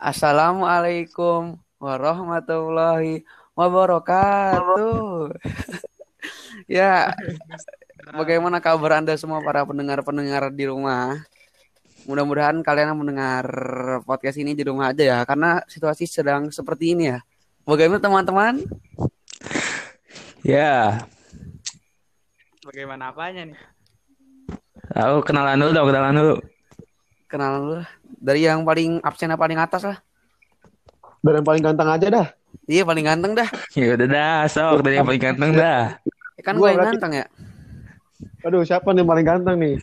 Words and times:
Assalamualaikum 0.00 1.60
warahmatullahi 1.76 3.20
wabarakatuh. 3.52 5.28
ya, 6.80 7.12
bagaimana 8.08 8.64
kabar 8.64 9.04
Anda 9.04 9.20
semua 9.20 9.44
para 9.44 9.60
pendengar-pendengar 9.68 10.56
di 10.56 10.72
rumah? 10.72 11.20
Mudah-mudahan 12.08 12.64
kalian 12.64 12.96
mendengar 12.96 13.44
podcast 14.08 14.40
ini 14.40 14.56
di 14.56 14.64
rumah 14.64 14.88
aja 14.88 15.04
ya, 15.04 15.18
karena 15.28 15.60
situasi 15.68 16.08
sedang 16.08 16.48
seperti 16.48 16.96
ini 16.96 17.12
ya. 17.12 17.20
Bagaimana 17.68 18.00
teman-teman? 18.00 18.64
Ya, 20.40 21.04
Bagaimana 22.64 23.12
apanya 23.12 23.52
nih? 23.52 23.60
aku 24.96 25.28
kenalan 25.28 25.60
dulu 25.60 25.70
dong, 25.76 25.86
kenalan 25.92 26.16
dulu. 26.16 26.36
Kenalan 27.30 27.60
dulu 27.62 27.74
lah. 27.78 27.88
dari 28.18 28.40
yang 28.42 28.66
paling 28.66 28.98
absen 29.00 29.30
paling 29.32 29.54
atas 29.56 29.86
lah. 29.86 29.98
Dari 31.22 31.38
yang 31.38 31.46
paling 31.46 31.62
ganteng 31.62 31.88
aja 31.88 32.06
dah. 32.10 32.26
Iya 32.66 32.82
paling 32.82 33.06
ganteng 33.06 33.32
dah. 33.32 33.48
Ya 33.72 33.94
udah 33.94 34.08
dah, 34.08 34.38
sok 34.46 34.82
dari 34.82 34.98
yang 34.98 35.06
paling 35.06 35.22
ganteng 35.22 35.50
dah. 35.54 35.94
Ya 36.34 36.42
kan 36.42 36.54
gue 36.54 36.60
Gua 36.60 36.68
yang 36.68 36.76
berarti- 36.76 36.92
ganteng 36.98 37.12
ya. 37.14 37.26
Aduh, 38.40 38.62
siapa 38.64 38.90
nih 38.90 39.00
yang 39.00 39.08
paling 39.08 39.26
ganteng 39.26 39.56
nih? 39.56 39.74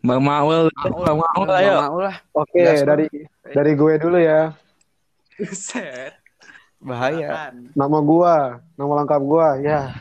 Bang 0.00 0.20
Maul, 0.20 0.68
Bang 0.76 1.16
Maul 1.16 1.44
Nggak 1.44 1.60
ayo. 1.60 1.76
mau 1.82 1.98
lah, 1.98 2.16
Oke, 2.36 2.60
Bang. 2.60 2.84
dari 2.84 3.06
dari 3.42 3.72
gue 3.72 3.92
dulu 3.96 4.18
ya. 4.20 4.52
Buset. 5.34 6.14
bahaya. 6.78 7.48
Nama 7.72 7.98
gua, 7.98 8.36
nama 8.76 8.92
lengkap 9.00 9.22
gua, 9.24 9.56
ya. 9.56 9.96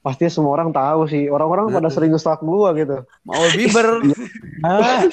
Pasti 0.00 0.24
semua 0.26 0.56
orang 0.56 0.72
tahu 0.72 1.04
sih. 1.04 1.28
Orang-orang 1.28 1.68
pada 1.68 1.92
sering 1.92 2.08
nge-stalk 2.10 2.40
gua 2.40 2.72
gitu. 2.72 3.04
Mau 3.22 3.44
Bieber. 3.52 4.00
Ah, 4.58 5.06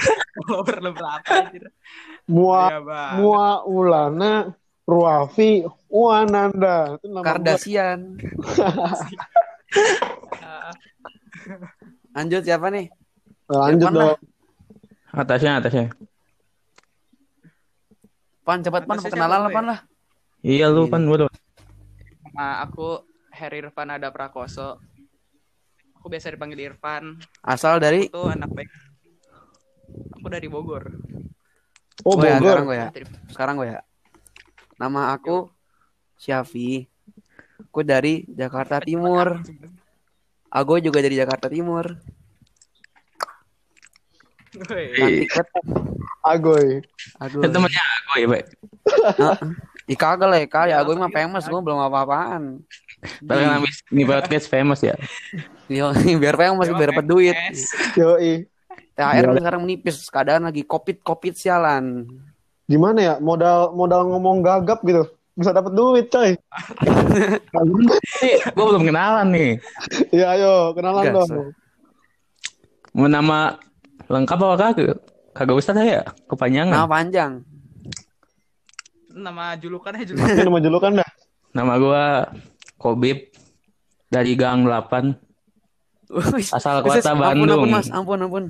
Follower 0.36 0.76
lo 0.80 0.90
berapa 0.96 1.26
anjir? 1.28 1.64
Mua 2.26 2.80
Bang. 2.80 3.12
Mua 3.20 3.48
Ulana 3.66 4.32
Ruafi 4.86 5.62
Wananda. 5.90 6.98
Itu 6.98 7.06
nama. 7.10 7.38
Ah, 10.40 10.72
Lanjut 12.16 12.42
siapa 12.42 12.66
nih? 12.74 12.90
Lanjut 13.50 13.90
dong. 13.90 14.18
atasnya, 15.10 15.58
atasnya. 15.58 15.90
Pan 18.46 18.62
cepat 18.62 18.82
pan 18.86 18.98
perkenalan 18.98 19.46
lah 19.46 19.50
pan 19.50 19.64
lah. 19.66 19.78
Iya 20.42 20.70
lu 20.72 20.90
kan 20.90 21.06
gua 21.06 21.26
dong. 21.26 21.32
Nama 22.30 22.66
aku 22.66 23.06
Heri 23.30 23.62
Irfan 23.62 23.94
Ada 23.94 24.10
Prakoso. 24.10 24.78
Aku 25.98 26.08
biasa 26.08 26.34
dipanggil 26.34 26.72
Irfan. 26.72 27.18
Asal 27.44 27.78
dari 27.78 28.08
Aku 28.10 28.26
tuh 28.26 28.28
anak 28.32 28.50
baik. 28.54 28.70
Aku 30.20 30.28
dari 30.28 30.48
Bogor. 30.52 30.84
Oh, 32.04 32.16
Gua 32.20 32.28
ya, 32.28 32.36
Bogor. 32.36 32.60
sekarang 32.60 32.64
gue 32.68 32.76
ya. 32.76 32.88
Sekarang 33.32 33.54
gue 33.56 33.68
ya. 33.72 33.80
Nama 34.76 35.00
aku 35.16 35.48
Syafi. 36.20 36.84
Aku 37.72 37.80
dari 37.80 38.28
Jakarta 38.28 38.84
Timur. 38.84 39.40
Aku 40.52 40.76
juga 40.84 41.00
dari 41.00 41.16
Jakarta 41.16 41.48
Timur. 41.48 41.96
Woi, 44.50 44.92
Cantik 44.98 45.30
banget. 45.30 45.46
Agoy. 46.26 46.66
Aku. 47.22 47.38
Itu 47.40 47.48
temennya 47.48 47.84
ya, 48.18 48.26
Pak. 48.28 48.44
Ih 49.88 49.96
kagak 49.96 50.28
lah 50.28 50.38
ya 50.42 50.48
kali. 50.50 50.72
Aku 50.74 50.98
mah 51.00 51.08
famous. 51.08 51.48
Gue 51.48 51.60
belum 51.64 51.80
apa-apaan. 51.80 52.60
Tapi 53.24 53.40
kan 53.40 53.56
habis 53.56 53.80
ini 53.88 54.02
podcast 54.04 54.50
famous 54.50 54.84
ya. 54.84 54.98
Yo, 55.70 55.94
biar 56.20 56.36
famous 56.36 56.68
biar 56.68 56.92
dapat 56.92 57.06
duit. 57.08 57.32
Yes. 57.32 57.72
THR 59.00 59.24
Iya. 59.26 59.38
sekarang 59.40 59.60
menipis. 59.64 59.96
Keadaan 60.06 60.44
lagi 60.44 60.60
covid 60.62 61.00
covid 61.00 61.32
sialan. 61.32 62.04
Gimana 62.66 62.98
ya? 63.00 63.14
Modal 63.16 63.72
modal 63.72 64.04
ngomong 64.06 64.44
gagap 64.44 64.84
gitu. 64.84 65.08
Bisa 65.32 65.50
dapat 65.50 65.72
duit, 65.72 66.06
coy. 66.06 66.36
Gua 68.52 68.64
belum 68.66 68.84
kenalan 68.84 69.26
nih. 69.30 69.50
Iya, 70.10 70.36
ayo, 70.36 70.54
kenalan 70.74 71.02
Gas, 71.02 71.14
dong. 71.16 71.30
Mau 72.92 73.06
nama 73.06 73.56
lengkap 74.04 74.36
apa 74.36 74.56
kagak? 74.58 74.98
Kagak 75.30 75.56
usah 75.56 75.72
lah 75.72 75.86
ya, 75.86 76.02
Nama 76.02 76.26
kepanjangan. 76.28 76.76
panjang. 76.84 77.32
Nama 79.10 79.54
julukannya 79.56 80.02
Ini 80.02 80.08
julukan. 80.10 80.44
nama 80.44 80.58
julukan 80.60 80.92
dah. 80.98 81.10
Nama 81.50 81.72
gua 81.78 82.04
Kobib 82.76 83.30
dari 84.06 84.34
Gang 84.34 84.66
8. 84.66 85.14
Wih, 86.10 86.46
Asal 86.50 86.82
kota 86.82 86.98
ampun, 87.06 87.22
Bandung. 87.22 87.62
Ampun, 87.62 87.70
mas. 87.70 87.86
Ampun, 87.88 88.18
ampun. 88.20 88.44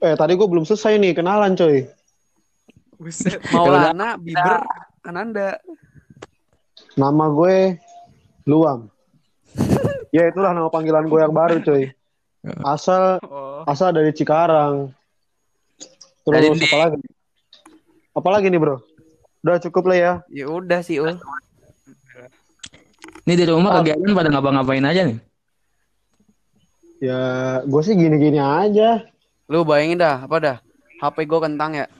Eh, 0.00 0.16
tadi 0.16 0.32
gue 0.32 0.48
belum 0.48 0.64
selesai 0.64 0.96
nih 0.96 1.12
kenalan, 1.12 1.52
coy. 1.52 1.84
Buset. 2.96 3.36
Maulana, 3.52 4.16
Bieber, 4.16 4.64
Ananda. 5.04 5.60
Nama 6.96 7.24
gue 7.28 7.76
Luam. 8.48 8.88
ya 10.16 10.24
itulah 10.32 10.56
nama 10.56 10.72
panggilan 10.72 11.04
gue 11.04 11.20
yang 11.20 11.36
baru, 11.36 11.60
coy. 11.60 11.92
Asal 12.64 13.20
Oh, 13.60 13.68
asal 13.68 13.92
dari 13.92 14.16
Cikarang. 14.16 14.88
Terus 16.24 16.56
Dari 16.56 16.64
apa 16.64 16.76
lagi? 16.80 16.96
Apa 18.16 18.28
lagi 18.32 18.46
nih, 18.48 18.56
Bro? 18.56 18.80
Udah 19.44 19.60
cukup 19.60 19.92
lah 19.92 19.98
ya. 20.00 20.12
Ya 20.32 20.48
udah 20.48 20.80
sih, 20.80 20.96
Ul. 20.96 21.20
Ini 23.28 23.34
di 23.36 23.44
rumah 23.44 23.84
kegiatan 23.84 24.16
pada 24.16 24.32
ngapa-ngapain 24.32 24.84
aja 24.88 25.12
nih. 25.12 25.20
Ya, 27.04 27.20
gue 27.68 27.82
sih 27.84 27.92
gini-gini 27.92 28.40
aja. 28.40 29.04
Lu 29.50 29.66
bayangin 29.66 29.98
dah, 29.98 30.22
apa 30.22 30.36
dah? 30.38 30.56
HP 31.02 31.26
gue 31.26 31.40
kentang 31.42 31.74
ya. 31.74 31.90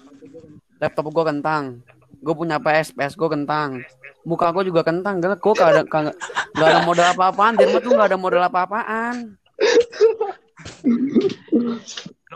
Laptop 0.79 1.11
gue 1.11 1.25
kentang. 1.27 1.83
Gue 2.23 2.35
punya 2.39 2.63
PS, 2.63 2.95
PS 2.95 3.19
gue 3.19 3.27
kentang. 3.27 3.83
Muka 4.23 4.55
gue 4.55 4.71
juga 4.71 4.87
kentang. 4.87 5.19
Gak, 5.19 5.43
gue 5.43 5.55
gak 5.59 5.71
ada, 5.75 5.83
gak, 5.83 6.15
gak 6.55 6.69
ada 6.71 6.81
modal 6.87 7.11
apa-apaan. 7.11 7.59
Di 7.59 7.67
rumah 7.67 7.83
tuh 7.83 7.93
gak 7.99 8.09
ada 8.15 8.19
modal 8.23 8.43
apa-apaan. 8.47 9.35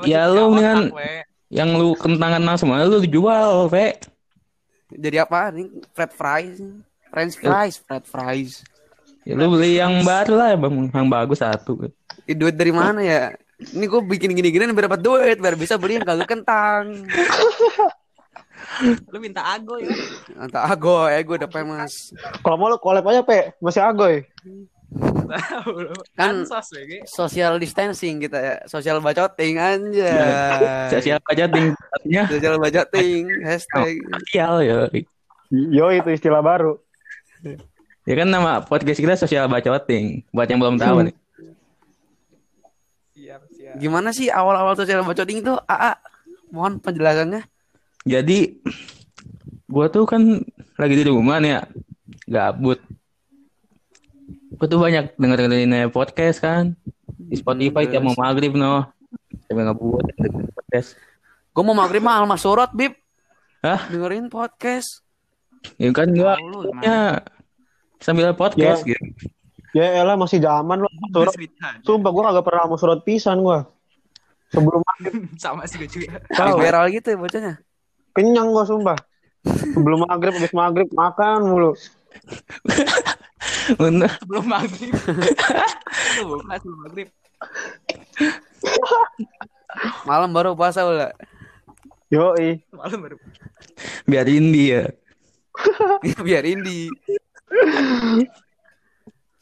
Ya, 0.02 0.26
lu 0.26 0.50
we. 0.50 1.22
Yang 1.46 1.70
lu 1.78 1.88
kentangan 1.94 2.58
semua 2.58 2.82
lu 2.82 2.98
dijual, 2.98 3.70
Pe. 3.70 3.94
Jadi 4.90 5.22
apa? 5.22 5.54
Ini 5.54 5.70
french 5.94 6.14
fries. 6.18 6.58
French 7.14 7.34
fries, 7.38 7.74
french 7.78 8.06
fries. 8.10 8.52
Ya 9.22 9.38
lu 9.38 9.54
beli 9.54 9.78
yang 9.78 10.02
baru 10.02 10.34
lah, 10.34 10.58
Bang. 10.58 10.90
Yang 10.90 11.06
bagus 11.06 11.38
satu. 11.38 11.86
Duit 12.26 12.58
dari 12.58 12.74
mana 12.74 12.98
ya? 12.98 13.30
Ini 13.54 13.86
gue 13.86 14.00
bikin 14.02 14.34
gini-gini 14.34 14.66
biar 14.74 14.90
dapat 14.90 15.00
duit, 15.00 15.38
biar 15.38 15.54
bisa 15.54 15.78
beli 15.78 15.98
yang 15.98 16.06
kagak 16.06 16.26
kentang. 16.26 16.90
Lu 19.12 19.18
minta 19.22 19.46
ago 19.46 19.78
ya. 19.78 19.94
Entah 20.34 20.66
ago, 20.66 21.06
ya 21.06 21.22
gue 21.22 21.36
udah 21.38 21.50
famous. 21.50 22.10
Kalau 22.42 22.56
mau 22.58 22.66
lu 22.66 22.78
collab 22.80 23.06
aja, 23.06 23.22
Pe. 23.22 23.54
Masih 23.62 23.82
agoy. 23.84 24.26
Kan- 26.14 26.46
Ansos 26.46 26.70
we. 26.74 27.02
Social 27.06 27.58
distancing 27.58 28.22
kita 28.22 28.38
ya, 28.38 28.54
social 28.66 28.98
bacoting 28.98 29.58
aja. 29.58 30.12
Sosial 30.90 31.18
aja 31.22 31.44
tingkatnya. 31.46 32.22
Social 32.30 32.54
bacoting, 32.58 33.22
hashtag. 33.42 33.94
Sosial 34.22 34.54
ya. 34.62 34.78
Yo, 35.50 35.86
itu 35.90 36.10
istilah 36.10 36.42
baru. 36.42 36.78
Ya 38.04 38.14
kan 38.16 38.28
nama 38.28 38.60
podcast 38.64 39.00
kita 39.00 39.14
sosial 39.14 39.46
bacoting. 39.46 40.26
Buat 40.30 40.48
yang 40.50 40.60
belum 40.62 40.76
tahu 40.78 41.10
nih. 41.10 41.14
Gimana 43.74 44.14
sih 44.14 44.30
awal-awal 44.30 44.78
social 44.78 45.02
bacoting 45.02 45.42
itu? 45.42 45.54
AA, 45.66 45.98
mohon 46.54 46.78
penjelasannya. 46.78 47.42
Jadi 48.06 48.60
gua 49.66 49.88
tuh 49.90 50.04
kan 50.06 50.22
lagi 50.78 50.94
di 50.94 51.04
rumah 51.06 51.40
nih 51.42 51.58
ya. 51.58 51.62
Gabut. 52.28 52.78
Gua 54.54 54.66
tuh 54.70 54.78
banyak 54.78 55.18
denger-dengerin 55.18 55.90
podcast 55.90 56.38
kan. 56.38 56.78
Di 57.06 57.40
Spotify 57.40 57.88
tiap 57.90 58.04
mau 58.04 58.14
maghrib 58.14 58.54
no. 58.54 58.86
Sampai 59.48 59.64
ngebuat 59.66 60.04
dengerin 60.14 60.48
podcast. 60.54 60.88
Gue 61.54 61.62
mau 61.62 61.76
maghrib 61.76 62.02
mah 62.02 62.18
almas 62.18 62.42
surat, 62.42 62.70
Bib. 62.74 62.94
Hah? 63.62 63.86
Dengerin 63.88 64.26
podcast. 64.28 65.02
Ya 65.80 65.88
kan 65.96 66.12
gua 66.12 66.36
ya, 66.84 67.24
sambil 67.96 68.36
podcast 68.36 68.84
Ya. 68.84 68.92
gitu. 68.92 69.32
Ya 69.74 69.90
elah 69.90 70.14
masih 70.14 70.38
zaman 70.38 70.86
lu 70.86 70.88
surat. 71.10 71.34
Sumpah 71.82 72.10
gue 72.14 72.22
kagak 72.22 72.44
pernah 72.46 72.62
mau 72.70 72.78
surat 72.78 73.02
pisan 73.02 73.42
gua. 73.42 73.66
Sebelum 74.54 74.80
Sama 75.42 75.66
sih 75.66 75.82
gue 75.82 75.90
juga. 75.90 76.22
tahu 76.30 76.62
Viral 76.62 76.86
gitu 76.94 77.10
ya 77.10 77.18
bocahnya. 77.18 77.54
kenyang 78.14 78.54
gua 78.54 78.62
sumpah. 78.62 78.94
Sebelum 79.44 80.06
maghrib 80.06 80.32
habis 80.38 80.54
maghrib 80.54 80.88
makan 80.94 81.50
mulu. 81.50 81.72
Bener. 83.82 84.14
Sebelum 84.22 84.46
maghrib. 84.46 84.94
Lu 86.22 86.22
buka 86.38 86.54
sebelum 86.62 86.78
maghrib. 86.86 87.08
Malam 90.06 90.30
baru 90.30 90.54
puasa 90.54 90.86
udah. 90.86 91.10
Yoi. 92.14 92.62
Malam 92.70 92.98
baru. 93.02 93.16
Biarin 94.06 94.54
dia. 94.54 94.94
Biarin 96.22 96.62
di. 96.62 96.86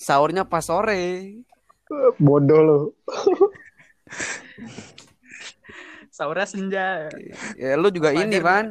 Sahurnya 0.03 0.43
pas 0.43 0.67
sore. 0.67 1.39
Bodoh 2.19 2.61
lu. 2.67 2.81
Saura 6.11 6.43
senja. 6.43 7.07
Ya 7.55 7.79
lu 7.79 7.87
juga 7.95 8.11
Fajar 8.11 8.27
ini. 8.27 8.39
Pan. 8.43 8.67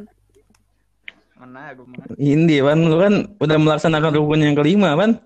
Mana 1.40 1.72
gue 1.72 1.88
mah. 1.88 2.04
Indi 2.20 2.60
kan 2.60 2.78
lu 2.84 2.96
kan 3.00 3.14
udah 3.40 3.56
melaksanakan 3.56 4.12
rukun 4.12 4.44
yang 4.44 4.54
kelima 4.54 4.94
kan 4.94 5.18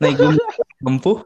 naik 0.00 0.16
gunung 0.16 0.40
tempuh 0.80 1.18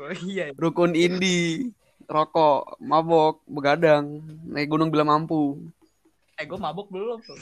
Oh 0.00 0.12
iya. 0.24 0.56
Rukun 0.56 0.96
indi, 0.96 1.68
rokok, 2.08 2.80
mabok, 2.80 3.44
begadang, 3.44 4.24
naik 4.48 4.72
gunung 4.72 4.88
bila 4.88 5.04
mampu. 5.04 5.60
Eh 6.40 6.48
gue 6.48 6.56
mabuk 6.56 6.88
belum 6.88 7.20
tuh. 7.20 7.36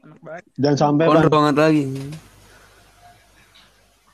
Enak 0.00 0.18
banget. 0.24 0.44
Jangan 0.56 0.78
sampai. 0.80 1.04
Pondok 1.04 1.30
banget 1.30 1.54
lagi. 1.60 1.84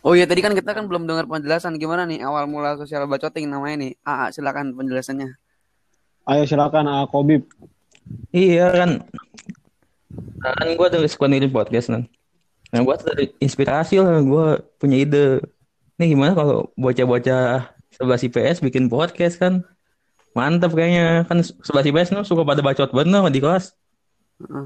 Oh 0.03 0.19
iya 0.19 0.27
tadi 0.27 0.43
kan 0.43 0.51
kita 0.51 0.75
kan 0.75 0.91
belum 0.91 1.07
dengar 1.07 1.31
penjelasan. 1.31 1.79
Gimana 1.79 2.03
nih 2.11 2.27
awal 2.27 2.51
mula 2.51 2.75
sosial 2.75 3.07
bacoting 3.07 3.47
namanya 3.47 3.87
nih. 3.87 3.93
Ah, 4.03 4.27
silakan 4.35 4.75
penjelasannya. 4.75 5.31
Ayo 6.27 6.43
silakan 6.47 6.91
A 6.91 7.07
Kobib. 7.07 7.47
iya 8.35 8.67
kan. 8.75 9.07
Kan 10.43 10.69
gue 10.75 10.87
tuh 10.91 11.07
suka 11.07 11.31
dengerin 11.31 11.55
podcast 11.55 11.89
kan 11.89 12.05
nah 12.73 12.81
gue 12.81 12.97
dari 13.05 13.27
inspirasi 13.37 14.01
lah. 14.01 14.19
Gue 14.25 14.59
punya 14.81 14.97
ide. 14.97 15.45
Nih 16.01 16.17
gimana 16.17 16.33
kalau 16.33 16.73
bocah-bocah 16.75 17.69
sebelah 17.93 18.17
IPS 18.17 18.65
bikin 18.65 18.89
podcast 18.89 19.37
kan? 19.37 19.61
Mantap 20.33 20.73
kayaknya. 20.73 21.29
Kan 21.29 21.45
sebelah 21.45 21.85
IPS 21.85 22.17
tuh 22.17 22.25
suka 22.25 22.49
pada 22.49 22.65
bacot 22.65 22.89
bener 22.91 23.29
di 23.29 23.45
kelas. 23.45 23.77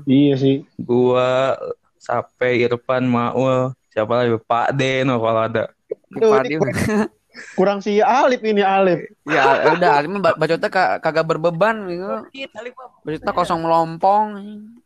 Iya 0.06 0.38
sih. 0.38 0.56
gua 0.78 1.58
Sape 1.98 2.62
Irfan 2.62 3.10
Maul 3.10 3.74
siapa 3.96 4.12
lagi 4.12 4.36
Pak 4.36 4.76
Deno 4.76 5.16
kalau 5.16 5.40
ada 5.40 5.72
ini 6.12 6.60
Kurang 7.52 7.84
si 7.84 8.00
Alip 8.00 8.40
ini 8.44 8.64
Alip. 8.64 9.12
ya 9.28 9.72
udah, 9.72 10.00
Alim 10.00 10.24
ba- 10.24 10.36
bacotnya 10.36 10.72
ka- 10.72 10.96
kagak 11.04 11.28
berbeban 11.28 11.84
gitu. 11.84 12.24
Bacotnya 13.04 13.32
kosong 13.32 13.60
melompong. 13.60 14.28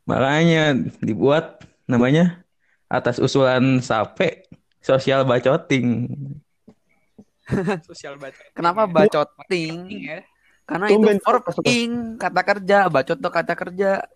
makanya 0.03 0.75
dibuat 0.99 1.63
namanya 1.87 2.43
atas 2.91 3.23
usulan 3.23 3.79
Sape 3.79 4.51
sosial 4.83 5.23
bacoting 5.23 6.11
Sosial 7.87 8.19
baca. 8.19 8.39
Kenapa 8.51 8.87
bacoting? 8.87 10.07
ya? 10.07 10.23
Karena 10.67 10.87
Tumben. 10.87 11.19
itu 11.19 11.31
ing, 11.67 11.91
kata 12.15 12.43
kerja, 12.43 12.87
bacot 12.87 13.19
tuh 13.19 13.31
kata 13.31 13.55
kerja. 13.55 14.07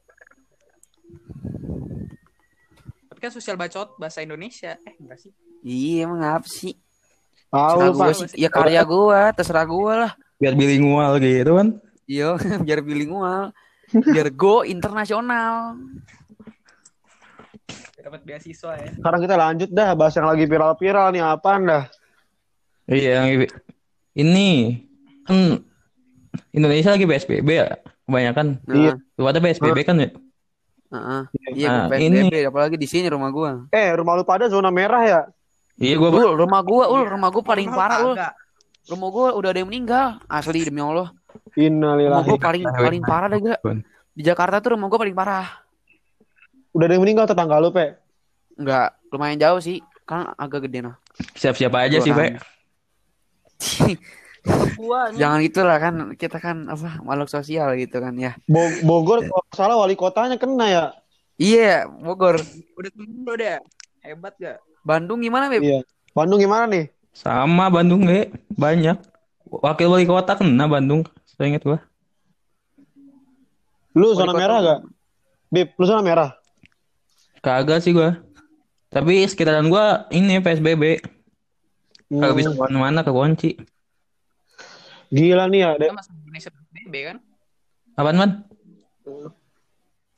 Tapi 3.10 3.13
kan 3.24 3.32
sosial 3.32 3.56
bacot 3.56 3.96
bahasa 3.96 4.20
Indonesia. 4.20 4.76
Eh 4.84 4.94
enggak 5.00 5.18
sih. 5.24 5.32
Iya, 5.64 6.04
emang 6.04 6.20
apa 6.20 6.44
sih? 6.44 6.76
Tahu 7.48 7.96
gua 7.96 8.12
sih. 8.12 8.36
Ya 8.36 8.52
karya 8.52 8.84
gua, 8.84 9.32
terserah 9.32 9.64
gua 9.64 9.92
lah. 9.96 10.12
biar 10.36 10.52
bilingual 10.58 11.16
gitu 11.22 11.56
kan 11.56 11.68
Iya, 12.04 12.36
biar 12.66 12.84
bilingual. 12.84 13.54
Biar 13.88 14.28
go 14.28 14.60
internasional. 14.60 15.78
Dapat 17.96 18.20
beasiswa 18.28 18.76
ya. 18.76 18.90
Sekarang 18.92 19.20
kita 19.24 19.34
lanjut 19.40 19.70
dah 19.72 19.96
bahas 19.96 20.12
yang 20.12 20.28
lagi 20.28 20.44
viral-viral 20.44 21.08
nih 21.16 21.22
apaan 21.24 21.62
dah. 21.64 21.84
iya 22.84 23.24
yang 23.24 23.48
ini 24.12 24.76
kan 25.24 25.64
Indonesia 26.52 26.92
lagi 26.92 27.08
PSBB 27.08 27.48
ya 27.48 27.80
kebanyakan 28.04 28.60
Iya. 28.68 28.92
Nah, 28.92 29.16
lu 29.16 29.24
ada 29.24 29.40
PSBB 29.40 29.78
kan 29.88 29.96
ya 30.04 30.12
heeh. 30.90 31.22
Iya, 31.54 31.68
Nah, 31.68 31.86
gua 31.88 31.96
ini- 31.96 32.44
apalagi 32.44 32.76
di 32.76 32.88
sini 32.88 33.06
rumah 33.08 33.30
gua. 33.30 33.50
Eh, 33.70 33.88
rumah 33.94 34.18
lu 34.18 34.24
pada 34.26 34.48
zona 34.48 34.68
merah 34.68 35.02
ya? 35.02 35.20
iya 35.76 35.98
gua 35.98 36.10
Ul, 36.12 36.38
rumah 36.38 36.60
gua, 36.62 36.86
ul, 36.86 37.02
rumah 37.08 37.28
gua 37.30 37.42
paling 37.42 37.68
Orang 37.70 37.78
parah, 37.78 37.98
ul. 38.02 38.14
Rumah 38.84 39.08
gua 39.08 39.28
udah 39.34 39.48
ada 39.48 39.58
yang 39.64 39.70
meninggal, 39.72 40.20
asli 40.28 40.60
demi 40.62 40.84
Allah. 40.84 41.08
Rumah 41.10 41.56
Innalillahi. 41.56 42.28
gua 42.28 42.38
paling 42.38 42.62
paling 42.68 43.02
parah 43.02 43.28
deh, 43.32 43.40
gak? 43.42 43.58
Bun. 43.64 43.78
Di 44.14 44.22
Jakarta 44.22 44.60
tuh 44.60 44.76
rumah 44.76 44.86
gua 44.86 45.00
paling 45.00 45.16
parah. 45.16 45.46
Udah 46.74 46.84
ada 46.86 46.94
yang 46.94 47.02
meninggal 47.02 47.26
tetangga 47.26 47.58
lu, 47.58 47.70
Pe. 47.70 47.96
Enggak, 48.54 48.94
lumayan 49.10 49.38
jauh 49.38 49.58
sih. 49.58 49.78
Kan 50.04 50.30
agak 50.36 50.68
gede 50.68 50.84
nah. 50.84 50.94
siap-siap 51.32 51.70
aja 51.72 51.96
sih 51.96 52.10
Orang. 52.10 52.36
Gua. 54.74 55.08
Jangan 55.10 55.38
gitulah 55.40 55.78
kan 55.78 55.94
kita 56.14 56.36
kan 56.36 56.68
apa 56.68 57.00
makhluk 57.00 57.28
sosial 57.28 57.72
gitu 57.74 57.96
kan 57.98 58.12
ya. 58.14 58.36
Bo- 58.44 58.76
Bogor 58.82 59.24
kalau 59.24 59.44
salah 59.50 59.76
wali 59.76 59.94
kotanya 59.94 60.36
kena 60.36 60.66
ya. 60.66 60.84
Iya, 61.34 61.88
Bogor. 61.88 62.38
udah 62.74 62.90
tunggu 62.92 63.32
deh. 63.34 63.58
Hebat 64.00 64.36
gak? 64.36 64.60
Bandung 64.84 65.18
gimana, 65.18 65.48
Beb? 65.48 65.64
Iya. 65.64 65.80
Bandung 66.12 66.38
gimana 66.38 66.68
nih? 66.68 66.92
sama 67.14 67.70
Bandung 67.70 68.02
ge 68.04 68.26
banyak 68.50 68.98
wakil 69.46 69.86
wali 69.86 70.02
kota 70.02 70.34
kena 70.34 70.66
Bandung 70.66 71.06
saya 71.24 71.46
ingat 71.46 71.62
gua 71.62 71.78
Lu 73.94 74.10
Wali 74.10 74.18
zona 74.18 74.32
kota 74.34 74.40
merah 74.42 74.58
gak? 74.60 74.80
Bib, 75.46 75.68
lu 75.78 75.84
zona 75.86 76.02
merah? 76.02 76.30
kagak 77.38 77.78
sih 77.78 77.94
gua 77.94 78.18
tapi 78.88 79.22
sekitaran 79.24 79.70
gua 79.70 80.10
ini 80.10 80.40
PSBB 80.40 81.06
kagak 82.10 82.30
Hmm, 82.30 82.34
bisa 82.34 82.50
ke 82.50 82.58
mana-mana 82.58 83.00
kekunci 83.00 83.62
Gila 85.14 85.46
nih 85.46 85.60
ya. 85.62 85.70
Kita 85.78 85.94
masuk 85.94 86.12
Indonesia 86.18 86.50
PSBB 86.50 86.96
kan? 87.06 87.18
apaan 87.94 88.18
man 88.18 88.30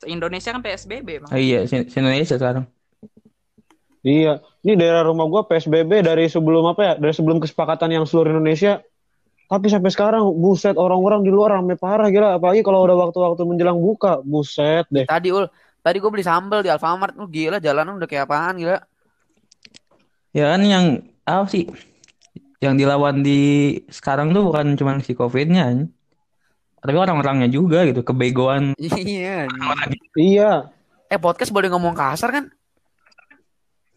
Indonesia 0.05 0.49
kan 0.49 0.61
PSBB 0.65 1.09
bang. 1.21 1.29
oh, 1.29 1.37
iya 1.37 1.65
se 1.69 1.85
Indonesia 1.93 2.37
sekarang 2.37 2.65
Iya. 4.07 4.39
Ini 4.63 4.79
daerah 4.79 5.03
rumah 5.03 5.27
gua 5.27 5.43
PSBB 5.43 5.99
dari 5.99 6.31
sebelum 6.31 6.63
apa 6.71 6.79
ya? 6.79 6.93
Dari 6.95 7.11
sebelum 7.11 7.43
kesepakatan 7.43 7.91
yang 7.91 8.07
seluruh 8.07 8.31
Indonesia. 8.39 8.79
Tapi 9.51 9.67
sampai 9.67 9.91
sekarang 9.91 10.23
buset 10.39 10.79
orang-orang 10.79 11.27
di 11.27 11.31
luar 11.33 11.59
rame 11.59 11.75
parah 11.75 12.07
gila. 12.07 12.39
Apalagi 12.39 12.63
kalau 12.63 12.87
udah 12.87 12.95
waktu-waktu 12.95 13.43
menjelang 13.43 13.75
buka. 13.75 14.23
Buset 14.23 14.87
deh. 14.87 15.03
Tadi 15.03 15.27
ul, 15.35 15.51
tadi 15.83 15.99
gue 15.99 16.07
beli 16.07 16.23
sambal 16.23 16.63
di 16.63 16.71
Alfamart. 16.71 17.19
Lu 17.19 17.27
gila 17.27 17.59
jalanan 17.59 17.99
udah 17.99 18.07
kayak 18.07 18.31
apaan 18.31 18.55
gila. 18.63 18.79
ya 20.31 20.55
kan 20.55 20.61
yang 20.63 20.85
apa 21.27 21.47
sih 21.51 21.67
yang 22.57 22.73
dilawan 22.73 23.21
di 23.21 23.73
sekarang 23.89 24.33
tuh 24.33 24.41
bukan 24.41 24.73
cuma 24.73 24.97
si 25.05 25.13
covidnya 25.13 25.85
tapi 26.81 26.97
orang-orangnya 26.97 27.49
juga 27.49 27.85
gitu 27.85 28.01
kebegoan 28.01 28.73
Iya. 28.97 29.45
anjing. 29.49 30.03
Iya. 30.17 30.71
Eh 31.11 31.19
podcast 31.21 31.53
boleh 31.53 31.69
ngomong 31.69 31.93
kasar 31.93 32.29
kan? 32.33 32.45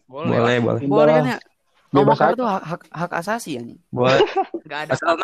Boleh. 0.05 0.37
boleh 0.37 0.55
boleh 0.59 0.81
Boleh 0.85 1.13
kan 1.15 1.25
ya? 1.25 1.39
Ngomong 1.91 2.15
kasar 2.15 2.35
tuh 2.35 2.47
hak, 2.47 2.63
hak, 2.63 2.81
hak 2.91 3.11
asasi 3.23 3.49
ya 3.57 3.61
nih. 3.63 3.77
boleh 3.89 4.19
Gak 4.69 4.79
ada 4.87 4.91
Asal 4.95 5.17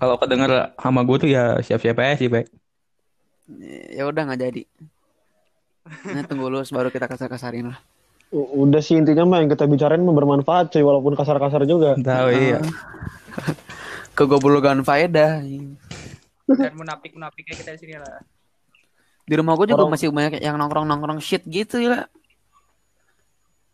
kalau 0.00 0.16
kedenger 0.16 0.72
sama 0.80 1.04
gue 1.04 1.16
tuh 1.20 1.28
ya 1.28 1.60
siap-siap 1.60 2.00
aja 2.00 2.16
sih 2.16 2.28
Pak 2.32 2.48
Ya 3.92 4.06
udah 4.08 4.22
nggak 4.30 4.40
jadi. 4.40 4.62
Nah, 6.14 6.22
tunggu 6.24 6.46
lu 6.46 6.62
baru 6.62 6.88
kita 6.88 7.10
kasar-kasarin 7.10 7.68
lah. 7.68 7.78
Udah 8.30 8.78
sih 8.78 8.94
intinya 8.94 9.26
mah 9.26 9.38
yang 9.38 9.48
kita 9.48 9.66
bicarain 9.66 9.98
mah 9.98 10.12
bermanfaat 10.12 10.70
cuy. 10.70 10.80
Walaupun 10.80 11.14
kasar-kasar 11.14 11.62
juga. 11.64 11.98
tahu 11.98 12.28
iya 12.30 12.62
Kegoblogan 14.12 14.80
faedah. 14.80 15.42
Dan 16.46 16.72
munafik-munafiknya 16.74 17.54
kita 17.54 17.70
di 17.74 17.80
sini 17.80 17.94
lah. 17.94 18.22
Di 19.22 19.34
rumah 19.34 19.54
gue 19.54 19.66
juga 19.68 19.82
Orang- 19.82 19.94
masih 19.94 20.10
banyak 20.10 20.38
yang 20.38 20.54
nongkrong-nongkrong 20.56 21.18
shit 21.18 21.42
gitu 21.44 21.78
ya. 21.78 22.06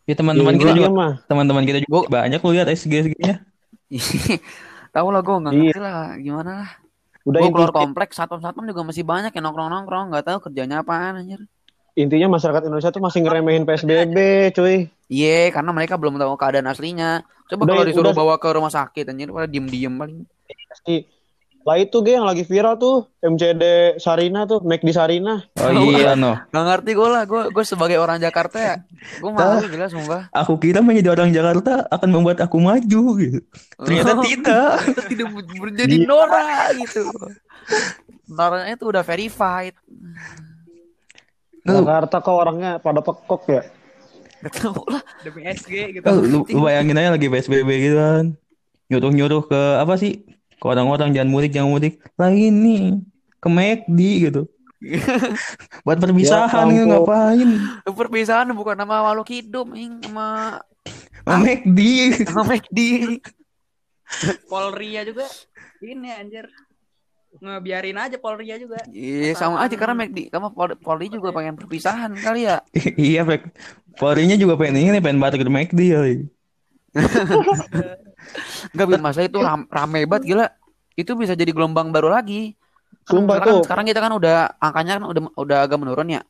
ya 0.05 0.13
teman-teman 0.13 0.53
Iya, 0.53 0.57
kita 0.57 0.69
intinya 0.69 0.87
juga 0.87 0.91
mah. 0.95 1.13
teman-teman 1.25 1.63
kita 1.63 1.79
juga 1.83 1.97
banyak 2.07 2.39
lu 2.39 2.49
lihat 2.53 2.67
SG 2.69 2.93
nya 3.17 3.43
Tahu 4.95 5.07
lah 5.09 5.19
gue 5.19 5.35
nggak 5.35 5.51
Iya. 5.51 5.61
ngerti 5.67 5.81
lah 5.81 5.97
gimana 6.15 6.51
lah. 6.63 6.69
Udah 7.23 7.39
Gue 7.41 7.49
keluar 7.51 7.71
kompleks 7.75 8.15
satpam-satpam 8.15 8.63
juga 8.63 8.81
masih 8.83 9.03
banyak 9.03 9.29
yang 9.29 9.43
nongkrong-nongkrong 9.43 10.05
nggak 10.09 10.23
tahu 10.23 10.37
kerjanya 10.39 10.79
apaan 10.79 11.19
anjir. 11.19 11.41
Intinya 11.97 12.27
masyarakat 12.31 12.61
Indonesia 12.63 12.93
tuh 12.93 13.01
masih 13.01 13.19
ngeremehin 13.19 13.65
PSBB 13.65 14.17
cuy. 14.53 14.77
Iya, 15.07 15.49
karena 15.49 15.73
mereka 15.73 15.97
belum 15.97 16.15
tahu 16.15 16.37
keadaan 16.37 16.67
aslinya. 16.67 17.25
Coba 17.47 17.63
Udah, 17.63 17.73
kalau 17.73 17.85
disuruh 17.85 18.11
udah. 18.11 18.19
bawa 18.19 18.35
ke 18.37 18.47
rumah 18.49 18.69
sakit 18.69 19.07
anjir 19.07 19.31
pada 19.31 19.47
diem-diem 19.47 19.89
paling. 19.89 20.27
Pasti. 20.69 21.07
Lah 21.63 21.75
itu 21.75 21.99
ge 21.99 22.15
yang 22.15 22.23
lagi 22.23 22.47
viral 22.47 22.79
tuh 22.79 23.11
MCD 23.19 23.63
Sarina 23.97 24.47
tuh, 24.47 24.63
Mac 24.63 24.79
di 24.79 24.95
Sarina. 24.95 25.43
oh 25.53 25.71
iya 25.91 26.15
no 26.15 26.39
Gak 26.47 26.63
ngerti 26.63 26.95
gue 26.95 27.09
lah, 27.09 27.27
gue 27.27 27.51
gue 27.51 27.63
sebagai 27.63 27.99
orang 27.99 28.23
Jakarta 28.23 28.55
ya, 28.55 28.75
gue 29.19 29.27
malu 29.27 29.67
gila 29.67 29.91
sumpah. 29.91 30.31
aku 30.31 30.55
kira 30.55 30.79
menjadi 30.79 31.11
orang 31.11 31.35
Jakarta 31.35 31.83
akan 31.91 32.07
membuat 32.07 32.39
aku 32.39 32.63
maju 32.63 33.03
gitu 33.19 33.39
ternyata 33.75 34.15
Oh. 34.15 34.23
tidak 34.23 34.71
tidak 35.11 35.27
menjadi 35.27 35.95
Nora 36.07 36.71
gitu. 36.71 37.03
Noranya 38.31 38.71
itu 38.71 38.85
udah 38.87 39.03
verified. 39.03 39.75
Jakarta 41.75 42.15
kok 42.23 42.35
orangnya 42.35 42.71
pada 42.79 43.01
pekok 43.03 43.43
ya. 43.51 43.61
Gak 44.37 44.53
tau 44.53 44.85
lah. 44.87 45.01
Demi 45.25 45.41
SG 45.43 45.97
gitu. 45.97 46.05
lu, 46.05 46.45
lu 46.45 46.59
bayangin 46.61 46.95
aja 46.95 47.09
lagi 47.11 47.25
PSBB 47.25 47.69
gitu 47.81 47.97
kan 47.97 48.25
nyuruh-nyuruh 48.87 49.43
ke 49.51 49.61
apa 49.83 49.99
sih 49.99 50.23
ke 50.57 50.65
orang-orang 50.65 51.11
jangan 51.11 51.27
mudik 51.27 51.51
jangan 51.51 51.75
mudik 51.75 51.99
lagi 52.15 52.47
nih 52.47 53.03
ke 53.37 53.47
McD 53.51 53.99
gitu 54.29 54.41
buat 55.85 55.97
perpisahan 55.97 56.69
Ya 56.69 56.73
gitu 56.77 56.85
ampun. 56.85 56.93
ngapain 57.03 57.49
Perpisahan 57.83 58.47
bukan 58.53 58.77
nama 58.77 59.09
makhluk 59.09 59.27
hidup, 59.33 59.73
ing 59.73 59.99
sama 60.05 60.61
sama 61.25 61.37
McD 61.43 61.79
sama 62.29 62.43
McD. 62.45 62.79
Polri 64.53 64.95
ya 64.95 65.03
juga. 65.03 65.25
Ini 65.81 66.21
anjir. 66.21 66.45
Ngebiarin 67.41 67.97
aja 67.97 68.17
Polri 68.17 68.49
juga. 68.57 68.81
Iya 68.89 69.33
sama 69.37 69.61
aja 69.63 69.75
karena 69.77 69.93
McD 69.93 70.29
kamu 70.33 70.53
Pol- 70.53 70.79
Polri 70.79 71.07
juga 71.09 71.29
pengen 71.33 71.57
perpisahan 71.57 72.13
kali 72.17 72.49
ya. 72.49 72.61
iya, 72.97 73.21
Pak. 73.23 73.53
Polrinya 73.97 74.37
juga 74.37 74.57
pengen 74.61 74.93
ini, 74.93 74.99
pengen 75.01 75.17
balik 75.17 75.41
ke 75.41 75.49
McD 75.49 75.81
kali. 75.93 76.13
Enggak 78.73 78.87
biar 78.89 79.01
masa 79.01 79.25
itu 79.25 79.37
ram, 79.41 79.65
rame 79.69 80.05
banget 80.05 80.23
gila. 80.33 80.47
Itu 80.97 81.13
bisa 81.17 81.33
jadi 81.33 81.49
gelombang 81.53 81.89
baru 81.89 82.13
lagi. 82.13 82.53
Kan 83.07 83.23
Sumpah 83.23 83.39
sekarang, 83.39 83.53
tuh. 83.53 83.61
sekarang 83.65 83.85
kita 83.89 83.99
kan 84.03 84.13
udah 84.13 84.35
angkanya 84.61 84.93
kan 85.01 85.03
udah 85.09 85.21
udah 85.37 85.57
agak 85.65 85.77
menurun 85.81 86.09
ya. 86.13 86.21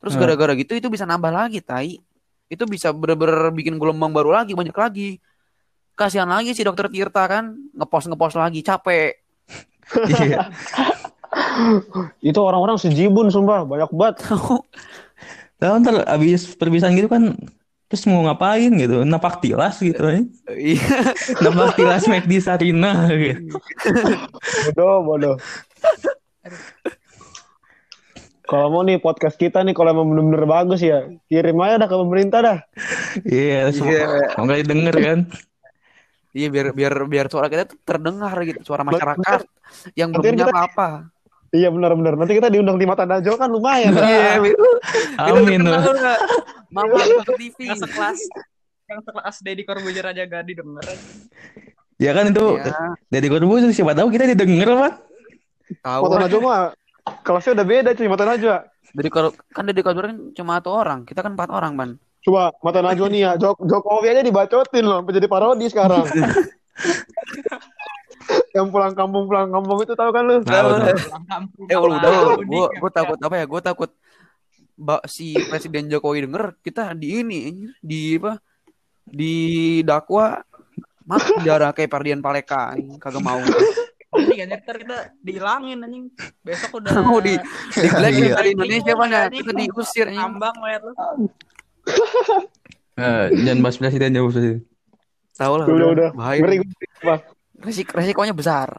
Terus 0.00 0.16
Hmm. 0.16 0.22
gara-gara 0.24 0.52
gitu 0.56 0.72
itu 0.76 0.88
bisa 0.88 1.04
nambah 1.04 1.28
lagi, 1.32 1.60
tai. 1.60 2.00
Itu 2.48 2.64
bisa 2.64 2.90
bener-bener 2.90 3.52
bikin 3.52 3.76
gelombang 3.76 4.10
baru 4.16 4.32
lagi, 4.32 4.56
banyak 4.56 4.74
lagi. 4.74 5.20
Kasihan 5.92 6.28
lagi 6.28 6.56
si 6.56 6.64
dokter 6.64 6.88
Tirta 6.88 7.28
kan 7.28 7.52
ngepost 7.76 8.08
ngepost 8.08 8.36
lagi, 8.40 8.64
capek. 8.64 9.19
Iya. 10.06 10.50
Itu 12.20 12.40
orang-orang 12.42 12.76
sejibun 12.78 13.30
sumpah, 13.30 13.62
banyak 13.66 13.90
banget. 13.94 14.16
Tahu 15.60 15.74
ntar 15.82 16.02
abis 16.08 16.54
perpisahan 16.58 16.96
gitu 16.96 17.10
kan 17.10 17.34
terus 17.90 18.06
mau 18.06 18.22
ngapain 18.22 18.70
gitu 18.70 19.02
napak 19.02 19.42
tilas 19.42 19.82
gitu 19.82 19.98
ya 19.98 20.22
Iya. 20.54 20.86
napak 21.42 21.74
tilas 21.74 22.06
McD 22.06 22.32
Sarina 22.38 23.10
gitu. 23.10 23.58
Bodoh, 24.70 24.96
bodoh. 25.02 25.36
Kalau 28.46 28.66
mau 28.70 28.82
nih 28.82 28.98
podcast 28.98 29.38
kita 29.38 29.62
nih 29.62 29.74
kalau 29.74 29.94
emang 29.94 30.10
bener-bener 30.10 30.42
bagus 30.42 30.82
ya, 30.82 31.06
kirim 31.30 31.58
aja 31.62 31.82
dah 31.82 31.88
ke 31.90 31.96
pemerintah 31.98 32.38
dah. 32.42 32.58
iya 33.26 33.70
semua 33.70 34.30
mau 34.38 34.46
nggak 34.46 34.60
didengar 34.66 34.96
kan 34.98 35.20
Iya 36.30 36.46
biar 36.46 36.66
biar 36.70 36.94
biar 37.10 37.26
suara 37.26 37.50
kita 37.50 37.66
tuh 37.66 37.78
terdengar 37.82 38.38
gitu, 38.46 38.62
suara 38.62 38.86
masyarakat 38.86 39.42
yang 39.98 40.10
belum 40.14 40.22
punya 40.36 40.46
apa-apa. 40.48 40.88
Iya 41.50 41.68
benar-benar. 41.74 42.14
Nanti 42.14 42.38
kita 42.38 42.46
diundang 42.46 42.78
di 42.78 42.86
Mata 42.86 43.02
Najwa 43.02 43.34
kan 43.34 43.50
lumayan. 43.50 43.90
Iya, 43.98 44.38
amin 45.18 45.60
loh 45.66 45.82
Mama 46.70 47.02
ke 47.26 47.34
TV. 47.34 47.74
Yang 47.74 47.90
sekelas 47.90 48.18
yang 48.86 49.00
sekelas 49.02 49.36
Deddy 49.42 49.62
Corbuzier 49.66 50.06
aja 50.06 50.22
gak 50.26 50.46
didengar. 50.46 50.82
ya 52.00 52.10
kan 52.16 52.32
itu 52.32 52.46
Ya, 52.58 52.74
dari 53.10 53.26
Corbuzier 53.26 53.70
siapa 53.74 53.98
tahu 53.98 54.14
kita 54.14 54.30
didengar 54.30 54.70
pak 54.78 54.92
tahu. 55.82 56.02
Mata 56.06 56.16
Najwa 56.26 56.40
mah 56.42 56.60
kelasnya 57.22 57.52
udah 57.58 57.66
beda 57.66 57.90
cuy 57.98 58.08
Mata 58.10 58.24
Najwa. 58.26 58.56
Dari 58.90 59.10
kalau 59.10 59.30
kan 59.54 59.62
dari 59.66 59.82
kalau 59.82 60.02
kan 60.02 60.34
cuma 60.34 60.58
satu 60.58 60.70
orang, 60.74 61.06
kita 61.06 61.22
kan 61.22 61.38
empat 61.38 61.50
orang, 61.54 61.78
Ban. 61.78 61.90
Coba 62.26 62.50
Mata 62.62 62.82
Najwa 62.82 63.06
nih 63.06 63.20
ya, 63.22 63.30
Jok 63.38 63.62
Jokowi 63.62 64.06
aja 64.10 64.22
dibacotin 64.26 64.84
loh, 64.86 65.02
sampai 65.02 65.14
jadi 65.14 65.28
parodi 65.30 65.66
sekarang. 65.70 66.06
Yang 68.50 68.66
pulang 68.68 68.94
kampung 68.94 69.24
pulang 69.24 69.48
kampung 69.48 69.78
itu 69.80 69.94
tahu 69.94 70.10
kan 70.10 70.22
lu? 70.26 70.36
Tahu, 70.42 70.68
tahu. 70.82 71.44
Eh, 71.70 71.78
udah, 71.78 72.10
gue 72.40 72.64
ya. 72.66 72.78
gue 72.78 72.90
takut 72.90 73.18
apa 73.20 73.34
ya? 73.36 73.44
Gue 73.46 73.60
takut 73.60 73.90
Mbak 74.74 75.02
si 75.06 75.36
Presiden 75.46 75.86
Jokowi 75.86 76.24
denger 76.24 76.56
kita 76.58 76.94
di 76.94 77.20
ini 77.20 77.40
di 77.78 78.16
apa? 78.16 78.40
Di 79.04 79.34
dakwa 79.82 80.40
masuk 81.02 81.38
penjara 81.38 81.70
kayak 81.70 81.90
Pardian 81.90 82.20
Paleka 82.20 82.74
kagak 82.98 83.20
mau. 83.20 83.38
Ini 84.10 84.42
kan 84.42 84.58
ntar 84.58 84.74
kita 84.74 84.96
dihilangin 85.22 85.86
anjing. 85.86 86.10
Besok 86.42 86.82
udah 86.82 86.98
Mau 86.98 87.22
di 87.22 87.38
di 87.70 87.86
black 87.86 88.10
Iya. 88.10 88.34
dari 88.34 88.50
Indonesia 88.58 88.92
mana? 88.98 89.30
Kita 89.30 89.54
diusir 89.54 90.10
anjing. 90.10 90.26
Ambang 90.34 90.56
lihat 90.66 90.82
lu. 90.82 90.92
Eh, 92.98 93.26
jangan 93.46 93.58
bahas 93.62 93.76
presiden 93.78 94.10
jauh 94.12 94.28
presiden 94.28 94.60
Tahu 95.32 95.54
lah 95.56 95.64
Udah 95.64 95.88
udah. 95.88 96.10
bahaya. 96.12 96.42
Ngeri 96.42 96.56
gua. 97.00 97.16
Resik 97.60 97.92
resikonya 97.92 98.32
besar. 98.32 98.72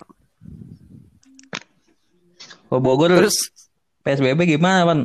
oh 2.72 2.80
Bogor 2.82 3.14
Terus 3.14 3.52
PSBB 4.02 4.58
gimana 4.58 4.88
pan 4.88 5.00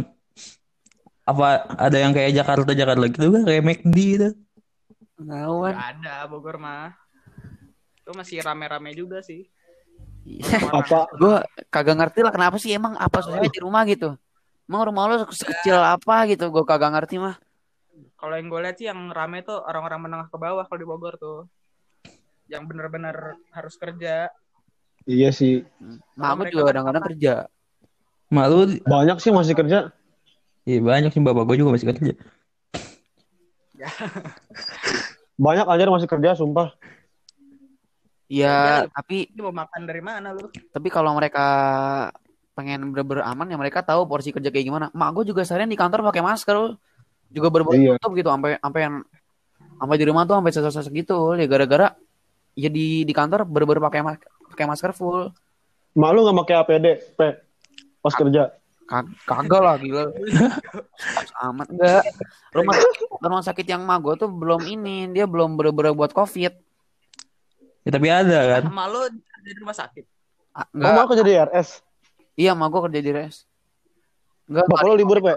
apa 1.26 1.66
ada 1.74 1.98
yang 1.98 2.14
kayak 2.14 2.38
Jakarta 2.38 2.70
Jakarta 2.72 3.04
gitu 3.10 3.28
kan 3.34 3.42
kayak 3.44 3.62
McD 3.66 3.96
itu. 3.98 4.28
Gak 5.18 5.74
ada 5.74 6.24
Bogor 6.30 6.56
mah. 6.56 6.94
Itu 8.00 8.14
masih 8.14 8.40
rame-rame 8.40 8.94
juga 8.94 9.20
sih. 9.20 9.50
Apa? 10.74 11.06
gue 11.14 11.36
kagak 11.70 11.96
ngerti 12.02 12.18
lah 12.26 12.34
kenapa 12.34 12.58
sih 12.58 12.74
emang 12.74 12.98
apa 12.98 13.22
susahnya 13.22 13.46
di 13.46 13.62
rumah 13.62 13.86
gitu 13.86 14.18
emang 14.66 14.82
rumah 14.90 15.06
lo 15.06 15.14
sekecil 15.30 15.78
apa 15.78 16.26
gitu 16.26 16.50
gue 16.50 16.66
kagak 16.66 16.90
ngerti 16.98 17.22
mah 17.22 17.38
Kalau 18.16 18.34
yang 18.34 18.48
gue 18.50 18.60
lihat 18.64 18.76
sih 18.80 18.90
yang 18.90 19.12
rame 19.12 19.44
tuh 19.46 19.60
orang-orang 19.60 20.08
menengah 20.08 20.26
ke 20.32 20.34
bawah 20.40 20.64
kalau 20.66 20.80
di 20.80 20.88
Bogor 20.88 21.14
tuh. 21.20 21.46
Yang 22.46 22.62
bener-bener 22.66 23.16
harus 23.50 23.74
kerja. 23.74 24.30
Iya 25.02 25.30
sih. 25.30 25.62
mak 26.18 26.34
aku 26.34 26.42
juga 26.50 26.62
kan 26.62 26.70
kadang-kadang 26.74 27.04
kerja 27.14 27.34
malu 28.26 28.66
Banyak 28.82 29.22
sih 29.22 29.30
masih 29.30 29.54
kerja. 29.54 29.94
iya 30.66 30.82
banyak 30.82 31.14
sih 31.14 31.22
bapak 31.22 31.46
gue 31.46 31.62
juga 31.62 31.78
masih 31.78 31.86
kerja 31.94 32.12
Banyak 35.36 35.66
aja 35.68 35.84
masih 35.86 36.08
kerja 36.08 36.34
sumpah. 36.34 36.72
Iya 38.26 38.82
Kerja, 38.82 38.90
tapi 38.90 39.30
Ini 39.30 39.38
mau 39.38 39.54
makan 39.54 39.86
dari 39.86 40.02
mana 40.02 40.34
lu? 40.34 40.50
tapi 40.74 40.90
kalau 40.90 41.14
mereka 41.14 41.46
pengen 42.58 42.90
bener-bener 42.90 43.22
aman 43.22 43.46
ya 43.46 43.54
mereka 43.54 43.86
tahu 43.86 44.02
porsi 44.10 44.34
kerja 44.34 44.50
kayak 44.50 44.66
gimana 44.66 44.86
mak 44.90 45.14
gue 45.14 45.30
juga 45.30 45.46
seharian 45.46 45.70
di 45.70 45.78
kantor 45.78 46.02
pakai 46.02 46.24
masker 46.24 46.74
juga 47.30 47.48
berbau 47.52 47.76
Iya. 47.76 47.94
tutup 48.02 48.16
gitu 48.18 48.26
sampai 48.26 48.58
sampai 48.58 48.80
yang 48.82 48.94
sampai 49.78 49.94
di 49.94 50.04
rumah 50.08 50.24
tuh 50.24 50.34
sampai 50.34 50.50
sesak-sesak 50.50 50.90
gitu 50.96 51.36
ya 51.36 51.46
gara-gara 51.46 51.94
ya 52.56 52.66
di 52.66 53.04
di 53.04 53.12
kantor 53.12 53.44
bener-bener 53.44 53.78
pakai 53.82 54.00
mas- 54.02 54.24
pakai 54.48 54.64
masker 54.64 54.90
full. 54.90 55.28
Mak 55.92 56.10
lu 56.10 56.24
nggak 56.24 56.36
pakai 56.42 56.54
APD, 56.58 56.86
P, 57.12 57.20
pas 57.98 58.12
kerja. 58.12 58.52
Kag- 58.84 59.12
kagak 59.22 59.60
lah 59.60 59.76
gila. 59.76 60.04
Amat. 61.42 61.66
Enggak 61.68 62.02
rumah 62.50 62.74
rumah 63.18 63.42
sakit 63.42 63.66
yang 63.66 63.82
mah 63.82 63.98
gue 63.98 64.14
tuh 64.16 64.28
belum 64.28 64.62
ini 64.64 65.10
dia 65.10 65.24
belum 65.24 65.54
bener-bener 65.54 65.92
buat 65.92 66.10
covid. 66.10 66.54
Ya 67.82 67.90
tapi 67.90 68.06
ada 68.06 68.38
kan? 68.48 68.62
Sama 68.64 68.86
lu 68.86 69.02
di 69.40 69.50
rumah 69.54 69.74
sakit. 69.74 70.04
Ah, 70.50 70.64
Oh, 70.64 70.78
enggak 70.78 70.92
mau 70.94 71.06
kerja 71.06 71.22
di 71.22 71.34
RS. 71.34 71.68
iya 72.34 72.52
mah 72.52 72.66
gue 72.66 72.80
kerja 72.82 72.98
di 72.98 73.10
res 73.10 73.44
enggak 74.46 74.64
Bapak 74.66 74.84
lo 74.84 74.94
libur, 74.94 75.18
Pe? 75.18 75.34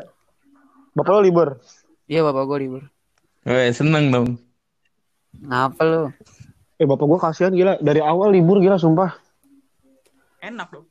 Bapak 0.93 1.11
lo 1.11 1.21
libur. 1.21 1.47
iya 2.05 2.21
bapak 2.21 2.43
gue 2.45 2.57
libur. 2.59 2.83
Weh, 3.41 3.67
seneng 3.69 4.07
dong. 4.09 4.29
Ngapa 5.39 5.81
lu 5.81 6.01
Eh, 6.79 6.87
bapak 6.87 7.05
gua 7.05 7.19
kasihan 7.19 7.51
gila. 7.51 7.75
Dari 7.77 7.99
awal 7.99 8.31
libur 8.31 8.57
gila, 8.57 8.75
sumpah. 8.75 9.19
Enak 10.39 10.67
dong. 10.71 10.87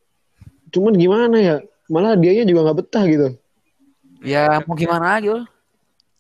Cuman 0.69 0.93
gimana 0.93 1.33
ya? 1.35 1.57
Malah 1.89 2.15
dianya 2.15 2.45
juga 2.45 2.61
nggak 2.63 2.79
betah 2.79 3.05
gitu. 3.05 3.29
ya 4.19 4.59
mau 4.67 4.75
gimana 4.75 5.15
lagi 5.15 5.31
lu 5.31 5.47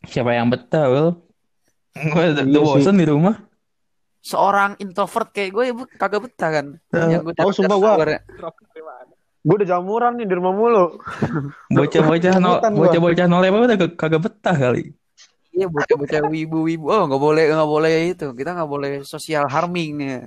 siapa 0.06 0.30
yang 0.30 0.46
betah 0.46 0.86
Will 0.86 1.18
gue 1.92 2.14
udah 2.30 2.30
Iya 2.38 2.46
udah 2.46 2.62
bosen 2.62 2.94
di 2.94 3.02
rumah 3.02 3.42
seorang 4.20 4.78
introvert 4.78 5.34
kayak 5.34 5.50
gue 5.50 5.64
ya 5.66 5.72
bu, 5.74 5.82
kagak 5.90 6.22
betah 6.22 6.50
kan 6.52 6.66
yang 6.94 7.26
gue 7.26 7.34
Oh, 7.36 7.50
sumpah 7.50 7.74
gua- 7.74 7.98
Gue 9.42 9.54
udah 9.56 9.66
jamuran 9.66 10.14
nih 10.14 10.26
di 10.26 10.34
rumah 10.36 10.54
mulu. 10.54 10.94
bocah-bocah 11.68 12.38
no 12.38 12.62
bocah-bocah 12.62 13.26
nol 13.26 13.42
apa 13.42 13.66
udah 13.66 13.76
kag- 13.76 13.98
kagak 13.98 14.22
betah 14.22 14.54
kali 14.54 14.94
iya 15.58 15.66
bocah-bocah 15.66 16.22
wibu-wibu. 16.32 16.86
Oh 16.86 17.02
nggak 17.10 17.22
boleh 17.22 17.44
nggak 17.50 17.70
boleh 17.70 17.94
itu. 18.14 18.26
Kita 18.30 18.54
nggak 18.54 18.70
boleh 18.70 18.92
social 19.02 19.44
harming 19.50 19.92
ya. 19.98 20.18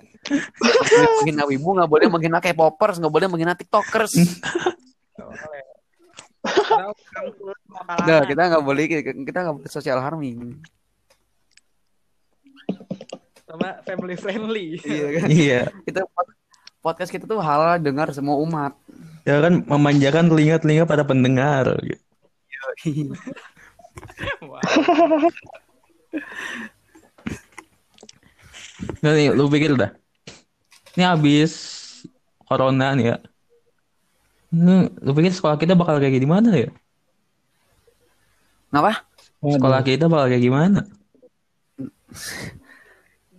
Menghina 1.23 1.47
wibu 1.47 1.69
nggak 1.79 1.89
boleh 1.89 2.07
menghina 2.11 2.43
K-popers 2.43 2.99
nggak 2.99 3.13
boleh 3.13 3.27
menghina 3.31 3.55
tiktokers. 3.55 4.11
Nggak, 8.01 8.33
kita 8.33 8.41
nggak 8.49 8.65
boleh 8.65 8.83
kita 8.89 9.37
nggak 9.45 9.55
boleh 9.61 9.69
social 9.69 10.01
harming. 10.01 10.57
Sama 13.45 13.77
family 13.85 14.15
friendly. 14.17 14.65
iya 14.81 15.07
kan? 15.21 15.27
Iya. 15.29 15.61
Kita 15.85 16.01
pod- 16.09 16.33
podcast 16.81 17.13
kita 17.13 17.29
tuh 17.29 17.37
halal 17.37 17.77
dengar 17.77 18.09
semua 18.09 18.41
umat. 18.41 18.73
Ya 19.21 19.37
kan 19.37 19.61
memanjakan 19.69 20.33
telinga-telinga 20.33 20.89
pada 20.89 21.05
pendengar 21.05 21.77
Wah. 24.45 24.63
Nah, 29.01 29.11
nih, 29.13 29.29
lu 29.33 29.45
pikir 29.49 29.77
dah. 29.77 29.93
Ini 30.97 31.03
habis 31.07 31.53
corona 32.45 32.93
nih 32.97 33.15
ya. 33.15 33.17
Ini, 34.51 34.91
lu 34.99 35.11
pikir 35.15 35.31
sekolah 35.31 35.55
kita 35.55 35.77
bakal 35.77 36.01
kayak 36.01 36.17
gimana 36.19 36.51
ya? 36.53 36.69
ngapa 38.71 39.03
Sekolah 39.43 39.79
kita 39.83 40.07
bakal 40.07 40.31
kayak 40.31 40.43
gimana? 40.43 40.87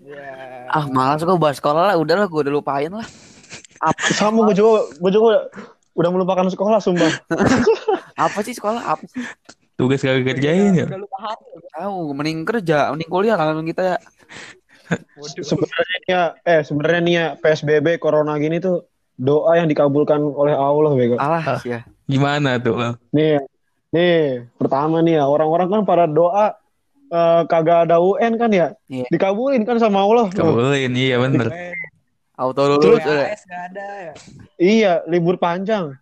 Ya. 0.03 0.69
ah 0.69 0.85
malas 0.89 1.25
gue 1.25 1.37
bahas 1.41 1.57
sekolah 1.57 1.93
lah 1.93 1.97
udahlah 1.97 2.29
gue 2.29 2.41
udah 2.41 2.53
lupain 2.53 2.89
lah 2.93 3.05
apa 3.81 4.01
Sama 4.13 4.45
gue 4.49 4.57
juga, 4.57 4.89
gue 4.93 5.11
juga 5.13 5.49
udah 5.93 6.11
melupakan 6.13 6.49
sekolah, 6.49 6.81
sumpah. 6.81 7.13
apa 8.29 8.39
sih 8.45 8.57
sekolah 8.57 8.81
apa 8.81 9.05
sih 9.09 9.21
Tugas 9.83 9.99
kagak 9.99 10.25
kerjain 10.29 10.73
ya? 10.73 10.87
Udah 10.87 11.01
lupa 11.01 11.19
hati. 11.21 11.51
tahu 11.73 12.15
mending 12.15 12.45
kerja 12.45 12.93
mending 12.93 13.11
kuliah 13.11 13.35
kalau 13.35 13.59
kita 13.61 13.83
ya. 13.83 13.99
Sebenarnya 15.41 15.97
nih 15.99 16.11
ya, 16.11 16.23
eh 16.45 16.61
sebenarnya 16.61 17.01
nih 17.01 17.15
ya 17.15 17.27
PSBB 17.37 17.97
corona 17.97 18.37
gini 18.37 18.61
tuh 18.61 18.85
doa 19.15 19.57
yang 19.57 19.67
dikabulkan 19.67 20.21
oleh 20.21 20.53
Allah 20.53 20.93
bego. 20.93 21.17
Alah 21.17 21.59
ya. 21.65 21.83
Gimana 22.05 22.61
tuh? 22.61 22.77
Bang? 22.77 22.95
Nih, 23.11 23.41
nih 23.89 24.47
pertama 24.55 25.01
nih 25.01 25.17
ya 25.17 25.25
orang-orang 25.25 25.69
kan 25.71 25.81
pada 25.83 26.05
doa 26.05 26.55
eh, 27.09 27.43
kagak 27.45 27.89
ada 27.89 28.01
UN 28.01 28.37
kan 28.37 28.49
ya, 28.49 28.73
Iya. 28.89 29.05
dikabulin 29.09 29.65
kan 29.65 29.77
sama 29.77 30.01
Allah. 30.01 30.29
Kabulin, 30.29 30.93
iya 30.93 31.17
bener. 31.17 31.49
Auto 32.33 32.65
lulus 32.67 33.01
Terus- 33.05 33.05
gak 33.45 33.63
ada 33.69 33.87
ya. 34.03 34.13
Iya, 34.57 34.93
libur 35.05 35.37
panjang. 35.37 35.93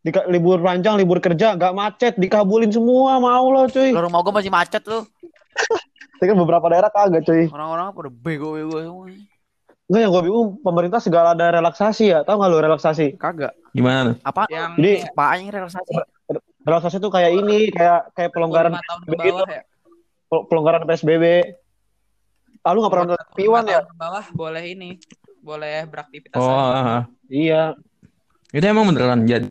Dika- 0.00 0.24
libur 0.32 0.64
panjang, 0.64 0.96
libur 0.96 1.20
kerja, 1.20 1.52
gak 1.60 1.76
macet, 1.76 2.16
dikabulin 2.16 2.72
semua 2.72 3.20
sama 3.20 3.36
Allah 3.36 3.68
cuy. 3.68 3.92
Lu 3.92 4.00
rumah 4.00 4.20
gua 4.24 4.32
masih 4.40 4.48
macet 4.48 4.80
lu. 4.88 5.04
Tapi 6.16 6.24
kan 6.24 6.36
beberapa 6.36 6.66
daerah 6.72 6.88
kagak 6.88 7.24
cuy. 7.28 7.48
Orang-orang 7.52 7.92
pada 7.92 8.08
bego-bego 8.08 8.76
semua. 8.80 9.04
Enggak 9.90 10.00
yang 10.06 10.12
gue 10.14 10.22
bingung, 10.22 10.48
pemerintah 10.62 11.00
segala 11.02 11.34
ada 11.34 11.50
relaksasi 11.50 12.14
ya. 12.14 12.18
Tahu 12.22 12.38
nggak 12.38 12.50
lu 12.54 12.58
relaksasi? 12.62 13.18
Kagak. 13.18 13.52
Gimana? 13.74 14.14
Apa? 14.22 14.46
Yang 14.46 14.70
Jadi 14.78 14.92
Apaan 15.10 15.36
yang 15.42 15.50
relaksasi? 15.50 15.92
relaksasi 16.60 16.96
tuh 17.02 17.10
kayak 17.10 17.32
ini, 17.34 17.72
kayak 17.74 18.14
kayak 18.14 18.30
pelonggaran 18.30 18.76
25 18.76 18.86
tahun 18.86 19.00
ke 19.02 19.14
bawah 19.18 19.48
ya. 19.50 19.62
pel- 20.30 20.44
pelonggaran 20.46 20.82
PSBB. 20.86 21.24
Ah, 22.62 22.70
lu 22.76 22.84
nggak 22.84 22.92
pernah 22.92 23.06
nonton 23.16 23.26
Piwan 23.34 23.64
25 23.66 23.74
ya? 23.74 23.80
bawah 23.98 24.24
boleh 24.36 24.64
ini. 24.68 24.90
Boleh 25.40 25.88
beraktivitas. 25.88 26.38
Oh, 26.38 26.46
ah, 26.46 27.02
ah. 27.02 27.02
Iya. 27.26 27.74
itu 28.52 28.64
emang 28.66 28.86
beneran 28.92 29.24
jadi. 29.26 29.48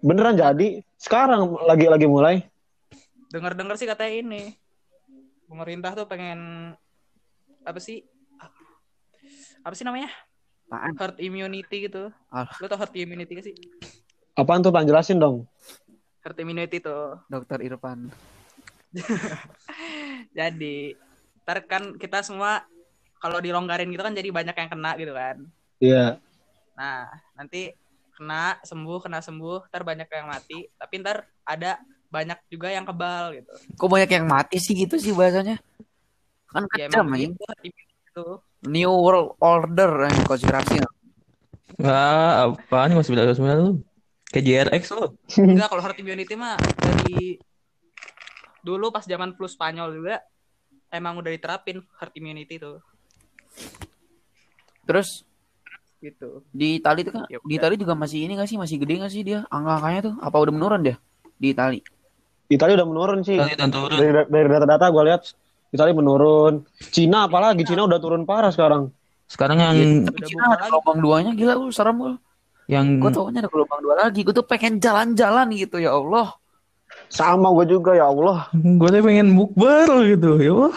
Beneran 0.00 0.36
jadi. 0.36 0.80
Sekarang 0.96 1.56
lagi 1.64 1.86
lagi 1.90 2.06
mulai. 2.08 2.46
Dengar-dengar 3.32 3.76
sih 3.76 3.88
katanya 3.88 4.12
ini. 4.22 4.42
Pemerintah 5.46 5.94
tuh 5.94 6.06
pengen 6.08 6.72
apa 7.66 7.78
sih? 7.82 8.02
Apa 9.62 9.74
sih 9.74 9.82
namanya? 9.82 10.10
Apaan? 10.66 10.94
Herd 10.98 11.18
immunity 11.22 11.86
gitu. 11.86 12.10
Ah. 12.30 12.50
Lu 12.58 12.66
tau 12.66 12.78
herd 12.78 12.94
immunity 12.94 13.32
gak 13.38 13.46
sih? 13.46 13.56
Apaan 14.34 14.62
tuh? 14.62 14.74
Pan 14.74 14.86
jelasin 14.86 15.22
dong. 15.22 15.46
Herd 16.22 16.38
immunity 16.42 16.82
tuh. 16.82 17.18
Dokter 17.30 17.62
Irfan. 17.62 18.10
Jadi, 20.38 20.96
ntar 21.46 21.62
kan 21.66 21.94
kita 21.98 22.26
semua 22.26 22.66
kalau 23.22 23.38
dilonggarin 23.40 23.88
gitu 23.88 24.04
kan 24.04 24.12
jadi 24.12 24.28
banyak 24.28 24.54
yang 24.54 24.70
kena 24.70 24.90
gitu 25.00 25.12
kan. 25.16 25.36
Iya. 25.80 26.20
Nah, 26.76 27.08
nanti 27.32 27.72
kena 28.16 28.56
sembuh, 28.64 28.98
kena 29.04 29.20
sembuh, 29.20 29.68
ntar 29.68 29.82
banyak 29.84 30.08
yang 30.08 30.26
mati. 30.26 30.64
Tapi 30.72 30.94
ntar 31.04 31.28
ada 31.44 31.76
banyak 32.08 32.38
juga 32.48 32.72
yang 32.72 32.88
kebal 32.88 33.36
gitu. 33.36 33.52
Kok 33.76 33.88
banyak 33.92 34.10
yang 34.10 34.26
mati 34.26 34.56
sih 34.56 34.72
gitu 34.72 34.96
sih 34.96 35.12
bahasanya? 35.12 35.60
Kan 36.48 36.64
Ya 36.74 36.88
kejam 36.88 37.04
emang 37.04 37.20
anjing. 37.20 37.32
gitu, 37.36 37.44
itu. 38.08 38.26
New 38.66 38.92
World 38.96 39.36
Order 39.38 40.08
yang 40.08 40.24
konspirasi. 40.24 40.80
Wah, 41.76 42.56
apaan 42.56 42.88
nih 42.88 42.96
masih 42.96 43.12
beda 43.12 43.36
sebenarnya 43.36 43.62
lu? 43.68 43.72
Kayak 44.32 44.44
JRX 44.72 44.82
lu. 44.96 45.06
Enggak, 45.44 45.68
kalau 45.68 45.82
herd 45.84 45.98
immunity 46.00 46.34
mah 46.34 46.56
dari 46.80 47.36
dulu 48.64 48.90
pas 48.90 49.04
zaman 49.06 49.36
flu 49.36 49.46
Spanyol 49.46 49.94
juga 49.94 50.18
emang 50.90 51.20
udah 51.20 51.30
diterapin 51.30 51.78
herd 52.02 52.14
immunity 52.18 52.58
tuh 52.58 52.82
Terus 54.86 55.22
gitu. 56.06 56.46
di 56.50 56.78
Itali 56.78 57.02
tuh 57.02 57.12
kan 57.14 57.22
Ya 57.26 57.38
di. 57.40 57.54
Itali 57.58 57.74
juga 57.74 57.94
masih 57.94 58.24
ini 58.24 58.34
gak 58.34 58.46
sih 58.46 58.56
masih 58.56 58.76
gede 58.78 59.02
gak 59.02 59.10
sih 59.10 59.22
dia 59.22 59.42
angka-angkanya 59.48 60.00
tuh 60.06 60.14
apa 60.18 60.36
udah 60.38 60.52
menurun 60.54 60.80
dia 60.82 60.96
di 61.36 61.50
Itali 61.50 61.80
Italia 62.46 62.78
udah 62.78 62.86
menurun 62.86 63.20
sih. 63.20 63.34
Turun. 63.42 63.90
Dari, 63.90 64.10
dari 64.30 64.46
data-data 64.46 64.86
gue 64.86 65.02
lihat 65.02 65.22
Italia 65.66 65.90
menurun. 65.92 66.62
Cina 66.94 67.26
apalagi 67.26 67.66
Cina 67.66 67.82
udah 67.82 67.98
turun 67.98 68.22
parah 68.22 68.54
sekarang. 68.54 68.94
Sekarang 69.26 69.58
yang 69.58 70.06
Udah 70.06 70.22
Cina 70.22 70.54
ada 70.54 70.70
gelombang 70.70 71.02
duanya 71.02 71.34
gila 71.34 71.58
lu 71.58 71.74
serem 71.74 71.98
lu 71.98 72.14
yang 72.70 73.02
gue 73.02 73.10
taunya 73.10 73.42
ada 73.42 73.50
gelombang 73.50 73.82
dua 73.82 73.94
lagi 73.98 74.22
gue 74.22 74.30
tuh 74.30 74.42
pengen 74.42 74.78
jalan-jalan 74.78 75.50
gitu 75.54 75.78
ya 75.78 75.94
Allah 75.94 76.38
Sama 77.10 77.50
gue 77.50 77.66
juga 77.66 77.98
ya 77.98 78.06
Allah. 78.06 78.46
gue 78.54 78.88
tuh 78.90 79.02
pengen 79.02 79.34
bukber 79.34 80.06
gitu. 80.06 80.38
Ya 80.38 80.50
Allah. 80.54 80.74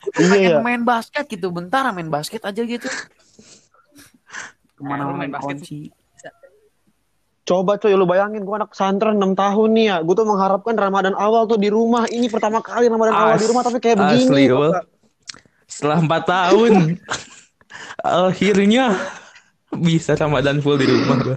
Gua 0.00 0.26
pengen 0.28 0.50
Iya 0.52 0.56
ya. 0.56 0.60
main 0.60 0.82
basket 0.82 1.24
gitu 1.28 1.48
bentar 1.48 1.84
main 1.92 2.08
basket 2.08 2.40
aja 2.40 2.60
gitu 2.60 2.88
ke 4.80 4.82
mana 4.88 5.12
lu 5.12 5.20
main 5.20 5.28
kunci 5.36 5.92
Coba 7.44 7.82
coy 7.82 7.98
lu 7.98 8.06
bayangin 8.06 8.46
gue 8.46 8.54
anak 8.54 8.70
pesantren 8.70 9.18
6 9.18 9.34
tahun 9.34 9.68
nih 9.74 9.86
ya. 9.90 9.96
Gue 10.06 10.14
tuh 10.14 10.22
mengharapkan 10.22 10.70
Ramadan 10.70 11.18
awal 11.18 11.50
tuh 11.50 11.58
di 11.58 11.66
rumah. 11.66 12.06
Ini 12.06 12.30
pertama 12.30 12.62
kali 12.62 12.86
Ramadan 12.86 13.10
awal 13.10 13.34
As- 13.34 13.42
di 13.42 13.48
rumah 13.50 13.66
tapi 13.66 13.82
kayak 13.82 13.98
Asli, 13.98 14.46
begini. 14.46 14.54
Wal. 14.54 14.86
Setelah 15.66 15.98
empat 15.98 16.22
tahun, 16.30 16.72
akhirnya 18.30 18.94
bisa 19.74 20.14
Ramadan 20.14 20.62
full 20.62 20.78
di 20.78 20.86
rumah 20.86 21.16
gua. 21.26 21.36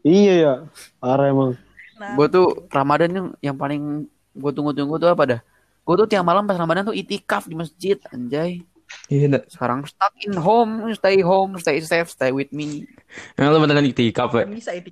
Iya 0.00 0.34
ya. 0.38 0.54
Parah 0.96 1.28
emang. 1.28 1.52
gue 1.96 2.26
tuh 2.28 2.46
Ramadan 2.68 3.08
yang 3.12 3.26
yang 3.52 3.56
paling 3.56 4.04
gue 4.32 4.52
tunggu-tunggu 4.52 5.00
tuh 5.00 5.08
apa 5.08 5.24
dah 5.24 5.40
gue 5.80 5.94
tuh 5.96 6.04
tiap 6.04 6.28
malam 6.28 6.44
pas 6.44 6.60
Ramadan 6.60 6.84
tuh 6.84 6.92
itikaf 6.92 7.48
di 7.48 7.56
masjid 7.56 7.96
anjay 8.12 8.60
Iya, 9.06 9.26
dah. 9.28 9.42
sekarang 9.46 9.82
stuck 9.84 10.14
in 10.20 10.34
home 10.34 10.90
stay 10.92 11.18
home 11.18 11.54
stay 11.56 11.78
safe 11.78 12.06
stay 12.06 12.30
with 12.30 12.50
me 12.50 12.86
Emang 13.34 13.52
lu 13.52 13.58
beneran 13.60 13.82
itikaf, 13.84 14.30
ya? 14.32 14.44
Bisa 14.44 14.70
itu. 14.72 14.90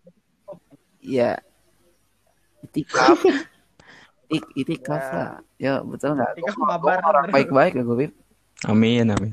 Iya. 0.99 1.39
Itikaf. 2.65 3.19
Itik, 4.25 4.45
itikaf 4.57 4.99
Ya. 5.01 5.13
lah. 5.13 5.29
Ya 5.57 5.75
betul 5.81 6.17
nggak? 6.17 6.31
Itikaf 6.33 6.55
mabar. 6.57 6.99
orang 7.03 7.25
baik-baik 7.29 7.73
ya 7.73 7.83
gue, 7.83 7.97
Bib. 7.99 8.13
Amin, 8.65 9.07
amin. 9.07 9.29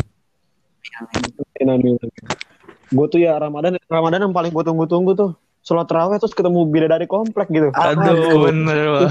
Gue 2.91 3.05
tuh 3.07 3.17
ya 3.17 3.37
Ramadan 3.37 3.79
Ramadan 3.87 4.19
yang 4.21 4.35
paling 4.35 4.51
gue 4.51 4.63
tunggu-tunggu 4.63 5.15
tuh. 5.15 5.31
Sholat 5.61 5.85
terawih 5.85 6.17
terus 6.17 6.33
ketemu 6.33 6.65
bidadari 6.67 7.05
komplek 7.05 7.47
gitu. 7.47 7.69
Aduh, 7.71 8.49
bener, 8.49 8.81
Wal. 8.89 9.07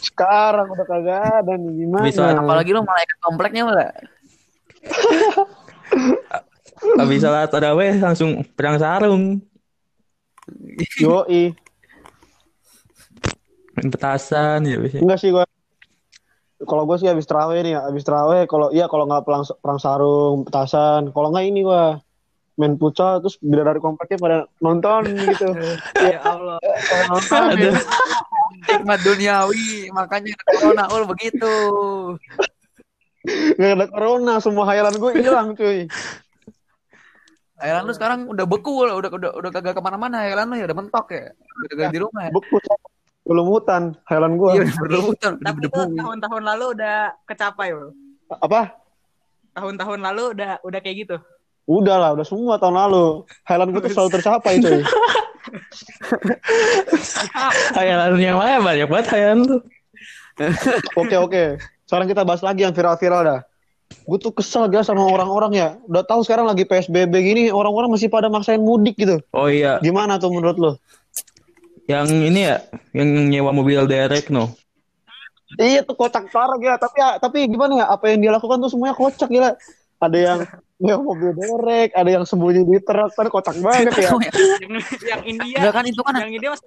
Sekarang 0.00 0.72
udah 0.72 0.86
kagak 0.88 1.44
ada 1.44 1.52
nih 1.60 1.72
gimana? 1.84 2.04
Bisa, 2.08 2.32
Apalagi 2.32 2.72
lu 2.72 2.82
malaikat 2.82 3.18
kompleknya 3.20 3.62
malah. 3.68 3.92
Habis 7.00 7.20
salat 7.20 7.52
tarawih 7.52 8.00
langsung 8.00 8.40
perang 8.56 8.80
sarung. 8.80 9.44
Yoi. 10.96 11.52
Main 13.76 13.88
petasan 13.92 14.64
ya 14.64 14.80
bisa. 14.80 15.04
Enggak 15.04 15.20
sih 15.20 15.28
gue. 15.28 15.44
Kalau 16.64 16.84
gue 16.84 16.96
sih 17.00 17.08
habis 17.08 17.24
terawih 17.24 17.64
nih 17.64 17.72
ya, 17.72 17.80
habis 17.88 18.04
terawih 18.04 18.44
kalau 18.44 18.68
iya 18.68 18.84
kalau 18.84 19.08
nggak 19.08 19.24
perang, 19.24 19.48
perang 19.64 19.80
sarung, 19.80 20.44
petasan, 20.44 21.08
kalau 21.08 21.32
nggak 21.32 21.48
ini 21.48 21.64
gua 21.64 21.96
main 22.60 22.76
futsal 22.76 23.24
terus 23.24 23.40
bidadari 23.40 23.80
kompleknya 23.80 24.20
pada 24.20 24.38
nonton 24.60 25.08
gitu. 25.08 25.48
Ya 26.12 26.20
Allah. 26.20 26.60
Nonton. 27.08 27.72
Nikmat 28.60 29.00
duniawi, 29.00 29.88
makanya 29.92 30.36
ada 30.36 30.44
corona 30.56 30.84
ul 30.92 31.02
begitu. 31.08 31.54
Gak 33.56 33.72
ada 33.76 33.86
corona, 33.88 34.34
semua 34.40 34.64
hayalan 34.68 34.94
gue 34.96 35.10
hilang 35.20 35.48
cuy. 35.52 35.88
Thailand 37.60 37.84
lu 37.84 37.92
sekarang 37.92 38.24
udah 38.24 38.46
beku, 38.48 38.88
udah 38.88 38.96
udah 38.96 39.30
udah 39.36 39.50
kagak 39.52 39.76
ke 39.76 39.82
mana-mana. 39.84 40.24
Thailand 40.24 40.48
lu 40.48 40.56
ya 40.56 40.64
udah 40.64 40.78
mentok 40.80 41.06
ya. 41.12 41.28
Udah 41.36 41.68
kagak 41.68 41.92
di 41.92 42.00
rumah 42.00 42.22
ya. 42.28 42.32
Beku 42.32 42.56
belum 43.30 43.46
hutan 43.46 43.94
hayalan 44.08 44.34
gue. 44.40 44.50
Iya, 44.58 44.64
berlebutan, 44.80 45.32
udah 45.38 45.46
Tapi 45.52 45.58
itu 45.68 45.80
tahun-tahun 46.02 46.42
lalu 46.42 46.64
udah 46.74 46.96
kecapai 47.28 47.68
loh. 47.70 47.92
Apa? 48.42 48.74
Tahun-tahun 49.54 50.00
lalu 50.00 50.24
udah 50.34 50.50
udah 50.64 50.80
kayak 50.82 50.96
gitu. 51.06 51.16
Udah 51.68 51.96
lah, 52.00 52.10
udah 52.16 52.26
semua 52.26 52.58
tahun 52.58 52.74
lalu. 52.74 53.28
Hayalan 53.46 53.70
gue 53.70 53.80
tuh 53.86 53.92
selalu 53.92 54.10
tercapai 54.18 54.58
cuy. 54.58 54.80
Hayalan 57.76 58.20
yang 58.20 58.36
mana 58.38 58.60
banyak 58.60 58.88
banget 58.88 59.06
hayalan 59.12 59.38
tuh. 59.46 59.60
Oke 60.96 61.16
oke. 61.16 61.44
Sekarang 61.84 62.06
kita 62.06 62.22
bahas 62.22 62.40
lagi 62.40 62.62
yang 62.64 62.72
viral-viral 62.72 63.22
dah. 63.26 63.40
Gue 64.06 64.18
tuh 64.22 64.30
kesel 64.30 64.70
gak 64.70 64.86
sama 64.86 65.02
orang-orang 65.02 65.52
ya. 65.58 65.68
Udah 65.90 66.06
tahu 66.06 66.22
sekarang 66.22 66.46
lagi 66.46 66.62
PSBB 66.62 67.10
gini, 67.10 67.42
orang-orang 67.50 67.90
masih 67.90 68.06
pada 68.06 68.30
maksain 68.30 68.62
mudik 68.62 68.94
gitu. 68.94 69.18
Oh 69.34 69.50
iya, 69.50 69.82
Gimana 69.82 70.16
tuh 70.22 70.30
menurut 70.30 70.56
lo? 70.56 70.72
yang 71.90 72.06
ini 72.06 72.46
ya, 72.46 72.62
yang 72.94 73.10
nyewa 73.34 73.50
mobil 73.50 73.82
derek 73.90 74.30
no. 74.30 74.54
Iya 75.58 75.82
tuh 75.82 75.98
kocak 75.98 76.30
parah 76.30 76.54
gila. 76.62 76.78
Tapi 76.78 76.96
ya, 77.02 77.18
tapi 77.18 77.50
gimana 77.50 77.82
ya? 77.82 77.86
Apa 77.90 78.14
yang 78.14 78.22
dia 78.22 78.30
lakukan 78.30 78.62
tuh 78.62 78.70
semuanya 78.70 78.94
kocak 78.94 79.26
gila. 79.26 79.58
Ada 80.00 80.18
yang 80.18 80.38
yang 80.80 81.00
mobil 81.04 81.36
derek, 81.36 81.92
ada 81.92 82.08
yang 82.08 82.24
sembunyi 82.24 82.64
di 82.64 82.80
truk, 82.80 83.12
kan 83.12 83.28
kocak 83.28 83.56
banget 83.60 83.92
ya. 84.00 84.08
Ya? 84.16 84.16
yang, 84.64 84.72
yang 85.04 85.22
India. 85.28 85.56
Enggak 85.60 85.74
kan 85.76 85.84
itu 85.84 86.00
kan 86.00 86.14
yang 86.16 86.32
India 86.32 86.50
masih 86.56 86.66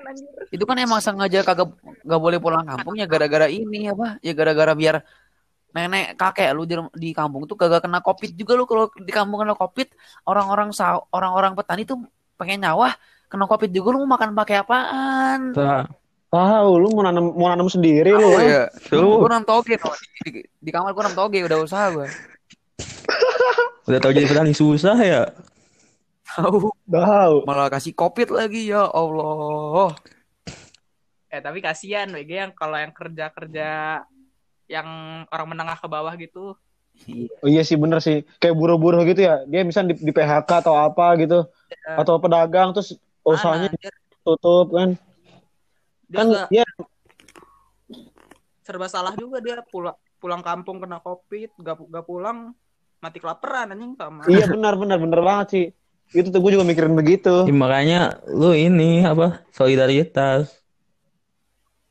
anjir. 0.00 0.28
itu 0.48 0.64
kan 0.64 0.76
emang 0.80 1.00
sengaja 1.04 1.44
kagak 1.44 1.68
nggak 2.02 2.20
boleh 2.20 2.38
pulang 2.40 2.64
kampung 2.64 2.96
ya 2.96 3.04
gara-gara 3.04 3.46
ini 3.52 3.92
apa 3.92 4.16
ya 4.24 4.32
gara-gara 4.32 4.72
biar 4.72 5.04
nenek 5.70 6.18
kakek 6.18 6.50
lu 6.56 6.66
di, 6.66 6.74
di 6.98 7.10
kampung 7.14 7.46
tuh 7.46 7.54
kagak 7.54 7.84
kena 7.84 8.02
covid 8.02 8.34
juga 8.34 8.58
lu 8.58 8.64
kalau 8.66 8.90
di 8.90 9.12
kampung 9.14 9.44
kena 9.44 9.54
covid 9.54 9.86
orang-orang 10.26 10.74
sa- 10.74 11.04
orang-orang 11.14 11.54
petani 11.54 11.86
tuh 11.86 12.00
pengen 12.34 12.66
nyawah 12.66 12.90
kena 13.30 13.46
covid 13.46 13.70
juga 13.70 13.94
lu 13.94 14.02
mau 14.02 14.18
makan 14.18 14.34
pakai 14.34 14.56
apaan 14.64 15.54
Tahu 16.30 16.70
lu 16.78 16.94
mau 16.94 17.02
nanam 17.02 17.34
mau 17.34 17.50
nanam 17.50 17.66
sendiri 17.66 18.14
lu. 18.14 18.22
Oh 18.22 18.38
ah. 18.38 18.42
ya. 18.46 18.62
Tuh. 18.86 19.18
Gue 19.18 19.30
nanam 19.34 19.42
toge 19.42 19.74
di, 19.74 20.30
di, 20.30 20.30
di 20.46 20.70
kamar 20.70 20.94
gue 20.94 21.02
nanam 21.02 21.18
toge 21.18 21.42
udah 21.42 21.58
usaha 21.58 21.90
gue. 21.90 22.06
Udah 23.88 23.98
tau 23.98 24.12
jadi 24.14 24.26
petani 24.26 24.54
susah 24.54 24.96
ya. 25.00 25.22
Tahu. 26.30 26.70
Tahu. 26.86 27.34
Malah 27.46 27.70
kasih 27.72 27.94
covid 27.94 28.30
lagi 28.30 28.70
ya 28.70 28.86
Allah. 28.86 29.94
Eh 31.30 31.40
tapi 31.42 31.62
kasihan 31.62 32.10
WG 32.10 32.30
yang 32.30 32.52
kalau 32.54 32.78
yang 32.78 32.94
kerja-kerja 32.94 34.02
yang 34.70 34.88
orang 35.30 35.48
menengah 35.50 35.78
ke 35.78 35.86
bawah 35.90 36.14
gitu. 36.18 36.54
Oh 37.40 37.48
iya 37.48 37.62
sih 37.66 37.78
bener 37.78 37.98
sih. 38.02 38.22
Kayak 38.38 38.58
buruh-buruh 38.58 39.02
gitu 39.06 39.26
ya. 39.26 39.42
Dia 39.46 39.66
misalnya 39.66 39.94
di, 39.94 40.06
di 40.06 40.12
PHK 40.14 40.50
atau 40.66 40.74
apa 40.74 41.18
gitu. 41.18 41.46
Ya. 41.70 41.98
Atau 41.98 42.18
pedagang 42.22 42.74
terus 42.74 42.94
usahanya 43.26 43.70
Mana, 43.70 43.80
dia, 43.80 43.90
tutup 44.22 44.68
kan. 44.74 44.88
dia 46.10 46.18
Kan 46.18 46.26
juga 46.26 46.42
ya 46.50 46.66
serba 48.70 48.86
salah 48.86 49.18
juga 49.18 49.42
dia 49.42 49.58
pulang 49.66 49.98
pulang 50.22 50.46
kampung 50.46 50.78
kena 50.78 51.02
covid, 51.02 51.50
gak, 51.58 51.80
gak 51.90 52.06
pulang 52.06 52.54
mati 53.00 53.18
kelaparan 53.18 53.72
anjing 53.72 53.96
sama. 53.96 54.28
iya 54.28 54.44
benar 54.44 54.76
benar 54.76 54.98
benar 55.00 55.20
banget 55.24 55.46
sih. 55.50 55.66
Itu 56.10 56.28
tuh 56.34 56.40
gue 56.42 56.58
juga 56.58 56.66
mikirin 56.66 56.94
begitu. 56.98 57.46
Ya, 57.46 57.54
makanya 57.54 58.00
lu 58.28 58.52
ini 58.52 59.06
apa 59.06 59.46
solidaritas. 59.54 60.50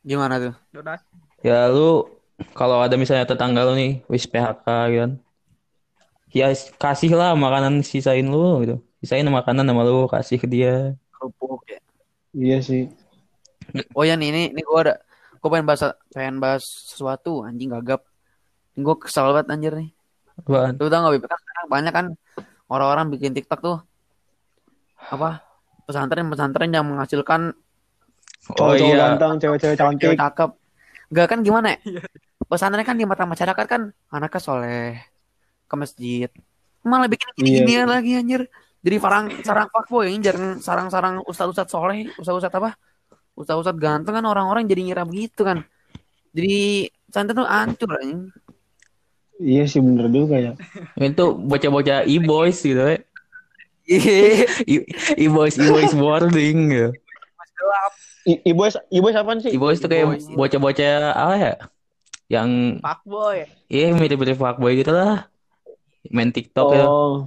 Gimana 0.03 0.37
tuh? 0.37 0.53
Donasi. 0.75 1.03
Ya 1.41 1.71
lu 1.71 2.07
kalau 2.55 2.83
ada 2.83 2.95
misalnya 2.99 3.27
tetangga 3.27 3.63
lu 3.63 3.75
nih 3.75 4.03
wis 4.11 4.27
PHK 4.27 4.67
gitu 4.91 5.01
kan. 5.07 5.11
Ya 6.29 6.53
kasih 6.77 7.15
lah 7.17 7.33
makanan 7.33 7.81
sisain 7.81 8.27
lu 8.27 8.61
gitu. 8.63 8.75
Sisain 9.01 9.25
makanan 9.25 9.65
sama 9.65 9.81
lu 9.87 10.05
kasih 10.11 10.37
ke 10.37 10.47
dia. 10.47 10.93
Kerupuk 11.15 11.63
ya. 11.65 11.79
Iya 12.35 12.57
sih. 12.61 12.83
Oh 13.93 14.03
ya 14.05 14.17
nih, 14.17 14.33
ini, 14.33 14.41
ini 14.49 14.61
gue 14.65 14.79
ada, 14.81 14.97
gue 15.37 15.49
pengen 15.49 15.67
bahas, 15.69 15.93
pengen 16.09 16.41
bahas 16.41 16.65
sesuatu, 16.65 17.45
anjing 17.45 17.69
gagap. 17.69 18.01
Gue 18.73 18.95
kesal 18.97 19.29
banget 19.29 19.47
anjir 19.53 19.73
nih. 19.77 19.89
Apaan? 20.39 20.73
Lu 20.79 20.87
tau 20.87 20.99
gak, 21.07 21.11
Bib? 21.15 21.23
Kan 21.27 21.39
sekarang 21.39 21.67
banyak 21.67 21.93
kan 21.93 22.05
orang-orang 22.71 23.05
bikin 23.11 23.35
TikTok 23.35 23.59
tuh. 23.59 23.77
Apa? 25.11 25.43
Pesantren-pesantren 25.83 26.69
yang 26.71 26.85
menghasilkan 26.85 27.57
Oh 28.49 28.73
Cowok-cowok 28.73 28.95
iya. 28.95 29.05
ganteng, 29.13 29.33
cewek-cewek 29.37 29.77
cantik. 29.77 30.01
cewek 30.01 30.17
cakep. 30.17 30.49
Gak 31.11 31.27
kan 31.27 31.39
gimana 31.43 31.67
ya? 31.75 31.77
Pesantren 32.49 32.85
kan 32.87 32.95
di 32.97 33.05
mata 33.05 33.27
masyarakat 33.27 33.65
kan 33.69 33.81
anaknya 34.09 34.39
soleh, 34.41 34.97
ke 35.69 35.75
masjid. 35.77 36.29
Malah 36.81 37.11
bikin 37.11 37.29
gini-ginian 37.37 37.85
lagi 37.85 38.17
anjir. 38.17 38.47
Jadi 38.79 38.95
sarang 38.97 39.25
sarang 39.43 39.67
fuckboy 39.69 40.09
anjir, 40.09 40.33
sarang-sarang 40.63 41.21
ustad-ustad 41.27 41.67
soleh, 41.67 42.09
ustad-ustad 42.17 42.49
apa? 42.57 42.73
Ustad-ustad 43.37 43.75
ganteng 43.77 44.17
kan 44.17 44.25
orang-orang 44.25 44.65
jadi 44.65 44.81
ngira 44.87 45.03
begitu 45.05 45.45
kan. 45.45 45.61
Jadi 46.33 46.89
pesantren 47.05 47.37
tuh 47.37 47.45
hancur 47.45 47.89
anjing. 48.01 48.33
Iya 49.39 49.63
sih 49.71 49.79
bener 49.79 50.11
juga 50.11 50.35
ya. 50.35 50.53
Itu 50.99 51.39
bocah-bocah 51.39 52.03
e-boys 52.03 52.59
gitu 52.59 52.75
ya. 52.79 52.99
E-boys, 55.17 55.55
e-boys 55.57 55.93
boarding. 55.95 56.91
I- 58.27 58.43
Ibu 58.45 58.61
ibu 58.93 59.07
apaan 59.09 59.39
sih? 59.41 59.55
E-boys 59.55 59.79
tuh 59.81 59.89
kayak 59.89 60.05
E-boys, 60.05 60.25
bocah-bocah 60.35 60.93
apa 61.15 61.35
ya? 61.39 61.53
Yang 62.29 62.49
Fuckboy. 62.85 63.37
iya 63.73 63.89
mirip-mirip 63.95 64.37
fuckboy 64.37 64.77
gitu 64.77 64.93
lah. 64.93 65.25
Main 66.13 66.29
TikTok 66.29 66.67
ya. 66.77 66.85
Oh, 66.85 67.25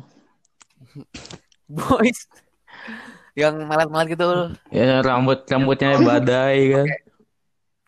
Boys. 1.66 2.28
Yang 3.34 3.64
malat-malat 3.66 4.06
gitu. 4.12 4.26
Ya 4.70 5.00
rambut 5.02 5.42
rambutnya 5.48 5.96
badai 5.98 6.58
kan. 6.70 6.86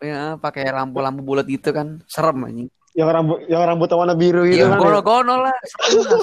Ya, 0.03 0.23
pakai 0.41 0.69
lampu-lampu 0.75 1.23
bulat 1.23 1.47
gitu 1.47 1.71
kan. 1.71 2.03
Serem 2.11 2.43
anjing. 2.43 2.69
Yang 2.95 3.09
rambut 3.11 3.39
yang 3.51 3.63
rambut 3.67 3.91
warna 3.91 4.15
biru 4.15 4.47
gitu 4.47 4.65
Iya, 4.65 4.71
kan. 4.71 4.79
ya? 4.79 4.83
gono-gono 4.83 5.35
lah. 5.43 5.57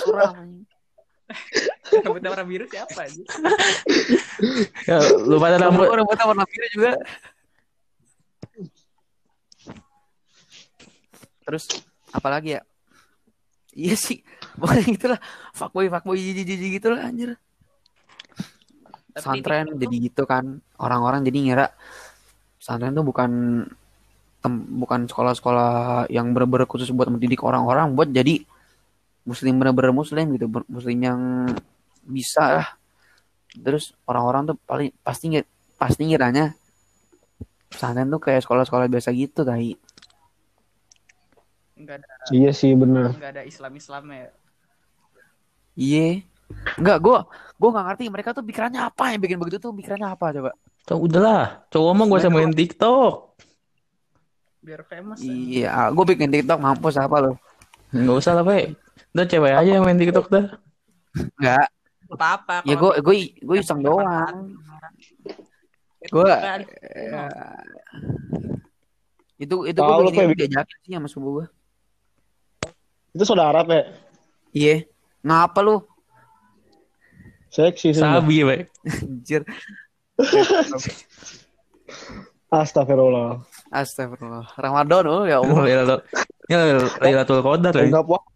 Suram. 0.03 0.35
Rambutnya 1.91 2.29
warna 2.31 2.45
biru 2.47 2.65
siapa 2.67 3.07
anjing? 3.07 3.27
Ya, 4.87 4.97
lu 5.19 5.35
pada 5.39 5.59
Rambut 5.59 5.87
rambut 5.91 6.15
warna 6.19 6.43
biru 6.47 6.67
juga. 6.71 6.91
Terus 11.43 11.65
apalagi 12.11 12.59
ya? 12.59 12.61
Iya 13.71 13.95
sih, 13.95 14.19
pokoknya 14.59 14.83
gitulah. 14.91 15.19
Fuckboy, 15.55 15.87
fuckboy, 15.87 16.19
jiji, 16.19 16.43
jiji 16.43 16.67
gitu 16.75 16.91
lah 16.91 17.07
anjir. 17.07 17.39
TikTok 19.11 19.75
jadi 19.75 19.95
gitu 20.07 20.23
kan. 20.23 20.59
Orang-orang 20.79 21.23
jadi 21.27 21.39
ngira 21.39 21.65
pesantren 22.59 22.95
tuh 22.95 23.03
bukan 23.03 23.31
bukan 24.49 25.05
sekolah-sekolah 25.05 26.09
yang 26.09 26.33
bener-bener 26.33 26.65
khusus 26.65 26.89
buat 26.89 27.11
mendidik 27.13 27.45
orang-orang 27.45 27.93
buat 27.93 28.09
jadi 28.09 28.41
muslim 29.21 29.61
bener-bener 29.61 29.93
muslim 29.93 30.33
gitu, 30.33 30.49
ber- 30.49 30.65
muslim 30.65 30.97
yang 30.97 31.19
bisa 32.01 32.43
lah. 32.61 32.67
Terus 33.53 33.93
orang-orang 34.09 34.49
tuh 34.49 34.57
paling 34.65 34.89
pasti 35.05 35.29
ngi- 35.29 35.49
pasti 35.77 36.01
ngiranya 36.09 36.57
pesantren 37.69 38.09
tuh 38.09 38.17
kayak 38.17 38.41
sekolah-sekolah 38.41 38.89
biasa 38.89 39.13
gitu 39.13 39.45
tai. 39.45 39.77
Enggak 41.77 42.01
ada 42.01 42.07
Iya 42.33 42.51
sih 42.53 42.73
bener. 42.73 43.13
enggak 43.13 43.31
ada 43.37 43.43
Islam-Islamnya. 43.45 44.17
ya. 44.17 44.29
Iya. 45.77 46.07
Enggak, 46.81 46.97
gua 46.99 47.17
gua 47.61 47.69
nggak 47.77 47.85
ngerti 47.93 48.03
mereka 48.09 48.29
tuh 48.33 48.43
pikirannya 48.43 48.81
apa 48.81 49.13
yang 49.13 49.21
bikin 49.21 49.37
begitu 49.37 49.57
tuh 49.61 49.71
pikirannya 49.71 50.09
apa 50.09 50.33
coba? 50.33 50.51
Cowok 50.89 51.01
udahlah, 51.07 51.63
cowok 51.69 51.91
mah 51.93 52.05
gua 52.09 52.19
sama 52.19 52.41
main 52.41 52.51
TikTok. 52.51 53.13
Biar 54.61 54.85
famous. 54.85 55.17
Iya, 55.19 55.89
gua 55.89 56.05
bikin 56.05 56.29
TikTok 56.29 56.61
mampus 56.61 56.93
apa 56.95 57.17
lo? 57.17 57.31
Nggak 57.89 58.17
usah 58.21 58.37
lah, 58.37 58.45
Pe. 58.45 58.77
Udah 59.11 59.25
cewek 59.25 59.53
aja 59.57 59.71
yang 59.73 59.83
main 59.83 59.97
TikTok 59.97 60.29
dah. 60.29 60.45
Enggak. 61.35 61.65
Apa-apa. 62.11 62.61
Ya 62.63 62.77
kalau- 62.77 62.93
gua 63.01 63.01
gua 63.01 63.15
gua 63.41 63.55
iseng 63.57 63.81
doang. 63.81 64.35
Gua 66.09 66.33
Kan, 66.33 66.61
ya, 66.97 67.29
itu 69.37 69.55
itu 69.65 69.79
Tahu 69.81 69.89
gua 69.89 70.01
lo, 70.01 70.09
bikin 70.09 70.29
Pe. 70.29 70.35
diajakin 70.45 70.77
sih 70.81 70.91
sama 70.93 71.07
sepupu 71.09 71.29
gua. 71.41 71.45
Itu 73.11 73.23
saudara 73.25 73.65
pe. 73.65 73.89
Iya. 74.53 74.85
Ngapa 75.25 75.59
lu? 75.65 75.81
Seksi 77.49 77.91
sih. 77.91 77.99
Sabi, 77.99 78.45
Pe. 78.45 78.57
Anjir. 79.09 79.41
Astagfirullah. 82.51 83.41
Astagfirullah. 83.71 84.51
Ramadan 84.59 85.03
oh 85.07 85.23
ya 85.23 85.39
Allah. 85.39 85.63
Lailatul 85.63 85.99
Ya, 86.51 86.59
Lailatul 86.99 87.39
Qadar 87.39 87.71
Lagi 87.71 87.87
ya. 87.87 87.91
nggak 87.95 88.05
puasa, 88.05 88.27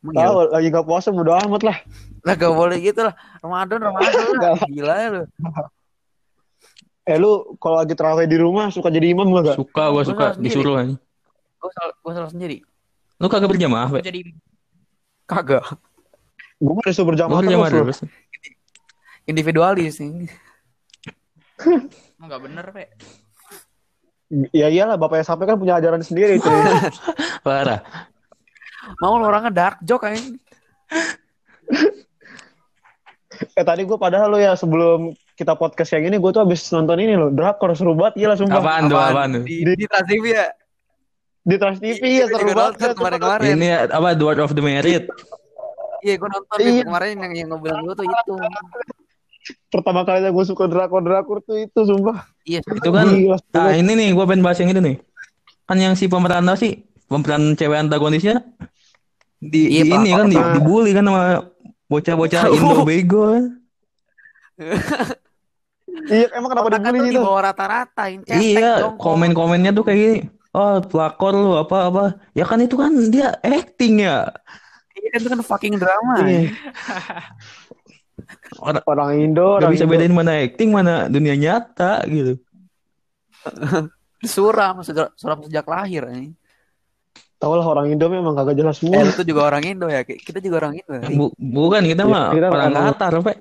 Emang 0.00 0.14
ya? 0.16 0.24
tahu, 0.24 0.36
lagi 0.48 0.66
nggak 0.72 0.86
puasa 0.88 1.08
mudah 1.12 1.34
amat 1.44 1.62
lah. 1.68 1.78
Lah 2.26 2.34
gak 2.34 2.54
boleh 2.56 2.78
gitu 2.82 3.00
lah. 3.06 3.14
Ramadan 3.38 3.78
Ramadan 3.86 4.24
lah. 4.40 4.58
Gila 4.66 4.94
ya 4.96 5.08
lu. 5.12 5.22
Eh 7.06 7.16
lu 7.22 7.54
kalau 7.62 7.78
lagi 7.78 7.94
terawih 7.94 8.26
di 8.26 8.34
rumah 8.34 8.66
suka 8.72 8.90
jadi 8.90 9.12
imam 9.14 9.30
gak? 9.44 9.54
Suka 9.60 9.92
gua 9.92 10.02
Gua 10.02 10.02
suka 10.02 10.26
disuruh 10.40 10.74
aja. 10.80 10.96
Gua 11.60 11.70
salah, 11.70 11.94
gua 12.02 12.12
salah 12.16 12.30
sendiri. 12.32 12.64
Lu 13.20 13.28
kagak 13.30 13.46
berjamaah, 13.52 13.88
Pe? 13.94 14.00
jadi 14.02 14.20
Kagak. 15.26 15.64
Gue 16.56 16.72
mah 16.72 16.84
disuruh 16.88 17.06
Gua 17.06 17.12
berjamaah 17.14 17.40
berjamaah 17.44 17.70
terus. 17.70 17.98
Individualis 19.28 20.00
nih. 20.00 20.26
enggak 22.22 22.40
bener, 22.42 22.64
Pe. 22.72 22.84
Ya 24.26 24.66
iyalah 24.66 24.98
bapaknya 24.98 25.22
sampai 25.22 25.46
kan 25.46 25.54
punya 25.54 25.78
ajaran 25.78 26.02
sendiri 26.02 26.42
cuy. 26.42 26.50
Parah. 27.46 27.80
Mau 28.98 29.18
lu 29.18 29.26
orangnya 29.26 29.52
dark 29.54 29.78
joke 29.82 30.06
kan? 30.06 30.18
eh 33.36 33.64
tadi 33.64 33.84
gue 33.84 33.98
padahal 34.00 34.32
lu 34.32 34.38
ya 34.40 34.56
sebelum 34.56 35.12
kita 35.36 35.52
podcast 35.54 35.92
yang 35.92 36.08
ini 36.08 36.16
gue 36.16 36.30
tuh 36.32 36.40
habis 36.40 36.64
nonton 36.72 36.96
ini 36.96 37.12
loh 37.12 37.28
drakor 37.28 37.76
seru 37.76 37.92
banget 37.92 38.24
gila 38.24 38.34
sumpah. 38.34 38.58
Apaan 38.58 38.82
tuh, 38.88 38.96
apaan 38.98 39.28
tuh? 39.38 39.42
Di, 39.44 39.76
di 39.76 39.84
Trans 39.86 40.08
TV 40.08 40.24
ya? 40.32 40.46
Di 41.44 41.56
Trans 41.60 41.78
TV 41.78 42.02
ya 42.02 42.24
seru 42.26 42.48
Gua 42.50 42.54
banget. 42.56 42.74
nonton 42.80 42.90
kemarin-kemarin. 42.96 43.48
Ini 43.54 43.66
apa 43.92 44.08
Dwarf 44.16 44.40
of 44.42 44.52
the 44.56 44.62
Merit? 44.64 45.04
Iya, 46.00 46.14
gue 46.16 46.28
nonton 46.30 46.56
Iya. 46.58 46.82
Kemarin 46.88 47.14
yang 47.20 47.32
yang 47.34 47.46
gue 47.52 47.60
bilang 47.60 47.80
dulu 47.84 47.94
tuh 47.94 48.06
itu. 48.08 48.34
Pertama 49.66 50.06
kalinya 50.06 50.30
gue 50.30 50.44
suka 50.46 50.70
drakor-drakor 50.70 51.42
tuh 51.42 51.58
itu 51.58 51.80
sumpah. 51.82 52.22
Iya, 52.46 52.62
Itu 52.62 52.90
kan 52.94 53.10
Gila, 53.10 53.38
Nah, 53.50 53.74
ini 53.74 53.92
nih 53.98 54.08
gua 54.14 54.24
pengen 54.30 54.46
bahas 54.46 54.62
yang 54.62 54.70
itu 54.70 54.78
nih. 54.78 54.96
Kan 55.66 55.78
yang 55.82 55.98
si 55.98 56.06
pemeran 56.06 56.46
apa 56.46 56.54
sih? 56.54 56.86
Pemeran 57.10 57.58
cewek 57.58 57.78
antagonisnya 57.86 58.46
di, 59.42 59.82
Iya, 59.82 59.82
di 59.82 59.90
ini 59.90 60.10
kan 60.14 60.26
di, 60.30 60.38
dibully 60.38 60.90
kan 60.94 61.04
sama 61.06 61.22
bocah-bocah 61.90 62.42
Indo 62.50 62.86
bego 62.86 63.22
kan. 63.34 63.44
Iya 66.06 66.28
emang 66.38 66.54
kenapa 66.54 66.68
dibully 66.70 66.98
tuh 66.98 67.06
di 67.08 67.14
gitu? 67.18 67.22
bawah 67.26 67.42
rata-rata, 67.50 68.04
Iya, 68.30 68.94
komen-komennya 68.94 69.74
tuh 69.74 69.82
kayak 69.82 69.98
gini. 69.98 70.18
Oh, 70.54 70.78
pelakor 70.80 71.34
lu 71.34 71.52
apa 71.58 71.90
apa. 71.90 72.04
Ya 72.32 72.46
kan 72.46 72.62
itu 72.62 72.78
kan 72.78 72.94
dia 73.10 73.34
acting 73.42 74.06
ya. 74.06 74.30
Iya 74.96 75.08
kan 75.12 75.18
itu 75.20 75.30
kan 75.34 75.40
fucking 75.42 75.74
drama. 75.76 76.24
Iya. 76.24 76.54
Orang 78.58 78.82
Orang 78.84 79.10
Indo, 79.14 79.44
nggak 79.44 79.58
orang 79.60 79.72
bisa 79.72 79.84
Indo. 79.84 79.92
bedain 79.92 80.14
mana 80.14 80.32
acting 80.40 80.70
mana 80.72 80.94
dunia 81.06 81.34
nyata 81.36 82.00
gitu. 82.08 82.32
Suram, 84.26 84.80
suram, 84.80 85.12
suram 85.14 85.38
sejak 85.44 85.66
lahir. 85.66 86.02
Ini. 86.08 86.32
Tahu 87.36 87.52
lah 87.52 87.66
orang 87.68 87.92
Indo 87.92 88.08
memang 88.08 88.32
kagak 88.32 88.56
jelas 88.56 88.80
Eh, 88.80 88.88
semua. 88.88 89.04
lu 89.04 89.12
tuh 89.12 89.22
juga 89.22 89.44
orang 89.44 89.62
Indo 89.62 89.86
ya? 89.86 90.00
Kita 90.02 90.40
juga 90.40 90.64
orang 90.64 90.80
Indo. 90.80 90.92
ya? 90.96 91.04
Bu- 91.12 91.36
bukan 91.36 91.84
kita 91.84 92.02
Iya, 92.02 92.10
mah 92.10 92.26
kita 92.32 92.46
orang 92.48 92.72
Qatar, 92.72 93.12
Pak. 93.20 93.36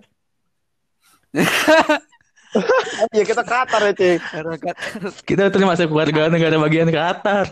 Iya 3.12 3.24
kita 3.28 3.44
Qatar 3.44 3.82
ya, 3.84 3.94
Qatar. 3.96 4.44
Kita 5.28 5.44
termasuk 5.52 5.92
warga 5.92 6.32
negara 6.32 6.56
bagian 6.56 6.88
Qatar. 6.88 7.52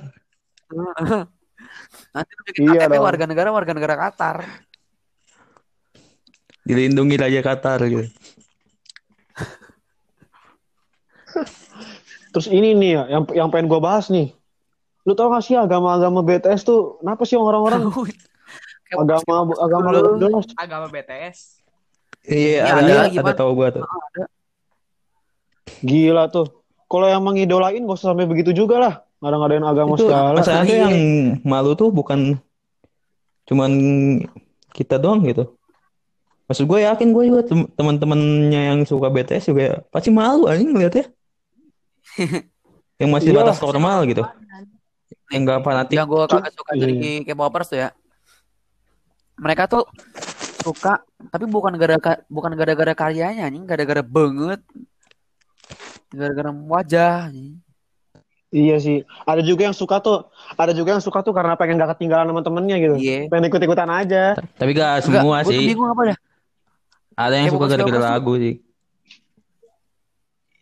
Nanti 2.15 2.31
bikin 2.47 2.71
Iya 2.71 2.87
warga 2.87 3.25
negara 3.27 3.49
warga 3.51 3.73
negara 3.75 3.95
Qatar. 3.99 4.37
Dilindungi 6.63 7.15
Raja 7.15 7.41
Qatar 7.41 7.79
gitu. 7.83 8.07
Terus 12.33 12.47
ini 12.47 12.73
nih 12.73 12.91
ya, 12.91 13.03
yang 13.09 13.23
yang 13.31 13.47
pengen 13.49 13.67
gue 13.67 13.77
bahas 13.77 14.09
nih. 14.09 14.33
Lu 15.03 15.13
tau 15.13 15.29
gak 15.29 15.43
sih 15.43 15.53
agama-agama 15.53 16.23
BTS 16.23 16.63
tuh, 16.63 16.97
kenapa 16.97 17.27
sih 17.27 17.35
orang-orang 17.35 17.91
agama 18.93 19.21
agama 19.59 19.87
jelas? 20.17 20.45
Agama 20.55 20.87
BTS. 20.87 21.59
Iya, 22.23 22.63
Iya, 22.63 22.71
ada 22.71 22.79
ada, 22.79 22.93
ada 23.03 23.11
gimana? 23.11 23.35
tahu 23.35 23.51
gua 23.51 23.67
tuh. 23.69 23.83
Gila 25.83 26.31
tuh. 26.31 26.47
Kalau 26.87 27.05
yang 27.05 27.19
mengidolain 27.19 27.83
gak 27.83 27.97
usah 27.99 28.15
sampai 28.15 28.25
begitu 28.25 28.55
juga 28.55 28.79
lah. 28.79 28.93
Ngada-ngadain 29.19 29.65
agama 29.65 29.93
Itu 29.93 30.07
segala. 30.07 30.39
masalahnya 30.39 30.71
Iya. 30.71 30.83
yang 30.87 30.97
malu 31.43 31.75
tuh 31.75 31.91
bukan 31.91 32.39
cuman 33.43 33.71
kita 34.71 34.95
doang 34.95 35.21
gitu. 35.27 35.51
Maksud 36.43 36.65
gue 36.65 36.79
yakin 36.83 37.07
gue 37.09 37.23
juga 37.25 37.41
tem- 37.43 37.69
teman-temannya 37.71 38.61
yang 38.69 38.79
suka 38.83 39.07
BTS 39.07 39.49
juga 39.49 39.79
pasti 39.87 40.11
malu 40.11 40.45
anjing 40.45 40.71
ngeliatnya. 40.71 41.07
yang 43.01 43.09
masih 43.09 43.31
Iyalah. 43.31 43.47
batas 43.49 43.59
normal 43.59 43.97
gitu. 44.05 44.23
Yang 45.31 45.41
gak 45.47 45.61
fanatik. 45.63 45.95
yang 45.95 46.05
gue 46.05 46.23
kagak 46.27 46.53
suka 46.53 46.71
Iya. 46.75 46.81
dari 46.83 46.93
K-popers 47.25 47.67
tuh 47.67 47.79
ya. 47.79 47.89
Mereka 49.33 49.65
tuh 49.65 49.83
suka 50.63 51.01
tapi 51.27 51.43
bukan 51.45 51.75
gara-gara 51.75 52.21
bukan 52.27 52.51
gara-gara 52.53 52.93
karyanya 52.93 53.47
anjing, 53.47 53.63
gara-gara 53.63 54.03
banget. 54.03 54.61
Gara-gara 56.11 56.51
wajah 56.53 57.31
anjing. 57.31 57.57
Iya 58.53 58.77
sih. 58.77 59.01
Ada 59.25 59.41
juga 59.41 59.65
yang 59.65 59.73
suka 59.73 59.97
tuh, 59.97 60.29
ada 60.53 60.69
juga 60.71 60.93
yang 60.93 61.01
suka 61.01 61.25
tuh 61.25 61.33
karena 61.33 61.57
pengen 61.57 61.81
gak 61.81 61.97
ketinggalan 61.97 62.29
sama 62.29 62.45
temennya 62.45 62.77
gitu. 62.77 62.95
Iya. 63.01 63.25
Pengen 63.25 63.49
ikut-ikutan 63.49 63.89
aja. 63.89 64.37
Tapi 64.53 64.69
gak 64.77 65.01
Enggak, 65.01 65.23
semua 65.23 65.41
tuh 65.41 65.49
sih. 65.49 65.65
bingung 65.65 65.89
apa 65.89 66.13
dah? 66.13 66.17
Ada 67.13 67.33
yang 67.37 67.45
Kayak 67.49 67.55
suka 67.57 67.65
gara-gara 67.69 67.99
lagu 68.01 68.33
sih. 68.41 68.55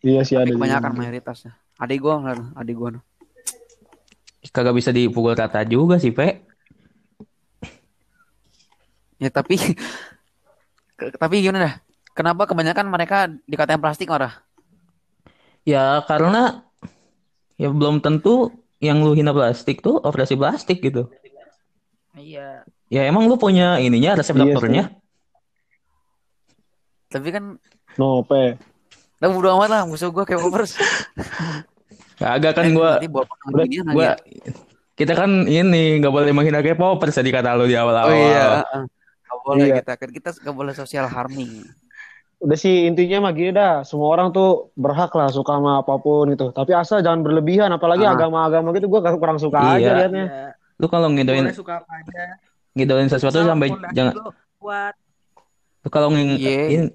Iya 0.02 0.20
sih 0.26 0.34
ada. 0.34 0.50
Juga. 0.50 0.58
kebanyakan 0.58 0.92
mayoritasnya. 0.98 1.52
Adik 1.78 1.98
gue 2.02 2.14
ngeliat, 2.14 2.40
adik 2.58 2.74
gue. 2.76 2.90
Kagak 4.52 4.74
bisa 4.76 4.90
dipukul 4.90 5.32
rata 5.38 5.62
juga 5.64 5.96
sih, 6.02 6.10
Pe. 6.10 6.42
Ya 9.22 9.30
tapi 9.30 9.54
tapi 11.22 11.34
gimana 11.40 11.58
dah? 11.70 11.74
Kenapa 12.12 12.44
kebanyakan 12.44 12.86
mereka 12.92 13.30
dikatain 13.48 13.80
plastik 13.80 14.10
marah? 14.10 14.42
Ya 15.62 16.02
karena 16.04 16.66
ya 17.56 17.70
belum 17.70 18.02
tentu 18.02 18.50
yang 18.82 19.00
lu 19.00 19.14
hina 19.14 19.30
plastik 19.30 19.80
tuh 19.80 20.02
operasi 20.02 20.34
plastik 20.34 20.82
gitu. 20.82 21.08
Iya. 22.18 22.66
Ya 22.92 23.08
emang 23.08 23.30
lu 23.30 23.38
punya 23.40 23.78
ininya 23.80 24.18
resep 24.18 24.36
Iya 24.36 24.52
dokternya? 24.52 24.84
Tapi 27.12 27.28
kan 27.28 27.44
No, 27.94 28.24
Pe. 28.24 28.56
lah 29.18 29.28
udah 29.28 29.52
amat 29.54 29.68
lah 29.68 29.82
musuh 29.84 30.08
gue 30.08 30.24
kayak 30.24 30.40
popers. 30.40 30.74
Kagak 32.14 32.52
kan 32.54 32.64
beginian 33.48 33.86
gua 33.90 34.14
lagi. 34.14 34.38
kita 34.94 35.12
kan 35.12 35.30
ini 35.44 35.98
nggak 35.98 36.10
boleh 36.10 36.30
menghina 36.30 36.60
K-popers 36.60 37.14
tadi 37.14 37.28
kata 37.28 37.54
lu 37.54 37.66
di 37.66 37.74
Oh 37.74 37.82
awal-awal. 37.82 38.12
iya. 38.12 38.46
heeh. 38.62 38.82
Nggak 39.22 39.38
boleh 39.40 39.64
Iya. 39.64 39.74
kita 39.78 39.92
kan 39.94 40.08
kita 40.10 40.28
nggak 40.36 40.54
boleh 40.54 40.72
social 40.72 41.06
harming. 41.06 41.66
Udah 42.38 42.54
sih 42.54 42.84
intinya 42.84 43.22
mah 43.22 43.32
gini 43.32 43.50
dah. 43.50 43.82
Semua 43.82 44.10
orang 44.10 44.30
tuh 44.30 44.70
berhak 44.74 45.10
lah 45.10 45.28
suka 45.28 45.52
sama 45.52 45.78
apa 45.78 45.94
pun 45.96 46.26
gitu. 46.28 46.50
Tapi 46.50 46.72
asal 46.72 46.98
jangan 47.00 47.20
berlebihan. 47.20 47.70
Apalagi 47.70 48.02
Ah. 48.02 48.14
agama-agama 48.14 48.70
gitu 48.72 48.86
gue 48.88 49.00
kurang 49.12 49.38
suka 49.38 49.58
aja 49.58 49.78
Iya. 49.78 49.92
liatnya. 50.00 50.24
Iya. 50.24 50.46
Lu 50.76 50.86
kalau 50.86 51.06
ngidoin 51.08 51.46
suka 51.52 51.78
apa 51.78 51.92
aja. 51.96 52.38
ngidoin 52.72 53.04
sesuatu 53.06 53.36
sampai 53.38 53.68
jangan 53.92 54.16
lu 54.16 54.32
kalau 55.88 56.12
nging, 56.12 56.38
Iya. 56.38 56.58
in- 56.70 56.94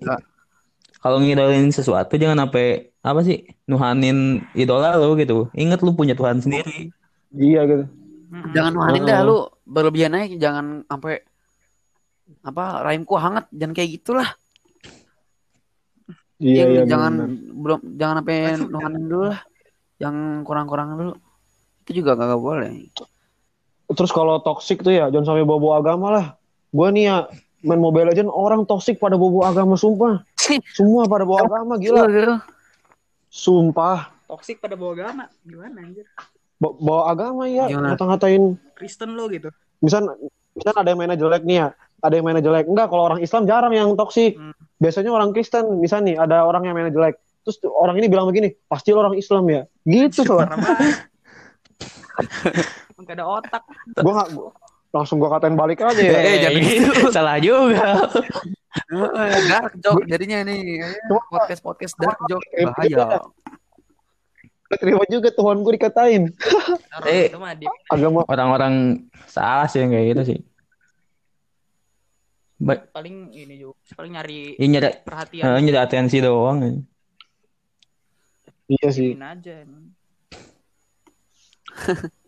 kalau 0.97 1.19
ngidoin 1.19 1.67
sesuatu 1.69 2.15
jangan 2.15 2.47
sampai 2.47 2.91
apa 2.99 3.19
sih 3.21 3.43
nuhanin 3.63 4.43
idola 4.51 4.95
lu 4.95 5.15
gitu. 5.15 5.47
Ingat 5.51 5.79
lu 5.79 5.91
punya 5.91 6.15
Tuhan 6.15 6.39
sendiri. 6.39 6.91
Iya 7.31 7.61
gitu. 7.65 7.85
Mm-mm. 8.27 8.51
Jangan 8.51 8.71
nuhanin 8.75 9.03
Heeh. 9.03 9.11
dah 9.13 9.23
lu 9.23 9.37
berlebihan 9.63 10.15
aja 10.15 10.35
jangan 10.37 10.65
sampai 10.83 11.23
apa 12.43 12.63
rahimku 12.83 13.15
hangat 13.15 13.47
jangan 13.51 13.71
kayak 13.71 13.91
gitulah. 13.99 14.29
Iya, 16.37 16.63
Yang 16.63 16.69
iya. 16.69 16.83
jangan 16.85 17.13
bener. 17.17 17.29
belum 17.55 17.79
jangan 17.97 18.15
sampai 18.21 18.37
nuhanin 18.67 19.03
dulu 19.09 19.25
lah. 19.31 19.41
Yang 19.97 20.15
kurang-kurang 20.45 20.87
dulu. 20.93 21.13
Itu 21.81 21.91
juga 22.03 22.13
kagak 22.13 22.37
boleh. 22.37 22.69
Terus 23.87 24.11
kalau 24.11 24.37
toxic 24.43 24.83
tuh 24.83 24.91
ya 24.91 25.07
jangan 25.07 25.33
sampai 25.33 25.47
bawa 25.47 25.79
agama 25.79 26.07
lah. 26.11 26.25
Gue 26.69 26.87
nih 26.91 27.03
ya 27.07 27.17
main 27.61 27.79
Mobile 27.79 28.09
Legends 28.09 28.29
orang 28.29 28.65
toxic 28.65 28.97
pada 28.97 29.15
bawa 29.15 29.49
agama 29.49 29.73
sumpah. 29.73 30.21
Semua 30.77 31.05
pada 31.05 31.23
bawa 31.23 31.45
agama 31.45 31.77
gila. 31.77 32.05
Sumpah. 33.27 34.13
Toxic 34.27 34.59
pada 34.59 34.75
bawa 34.75 34.91
agama. 34.93 35.23
Gimana 35.41 35.81
anjir? 35.81 36.05
Ba- 36.57 36.73
bawa 36.73 37.01
agama 37.07 37.45
ya 37.45 37.69
ngata-ngatain 37.69 38.57
Kristen 38.73 39.13
lo 39.13 39.29
gitu. 39.29 39.53
misal 39.77 40.09
misal 40.57 40.73
ada 40.73 40.89
yang 40.89 40.97
mainnya 40.97 41.13
jelek 41.13 41.45
nih 41.45 41.61
ya 41.61 41.67
ada 42.01 42.17
yang 42.17 42.25
mainnya 42.25 42.41
jelek 42.41 42.65
enggak 42.65 42.89
kalau 42.89 43.05
orang 43.05 43.21
Islam 43.21 43.45
jarang 43.45 43.69
yang 43.77 43.93
toksik 43.93 44.33
Hmm. 44.33 44.57
biasanya 44.81 45.13
orang 45.13 45.37
Kristen 45.37 45.77
misal 45.77 46.01
nih 46.01 46.17
ada 46.17 46.41
orang 46.41 46.65
yang 46.65 46.73
mainnya 46.73 46.89
jelek 46.89 47.21
terus 47.45 47.61
orang 47.61 48.01
ini 48.01 48.09
bilang 48.09 48.25
begini 48.25 48.57
pasti 48.65 48.89
lo 48.89 49.05
orang 49.05 49.13
Islam 49.13 49.45
ya 49.53 49.69
gitu 49.85 50.25
soal 50.25 50.49
Parah 50.49 50.57
banget. 50.57 50.97
Gak 53.05 53.15
ada 53.21 53.25
otak. 53.29 53.61
gua- 54.01 54.49
langsung 54.97 55.17
gue 55.17 55.27
katain 55.27 55.53
balik 55.53 55.79
aja 55.79 55.97
ya 55.97 56.17
Eh, 56.25 56.35
jangan 56.41 56.61
gitu. 56.63 56.91
Salah 57.15 57.37
juga. 57.37 58.09
Dark 59.47 59.73
joke 59.77 60.05
jadinya 60.05 60.43
nih 60.43 60.81
podcast 61.27 61.61
podcast 61.61 61.93
dark 61.95 62.19
joke 62.25 62.45
bahaya 62.67 63.21
Gua 64.67 64.75
terima 64.75 65.03
juga 65.07 65.31
Tuhan 65.31 65.61
gue 65.61 65.73
dikatain 65.73 66.23
Eh. 67.03 67.31
itu 67.31 67.37
mah 67.37 67.53
dia. 67.53 67.71
agama 67.87 68.21
Orang-orang 68.23 68.73
salah 69.25 69.63
sih 69.65 69.79
yang 69.79 69.89
kayak 69.89 70.07
gitu 70.11 70.21
sih. 70.27 70.39
Ba- 72.57 72.83
paling 72.89 73.31
ini 73.31 73.55
juga 73.55 73.77
paling 73.93 74.11
nyari 74.11 74.57
ya 74.57 74.65
nyari, 74.67 74.89
perhatian 74.99 75.45
eh, 75.47 75.61
nyari 75.63 75.77
atensi 75.77 76.17
doang. 76.19 76.83
iya 78.67 78.89
sih 78.89 79.13
Ini 79.13 79.23
aja. 79.23 79.55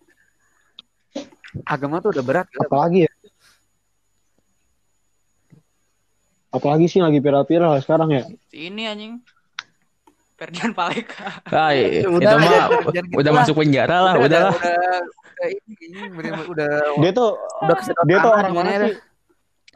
agama 1.65 1.97
tuh 1.99 2.13
udah 2.13 2.23
berat 2.23 2.47
apalagi 2.55 3.05
ya? 3.05 3.11
Apalagi 6.49 6.89
sih 6.89 6.97
lagi 6.97 7.21
viral-viral 7.21 7.77
sekarang 7.79 8.09
ya? 8.09 8.23
Ini 8.49 8.81
anjing. 8.89 9.13
Ferdian 10.33 10.71
Paleka. 10.71 11.43
Ah, 11.51 11.75
i- 11.75 11.99
itu 11.99 12.07
Udah, 12.09 12.39
mah 12.39 12.71
udah 13.11 13.31
masuk 13.35 13.59
penjara 13.59 13.97
lah, 13.99 14.13
udah 14.15 14.23
udah 14.23 14.39
udah, 14.39 14.41
lah. 14.47 14.53
udah, 14.55 14.97
udah 15.35 15.47
ini 15.51 15.73
ini 15.83 15.99
udah 16.09 16.31
udah. 16.47 16.69
Dia 17.03 17.11
tuh 17.11 17.29
udah 17.59 17.75
dia 18.07 18.17
tuh 18.17 18.31
orang 18.31 18.53
mana 18.55 18.69
sih? 18.87 18.93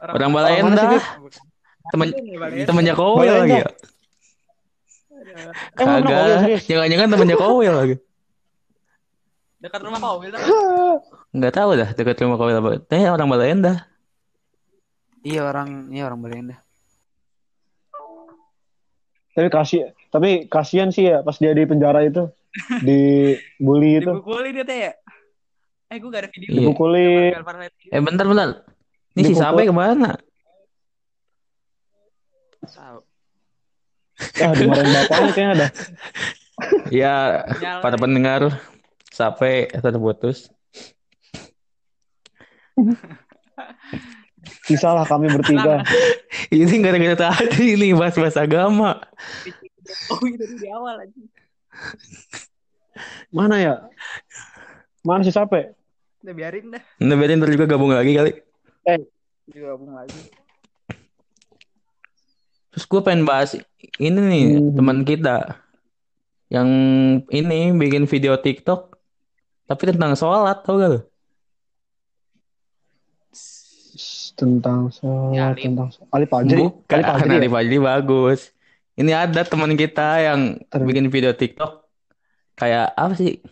Orang 0.00 0.30
sih, 0.32 0.40
Balenda, 2.40 2.64
temen 2.64 2.86
Kowil 2.96 3.28
Balenda. 3.28 3.44
lagi 3.44 3.56
ya. 3.60 3.68
Kagak, 5.76 6.24
jangan-jangan 6.64 7.08
temennya 7.12 7.36
Kowil 7.36 7.74
lagi. 7.76 7.96
dekat 9.60 9.80
rumah 9.80 9.96
kau 9.96 10.20
Nggak 11.34 11.52
tahu 11.52 11.70
dah 11.74 11.90
dekat 11.92 12.22
rumah 12.22 12.38
apa. 12.38 12.78
Tanya 12.86 13.10
orang 13.10 13.28
Balenda. 13.28 13.74
iya 15.24 15.40
orang 15.40 15.88
iya 15.88 16.04
orang 16.04 16.20
Belanda 16.20 16.60
tapi 19.32 19.48
kasih 19.48 19.80
tapi 20.12 20.46
kasihan 20.46 20.92
sih 20.92 21.08
ya 21.08 21.24
pas 21.24 21.34
dia 21.34 21.50
di 21.50 21.64
penjara 21.64 22.04
itu 22.04 22.28
dibully 22.86 23.98
itu 23.98 24.12
dipukuli 24.12 24.52
dia 24.52 24.62
teh 24.62 24.78
ya 24.84 24.92
eh 25.88 25.96
gue 25.96 26.06
gak 26.06 26.22
ada 26.22 26.30
video 26.30 26.48
Iya. 26.52 26.58
dipukuli 26.60 27.08
Eh 27.88 28.00
bentar 28.00 28.24
bentar. 28.24 28.48
Ini 29.16 29.22
si 29.22 29.32
Dipukul. 29.32 29.40
Sape 29.40 29.62
ke 29.64 29.74
mana? 29.74 30.10
tahu 32.64 32.98
ah 34.40 34.52
dimarahin 34.54 34.92
bapaknya 34.94 35.30
kayaknya 35.32 35.52
ada 35.52 35.66
Ya 36.94 37.14
Nyala. 37.58 37.80
para 37.82 37.96
pendengar 37.98 38.40
Sape 39.08 39.66
terputus. 39.74 40.53
Kisah 44.68 44.92
lah 44.92 45.06
kami 45.08 45.32
bertiga. 45.32 45.80
Ini 46.52 46.74
gara-gara 46.84 47.32
tadi 47.32 47.74
ini 47.78 47.96
bahas-bahas 47.96 48.36
agama. 48.36 49.00
oh 50.12 50.22
itu 50.24 50.44
di 50.56 50.68
awal 50.72 51.04
aja 51.04 51.20
Mana 53.28 53.56
ya? 53.60 53.74
Mana 55.04 55.20
sih 55.24 55.34
capek? 55.34 55.76
Udah 56.24 56.34
biarin 56.36 56.72
dah. 56.72 56.82
Nah, 57.04 57.14
berarti 57.20 57.36
ntar 57.36 57.50
juga 57.52 57.66
gabung 57.68 57.92
lagi 57.92 58.16
kali. 58.16 58.32
Gabung 59.52 59.92
lagi. 59.92 60.16
Terus 62.72 62.84
gue 62.90 63.00
pengen 63.04 63.22
bahas 63.22 63.54
ini 64.02 64.18
nih 64.18 64.44
Hmm. 64.58 64.74
teman 64.74 64.98
kita 65.06 65.62
yang 66.50 66.68
ini 67.30 67.70
bikin 67.70 68.10
video 68.10 68.34
TikTok 68.34 68.98
tapi 69.70 69.82
tentang 69.94 70.18
sholat 70.18 70.64
tau 70.66 70.80
gak 70.80 70.90
lu? 70.90 71.00
Tentang 74.34 74.90
sholat, 74.90 75.30
Ya, 75.34 75.46
tentang. 75.54 75.88
Alif 76.10 76.28
Fajri. 76.30 76.58
Bukan, 76.58 76.94
Alif 76.98 77.06
Fajri. 77.06 77.34
Alif 77.38 77.50
ya? 77.50 77.54
Fajri 77.54 77.76
bagus. 77.78 78.40
Ini 78.94 79.10
ada 79.10 79.42
teman 79.42 79.74
kita 79.74 80.22
yang 80.22 80.62
Terus. 80.70 80.86
bikin 80.86 81.10
video 81.10 81.34
TikTok 81.34 81.86
kayak 82.54 82.94
apa 82.94 83.14
sih? 83.18 83.42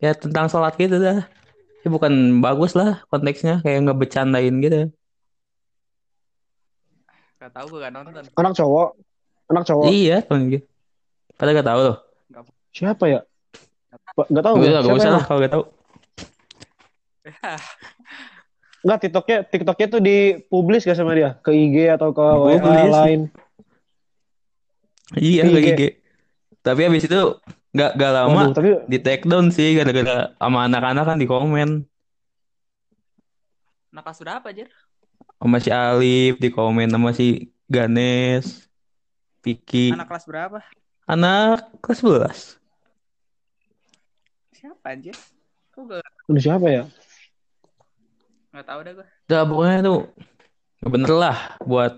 Ya 0.00 0.16
tentang 0.16 0.48
sholat 0.48 0.76
gitu 0.76 0.96
dah. 0.96 1.24
Ya 1.84 1.88
bukan 1.92 2.40
bagus 2.40 2.72
lah 2.72 3.04
konteksnya 3.12 3.60
kayak 3.60 3.84
ngebecandain 3.84 4.56
gitu. 4.60 4.92
Gak 7.36 7.52
tau 7.52 7.68
gue 7.68 7.78
gak 7.78 7.92
nonton. 7.92 8.24
Anak 8.40 8.52
cowok. 8.56 8.88
Anak 9.52 9.64
cowok. 9.68 9.84
Iya, 9.92 10.24
temen 10.24 10.50
gitu. 10.50 10.66
Padahal 11.36 11.56
gak 11.60 11.68
tahu 11.68 11.80
loh. 11.84 11.96
Siapa 12.72 13.04
ya? 13.06 13.20
Gak 14.16 14.44
tahu. 14.44 14.54
Gak 14.64 14.82
gak 14.82 14.96
usah 14.96 15.12
emang? 15.12 15.16
lah 15.20 15.24
kalau 15.28 15.38
gak 15.44 15.52
tahu. 15.52 15.64
Enggak, 18.86 19.02
TikToknya, 19.02 19.38
TikToknya 19.50 19.86
tuh 19.90 19.98
dipublis 19.98 20.86
gak 20.86 20.94
sama 20.94 21.10
dia? 21.18 21.34
Ke 21.42 21.50
IG 21.50 21.90
atau 21.90 22.14
ke 22.14 22.22
WA 22.22 22.86
lain? 22.86 23.26
Iya, 25.18 25.42
Iya. 25.42 25.58
gak 25.58 25.64
IG. 25.74 25.82
Tapi 26.62 26.80
habis 26.86 27.02
itu 27.02 27.20
gak, 27.74 27.98
gak 27.98 28.12
lama 28.14 28.46
Waduh, 28.46 28.54
tapi 28.54 28.70
di 28.86 28.98
take 29.02 29.26
down 29.26 29.50
sih 29.50 29.74
gara-gara 29.74 30.38
sama 30.38 30.70
anak-anak 30.70 31.02
kan 31.02 31.18
di 31.18 31.26
komen. 31.26 31.82
Nah 33.90 34.06
kelas 34.06 34.22
berapa 34.22 34.46
aja? 34.54 34.70
Sama 35.42 35.58
si 35.58 35.70
Alif 35.74 36.38
di 36.38 36.48
komen 36.54 36.86
sama 36.86 37.10
si 37.10 37.50
Ganes, 37.66 38.70
Vicky. 39.42 39.90
Anak 39.90 40.06
kelas 40.14 40.30
berapa? 40.30 40.62
Anak 41.10 41.74
kelas 41.82 41.98
11. 42.06 42.38
Siapa 44.54 44.94
aja? 44.94 45.10
Kok 45.74 45.82
gak, 45.90 46.06
udah 46.30 46.42
siapa 46.42 46.66
ya? 46.70 46.86
Gak 48.56 48.68
tau 48.72 48.80
dah 48.80 48.92
gue. 48.96 49.06
Udah 49.28 49.42
pokoknya 49.44 49.78
tuh 49.84 50.00
gak 50.80 50.90
bener 50.92 51.12
lah 51.12 51.38
buat 51.62 51.92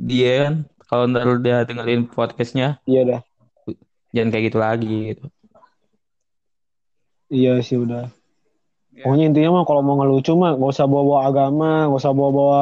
dia 0.00 0.48
kan. 0.48 0.54
Kalau 0.90 1.04
ntar 1.06 1.28
dia 1.38 1.62
dengerin 1.62 2.10
podcastnya 2.10 2.82
Iya 2.88 3.02
dah. 3.06 3.20
jangan 4.10 4.28
kayak 4.34 4.44
gitu 4.50 4.58
lagi 4.58 4.96
gitu. 5.14 5.24
Iya 7.30 7.62
sih 7.62 7.78
udah. 7.78 8.10
Ya. 8.90 9.06
Pokoknya 9.06 9.30
intinya 9.30 9.60
mah 9.60 9.64
kalau 9.68 9.86
mau 9.86 10.02
ngelucu 10.02 10.34
mah 10.34 10.58
gak 10.58 10.72
usah 10.74 10.90
bawa-bawa 10.90 11.20
agama, 11.30 11.70
gak 11.86 12.00
usah 12.02 12.12
bawa-bawa 12.16 12.60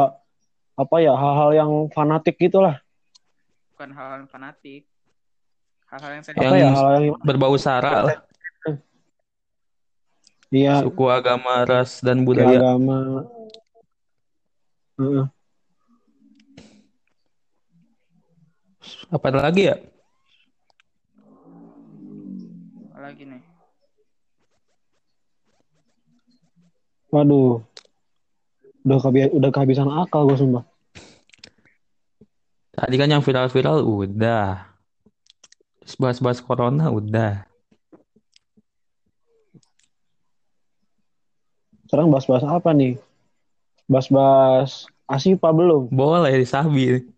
apa 0.79 0.97
ya 1.01 1.17
hal-hal 1.17 1.51
yang 1.57 1.71
fanatik 1.91 2.37
gitu 2.37 2.61
lah. 2.61 2.77
Bukan 3.73 3.97
hal-hal 3.97 4.29
fanatik. 4.29 4.85
Hal-hal 5.89 6.21
yang 6.21 6.25
Yang 6.29 6.37
Apa 6.37 6.57
ya 6.61 6.69
hal 6.69 6.87
yang 7.01 7.17
berbau 7.25 7.57
sara 7.57 7.95
lah. 8.05 8.28
Iya 10.53 10.85
Suku, 10.85 11.05
agama, 11.09 11.65
ras, 11.65 12.01
dan 12.05 12.25
budaya. 12.25 12.61
agama. 12.61 13.25
Heeh. 14.99 15.27
Apa 19.09 19.29
lagi 19.33 19.73
ya? 19.73 19.77
lagi 23.09 23.25
nih. 23.25 23.41
Waduh. 27.09 27.65
Udah 28.85 28.99
kehabi- 29.01 29.33
udah 29.33 29.49
kehabisan 29.49 29.89
akal 29.89 30.29
gue 30.29 30.37
sumpah. 30.37 30.65
Tadi 32.77 32.95
kan 33.01 33.09
yang 33.09 33.25
viral-viral 33.25 33.81
udah. 33.81 34.69
Terus 35.81 35.97
bahas-bahas 35.97 36.45
corona 36.45 36.93
udah. 36.93 37.48
Sekarang 41.89 42.13
bahas-bahas 42.13 42.45
apa 42.45 42.71
nih? 42.77 43.01
Bahas-bahas 43.89 44.85
Asipa 45.09 45.49
belum? 45.57 45.89
Boleh 45.89 46.37
disabi. 46.37 47.09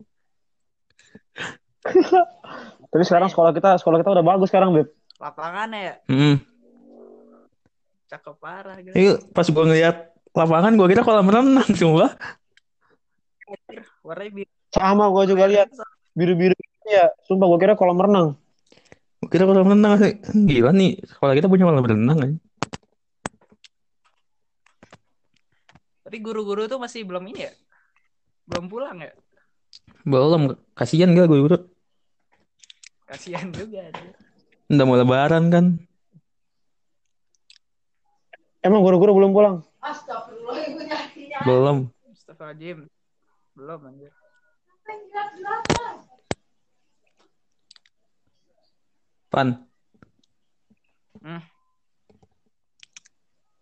Tapi 2.91 3.03
sekarang 3.03 3.27
sekolah 3.27 3.51
kita 3.51 3.83
sekolah 3.83 3.99
kita 3.99 4.15
udah 4.15 4.23
bagus 4.23 4.47
sekarang, 4.47 4.71
Beb. 4.71 4.95
Lapangannya 5.19 5.81
ya? 5.83 5.95
Hmm. 6.07 6.39
Cakep 8.11 8.35
parah 8.39 8.79
gitu. 8.79 8.95
Ini 8.95 9.11
pas 9.35 9.47
gua 9.51 9.65
ngeliat 9.67 9.97
lapangan 10.31 10.73
gua 10.79 10.87
kira 10.87 11.03
kolam 11.03 11.27
renang 11.27 11.67
cuma 11.79 12.15
Warnanya 14.07 14.33
biru. 14.43 14.51
Sama 14.71 15.11
gue 15.11 15.25
juga 15.35 15.45
lihat 15.51 15.69
biru-biru 16.15 16.55
ya. 16.87 17.11
Sumpah 17.27 17.51
gue 17.51 17.59
kira 17.59 17.75
kolam 17.75 17.99
renang. 17.99 18.39
gua 19.19 19.29
kira 19.31 19.45
kolam 19.51 19.67
renang 19.67 19.99
sih. 19.99 20.15
Gila 20.47 20.71
nih, 20.71 21.03
sekolah 21.11 21.35
kita 21.35 21.51
punya 21.51 21.67
kolam 21.67 21.87
renang 21.87 22.19
kan. 22.19 22.33
Tapi 26.11 26.27
guru-guru 26.27 26.67
tuh 26.67 26.83
masih 26.83 27.07
belum 27.07 27.23
ini 27.31 27.47
ya? 27.47 27.55
Belum 28.51 28.67
pulang 28.67 28.99
ya? 28.99 29.15
Belum, 30.03 30.59
kasihan 30.75 31.15
gak 31.15 31.31
udah. 31.31 31.71
Kasihan 33.07 33.47
juga. 33.55 33.95
dia. 33.95 34.11
Udah 34.67 34.85
mau 34.91 34.99
lebaran 34.99 35.55
kan. 35.55 35.79
Emang 38.59 38.83
guru-guru 38.83 39.23
belum 39.23 39.31
pulang? 39.31 39.63
Belum. 41.47 41.87
Astagfirullahaladzim. 42.11 42.91
Belum 43.55 43.79
anjir. 43.87 44.11
Pan. 49.31 49.63
Hmm. 51.23 51.43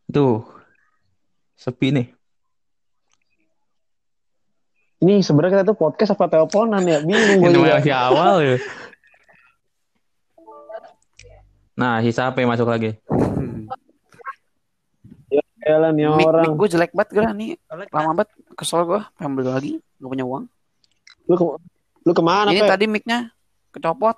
Tuh. 0.08 0.48
Sepi 1.61 1.92
nih. 1.92 2.17
Ini 4.98 5.22
sebenarnya 5.22 5.62
kita 5.62 5.64
tuh 5.64 5.78
podcast 5.78 6.11
apa 6.12 6.26
teleponan 6.26 6.82
ya? 6.82 6.98
Bingung 7.00 7.38
gue 7.38 7.48
Ini 7.48 7.54
juga. 7.54 7.74
masih 7.78 7.94
awal 7.94 8.34
ya. 8.42 8.56
Nah, 11.78 12.02
si 12.02 12.11
siapa 12.11 12.34
yang 12.37 12.50
masuk 12.50 12.66
lagi? 12.66 12.98
Jalan 15.61 15.94
ya 15.94 16.08
Mic, 16.11 16.24
orang. 16.24 16.50
gue 16.50 16.68
jelek 16.68 16.90
banget 16.90 17.08
gue 17.12 17.22
nih. 17.37 17.50
Lama 17.92 18.11
banget. 18.12 18.28
Kesel 18.58 18.82
gue. 18.82 18.98
Pengen 19.14 19.38
beli 19.38 19.46
lagi. 19.46 19.72
Gak 20.02 20.08
punya 20.08 20.24
uang. 20.26 20.44
Lu 21.28 21.34
ke 21.37 21.44
lu 22.02 22.12
ke 22.12 22.22
mana, 22.24 22.50
Ini 22.50 22.64
Pe? 22.64 22.66
tadi 22.66 22.84
mic-nya 22.88 23.30
kecopot. 23.70 24.16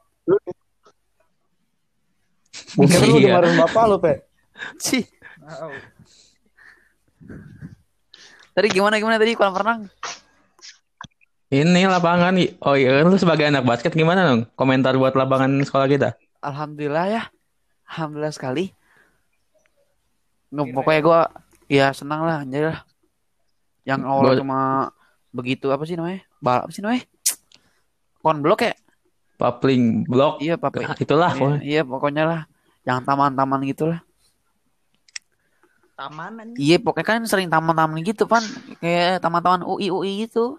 Mungkin 2.79 2.97
lu 3.03 3.17
Iya. 3.19 3.37
dimarahin 3.37 3.57
bapak 3.59 3.85
lu, 3.85 3.97
Pe. 3.99 4.13
Sih. 4.79 5.05
Tadi 8.51 8.67
gimana 8.71 8.97
gimana 8.97 9.19
tadi 9.19 9.35
kolam 9.35 9.53
renang? 9.53 9.81
Ini 11.51 11.83
lapangan. 11.91 12.39
Oh 12.63 12.79
iya, 12.79 13.03
lu 13.03 13.19
sebagai 13.19 13.43
anak 13.43 13.67
basket 13.67 13.91
gimana 13.91 14.23
dong? 14.23 14.47
Komentar 14.55 14.95
buat 14.95 15.19
lapangan 15.19 15.51
sekolah 15.67 15.91
kita. 15.91 16.09
Alhamdulillah 16.39 17.07
ya. 17.11 17.23
Alhamdulillah 17.91 18.31
sekali. 18.31 18.71
Kira 20.51 20.71
pokoknya 20.71 21.01
gue 21.03 21.21
ya 21.67 21.87
senang 21.91 22.23
lah 22.23 22.47
anjir 22.47 22.71
lah. 22.71 22.87
Yang 23.83 24.01
awal 24.07 24.25
Gua- 24.31 24.39
cuma 24.39 24.59
begitu 25.35 25.67
apa 25.75 25.83
sih 25.83 25.99
namanya? 25.99 26.23
Bal 26.39 26.63
apa 26.63 26.71
sih 26.71 26.87
namanya? 26.87 27.03
Konblok 28.23 28.63
ya? 28.63 28.75
Papling 29.35 30.07
blok. 30.07 30.39
Iya, 30.39 30.55
pakai. 30.55 30.87
Itulah. 31.03 31.35
Iya, 31.35 31.41
pokoknya. 31.41 31.61
iya, 31.67 31.83
pokoknya 31.83 32.25
lah. 32.29 32.41
Yang 32.87 32.99
taman-taman 33.11 33.61
gitu 33.67 33.85
lah. 33.91 34.01
taman. 35.99 36.57
Iya, 36.57 36.81
pokoknya 36.81 37.05
kan 37.05 37.21
sering 37.29 37.53
taman-taman 37.53 38.01
gitu, 38.01 38.25
Pan. 38.25 38.41
Kayak 38.81 39.21
taman-taman 39.21 39.67
UI 39.69 39.93
UI 39.93 40.25
gitu. 40.25 40.57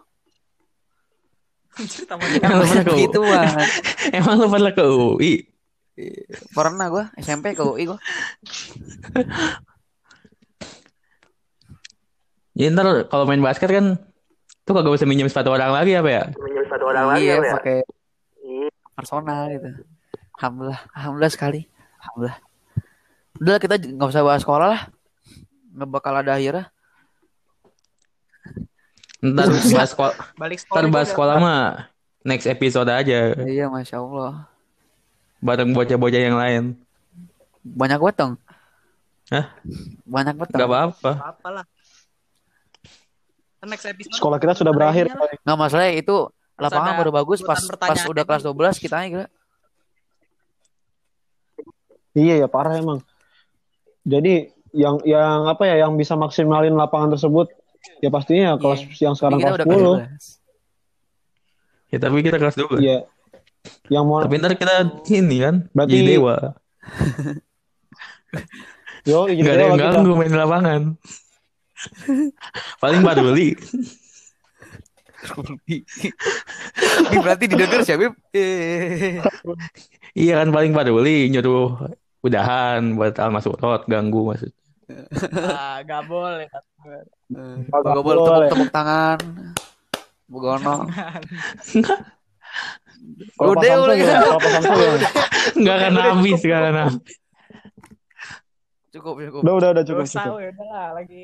Emang 2.43 2.67
gitu. 2.99 3.21
Emang 4.11 4.35
lu 4.37 4.47
pernah 4.51 4.71
ke 4.75 4.83
UI? 4.83 5.33
Pernah 6.51 6.85
gue 6.91 7.03
SMP 7.19 7.55
ke 7.55 7.63
UI 7.63 7.87
gue. 7.87 7.99
Ya 12.51 12.67
ntar 12.75 13.07
kalau 13.07 13.23
main 13.23 13.39
basket 13.39 13.71
kan 13.71 13.95
tuh 14.67 14.73
kagak 14.75 14.93
bisa 14.93 15.07
minjem 15.07 15.31
sepatu 15.31 15.55
orang 15.55 15.71
lagi 15.71 15.95
apa 15.95 16.09
ya? 16.11 16.23
iya, 17.17 17.35
pakai 17.39 17.79
personal 18.93 19.49
gitu. 19.49 19.69
Alhamdulillah, 20.37 20.81
alhamdulillah 20.93 21.33
sekali. 21.33 21.61
Alhamdulillah. 22.01 22.39
Udah 23.41 23.57
kita 23.57 23.75
nggak 23.79 24.09
usah 24.11 24.25
bahas 24.25 24.41
sekolah 24.43 24.67
lah. 24.77 24.81
Nggak 25.73 25.89
bakal 25.89 26.13
ada 26.19 26.35
akhirnya. 26.35 26.69
Ntar 29.21 29.47
bahas 29.47 29.93
sekolah, 29.93 30.15
Balik 30.33 30.57
ntar 30.59 30.65
sekolah 30.65 30.89
bahas 30.89 31.07
juga. 31.07 31.13
sekolah 31.13 31.35
mah 31.37 31.63
next 32.21 32.45
episode 32.45 32.89
aja 32.89 33.37
Iya, 33.37 33.69
masya 33.69 34.01
Allah. 34.01 34.49
bareng 35.37 35.69
bocah-bocah 35.71 36.21
yang 36.21 36.37
lain. 36.37 36.63
Banyak 37.61 37.97
banget 37.97 38.17
dong. 38.17 38.33
Hah? 39.29 39.45
Banyak 40.03 40.33
banget 40.35 40.53
Gak 40.53 40.65
apa-apa. 40.65 41.11
Apa 41.17 41.47
lah. 41.49 41.65
Next 43.61 43.85
episode. 43.85 44.17
Sekolah 44.17 44.37
kita 44.37 44.57
sudah 44.57 44.69
berakhir. 44.69 45.09
Nggak 45.41 45.57
masalah 45.59 45.89
itu 45.89 46.29
lapangan 46.57 46.93
baru 46.97 47.09
bagus 47.11 47.41
pas 47.41 47.57
pas 47.57 48.01
udah 48.05 48.21
kelas 48.21 48.41
lagi. 48.41 48.57
12 48.77 48.81
kita 48.81 48.95
gila. 49.05 49.27
Iya 52.11 52.41
ya 52.41 52.47
parah 52.49 52.75
emang. 52.75 52.99
Jadi 54.03 54.49
yang 54.73 54.97
yang 55.05 55.45
apa 55.45 55.63
ya 55.63 55.85
yang 55.85 55.93
bisa 55.93 56.13
maksimalin 56.13 56.73
lapangan 56.73 57.13
tersebut 57.13 57.53
ya 58.01 58.09
pastinya 58.09 58.57
kelas 58.57 58.81
yang 58.97 59.13
sekarang 59.17 59.39
kelas 59.41 59.53
udah 59.57 59.65
kelas 59.65 59.81
10. 61.89 61.91
Ya 61.91 61.97
tapi 61.99 62.23
kita 62.23 62.37
kelas 62.39 62.55
2. 62.55 62.79
Iya. 62.79 62.97
Yang 63.91 64.03
mau 64.07 64.23
Tapi 64.25 64.35
ntar 64.41 64.55
kita 64.57 64.75
ini 65.11 65.37
kan 65.43 65.55
Berarti- 65.75 65.93
jadi 65.93 66.03
dewa. 66.17 66.35
yo 69.09 69.19
jadi 69.27 69.41
Gak 69.43 69.53
ada 69.53 69.63
yang 69.65 69.77
ganggu 69.77 70.13
main 70.15 70.31
di 70.31 70.37
lapangan. 70.39 70.81
Paling 72.77 73.01
peduli. 73.01 73.57
12. 75.21 75.53
Ini 77.09 77.17
berarti 77.21 77.45
didengar 77.45 77.81
siapa? 77.85 78.09
Iya 80.17 80.33
kan 80.41 80.49
paling 80.49 80.73
peduli 80.73 81.29
nyuruh 81.29 81.93
udahan 82.21 82.93
buat 82.97 83.17
al 83.17 83.33
masuk 83.33 83.57
rot 83.61 83.85
ganggu 83.85 84.33
maksud. 84.33 84.51
Ah, 85.51 85.77
gak 85.83 86.01
boleh. 86.05 86.47
Gak 87.71 88.03
boleh 88.03 88.17
tepuk-tepuk 88.21 88.69
tangan. 88.71 89.17
Begono. 90.27 90.75
Kalau 93.35 93.51
Udah, 93.57 93.73
udah. 93.81 93.95
ya, 93.97 94.05
ya. 94.05 95.09
Enggak 95.57 95.75
akan 95.81 95.93
habis, 95.97 96.39
enggak 96.45 96.59
akan 96.61 96.75
habis. 96.85 97.13
Cukup 98.91 99.13
cukup. 99.17 99.41
Udah 99.41 99.53
udah 99.57 99.69
udah 99.73 99.83
cukup 99.87 100.03
Dosa, 100.05 100.21
cukup. 100.27 100.37
ya 100.43 100.49
udah 100.51 100.67
lah. 100.67 100.87
Lagi 100.99 101.23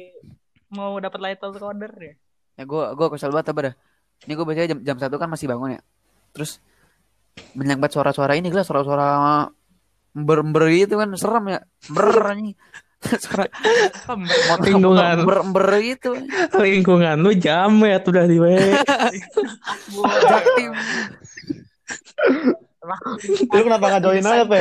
mau 0.71 0.95
dapat 0.97 1.19
lighter 1.19 1.51
coder 1.53 1.93
ya. 1.99 2.13
Ya 2.57 2.63
gue 2.65 2.83
gue 2.95 3.07
kesel 3.13 3.29
banget 3.29 3.51
apa 3.53 3.59
dah. 3.71 3.73
Ini 4.25 4.33
gue 4.33 4.45
biasanya 4.47 4.67
jam 4.73 4.79
jam 4.81 4.97
satu 4.97 5.15
kan 5.19 5.29
masih 5.29 5.45
bangun 5.51 5.77
ya. 5.77 5.81
Terus 6.33 6.57
banyak 7.53 7.77
banget 7.77 7.93
suara-suara 7.93 8.33
ini 8.33 8.49
gila 8.49 8.65
suara-suara 8.65 9.07
ember-ember 10.17 10.63
gitu 10.73 10.97
kan 10.97 11.13
serem 11.13 11.45
ya. 11.53 11.59
Ber 11.93 12.09
anjing. 12.25 12.57
Suara 12.97 13.45
Lingkungan. 14.65 15.21
ember-ember 15.21 15.69
gitu. 15.85 16.17
Lingkungan 16.57 17.21
lu 17.21 17.29
jamet 17.37 18.01
udah 18.01 18.25
di. 18.25 18.41
Jaktim. 20.01 20.73
Lu 23.53 23.61
kenapa 23.61 23.85
nggak 23.85 24.01
join 24.01 24.25
aja, 24.25 24.49
Pe? 24.49 24.59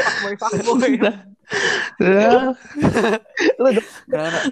Lah, 3.56 3.72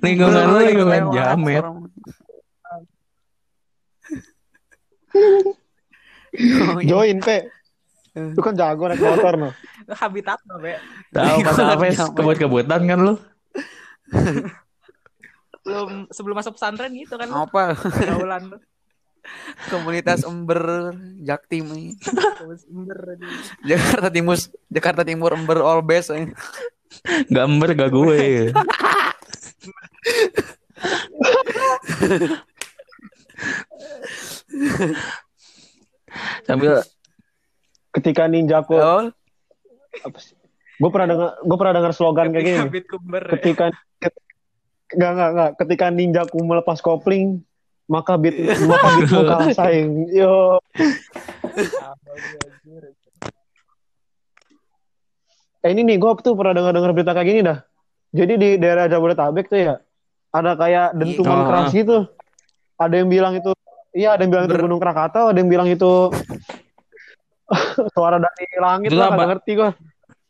Lingkungan 0.00 0.44
lu 0.48 0.58
lingkungan 0.64 1.12
jamet. 1.12 1.64
Oh, 1.64 1.84
iya. 6.80 6.88
Join, 6.88 7.20
Pe. 7.20 7.44
Lu 8.14 8.38
kan 8.40 8.54
jago 8.56 8.88
naik 8.88 9.02
motor 9.02 9.34
no. 9.36 9.50
Habitat 9.92 10.40
lo, 10.48 10.56
Be. 10.62 10.78
Tahu 11.12 11.44
pas 11.44 11.58
apa 11.60 11.84
jamet. 11.92 12.16
kebut-kebutan 12.16 12.88
kan 12.88 12.98
lu? 13.02 13.18
Sebelum 15.64 16.12
sebelum 16.12 16.36
masuk 16.36 16.60
pesantren 16.60 16.92
gitu 16.92 17.16
kan. 17.16 17.24
Apa 17.32 17.72
Pergaulan 17.72 18.52
lu. 18.52 18.60
komunitas 19.72 20.20
ember 20.28 20.92
Jaktim 21.24 21.72
ember. 21.72 23.16
Jakarta 23.64 24.12
Timur 24.12 24.36
Jakarta 24.68 25.00
Timur 25.00 25.32
ember 25.32 25.64
all 25.64 25.80
best 25.80 26.12
ini. 26.12 26.36
Gambar 27.32 27.72
gak 27.72 27.90
gue. 27.90 28.52
Sambil 36.46 36.82
Ketika 37.94 38.26
ninjaku 38.26 38.74
Oh, 38.74 39.06
apa 40.02 40.18
sih? 40.18 40.34
Gue 40.74 40.90
pernah 40.90 41.08
dengar 41.08 41.30
gue 41.38 41.56
pernah 41.56 41.74
dengar 41.74 41.92
slogan 41.92 42.28
kayak 42.30 42.44
gini. 42.44 42.58
Kumber. 42.84 43.22
ya. 43.22 43.30
Ketika 43.32 43.64
ket- 43.98 44.22
Enggak, 44.90 45.10
enggak, 45.10 45.28
enggak. 45.30 45.50
Ketika 45.58 45.84
ninjaku 45.88 46.38
melepas 46.40 46.78
kopling, 46.78 47.42
maka 47.86 48.14
bit 48.14 48.34
maka 48.62 48.88
bitmu 48.96 49.20
kalah 49.22 49.50
saing. 49.50 50.06
Yo. 50.08 50.58
Eh 55.60 55.72
ini 55.72 55.80
nih, 55.82 55.96
gue 55.96 56.10
tuh 56.20 56.36
pernah 56.36 56.52
dengar-dengar 56.52 56.92
berita 56.92 57.12
kayak 57.12 57.26
gini 57.26 57.40
dah. 57.40 57.58
Jadi 58.12 58.32
di 58.36 58.48
daerah 58.56 58.84
Jabodetabek 58.86 59.48
tuh 59.48 59.58
ya, 59.58 59.74
ada 60.30 60.52
kayak 60.54 60.92
dentuman 60.94 61.38
Oh. 61.40 61.46
keras 61.48 61.72
gitu. 61.72 61.96
Ada 62.76 62.94
yang 63.00 63.08
bilang 63.08 63.32
itu, 63.34 63.50
iya 63.90 64.12
ada 64.12 64.22
yang 64.22 64.30
bilang 64.30 64.44
itu 64.44 64.54
Ber- 64.54 64.64
Gunung 64.68 64.82
Krakatau, 64.82 65.32
ada 65.32 65.38
yang 65.40 65.48
bilang 65.48 65.66
itu 65.66 66.12
suara 67.96 68.18
dari 68.18 68.44
langit 68.58 68.92
Itu 68.92 68.98
lah, 68.98 69.14
nggak 69.14 69.28
ngerti 69.32 69.52
gue. 69.56 69.70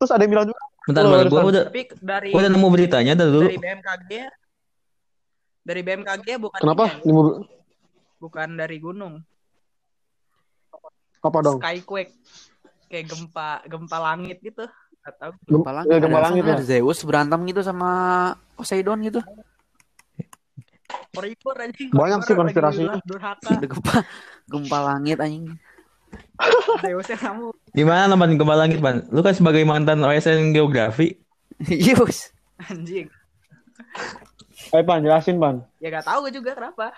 Terus 0.05 0.13
ada 0.13 0.21
yang 0.21 0.33
bilang 0.33 0.47
juga, 0.47 0.61
bentar, 0.85 1.01
Lu 1.01 1.09
bentar. 1.09 1.25
Gua 1.25 1.33
barusan. 1.33 1.49
udah 1.49 1.65
Tapi 1.65 1.83
dari 1.97 2.29
gua 2.29 2.41
udah 2.45 2.51
nemu 2.53 2.69
beritanya 2.69 3.13
dah 3.15 3.27
dulu. 3.27 3.41
dari 3.43 3.57
BMKG 3.57 4.09
ya. 4.13 4.31
Dari 5.65 5.81
BMKG 5.81 6.27
bukan 6.37 6.61
kenapa? 6.61 6.85
ini, 7.01 7.13
bukan 8.19 8.49
dari 8.53 8.77
gunung. 8.79 9.15
apa 11.19 11.39
dong? 11.41 11.57
Skyquake. 11.57 12.13
Kayak 12.85 13.05
gempa 13.09 13.49
gempa 13.65 13.97
langit 13.99 14.39
gitu. 14.39 14.69
Gak 15.01 15.15
tahu. 15.17 15.33
gempa 15.43 15.57
Gem- 15.65 15.73
langit. 15.75 15.89
ya, 15.89 15.99
gempa 15.99 16.21
langit 16.21 16.43
ya. 16.45 16.57
Zeus 16.61 17.01
berantem 17.01 17.41
gitu 17.49 17.61
sama 17.61 17.91
Poseidon 18.53 19.01
gitu. 19.01 19.25
Banyak 21.91 22.21
sih 22.23 22.35
konspirasinya. 22.35 23.01
Gempa 23.01 24.05
gempa 24.45 24.79
langit 24.85 25.17
anjing. 25.17 25.57
Yang 26.83 27.17
kamu. 27.17 27.47
Gimana 27.71 28.11
teman 28.11 28.31
gempa 28.35 28.55
langit, 28.55 28.79
Pan? 28.79 29.07
Lu 29.09 29.21
kan 29.21 29.33
sebagai 29.33 29.63
mantan 29.63 30.01
OSN 30.01 30.51
geografi. 30.51 31.15
Iya, 31.65 31.95
Bos. 31.95 32.35
Anjing. 32.61 33.07
Eh 34.71 34.83
Pan, 34.83 34.99
jelasin 35.01 35.39
Pan. 35.39 35.63
Ya 35.79 35.89
gak 35.91 36.03
tahu 36.05 36.27
gue 36.27 36.35
juga 36.35 36.51
kenapa. 36.53 36.91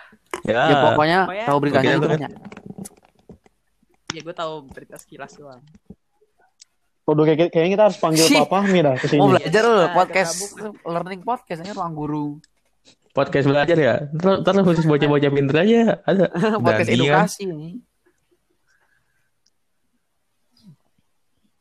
Ya, 0.43 0.73
Ya 0.73 0.77
pokoknya 0.81 1.19
Pokoknya- 1.29 1.47
tahu 1.47 1.59
beritanya 1.61 1.91
itu 1.93 2.01
oke. 2.01 2.09
kan 2.09 2.21
ya. 2.25 2.31
Gue 4.17 4.35
tahu 4.35 4.53
berita 4.73 4.97
sekilas 4.97 5.37
doang. 5.37 5.61
Waduh, 7.05 7.23
kayak, 7.23 7.53
kayaknya 7.53 7.71
kita 7.71 7.85
harus 7.87 7.99
panggil 8.01 8.25
Fahmi 8.49 8.79
dah 8.83 8.95
ke 8.99 9.07
sini. 9.07 9.21
Mau 9.23 9.31
belajar 9.31 9.63
lu 9.63 9.77
Ada 9.79 9.95
podcast 9.95 10.33
learning 10.83 11.21
podcast 11.23 11.59
aja 11.63 11.73
ruang 11.77 11.95
guru. 11.95 12.27
podcast 13.13 13.47
belajar 13.47 13.77
ya. 13.77 13.95
Terus 14.11 14.37
terus 14.43 14.63
khusus 14.67 14.85
bocah-bocah 14.85 15.31
pinter 15.31 15.57
aja 15.63 15.81
ada. 16.03 16.27
podcast 16.65 16.89
Dan 16.89 16.97
iya. 16.99 17.13
edukasi 17.13 17.41
ini. 17.47 17.71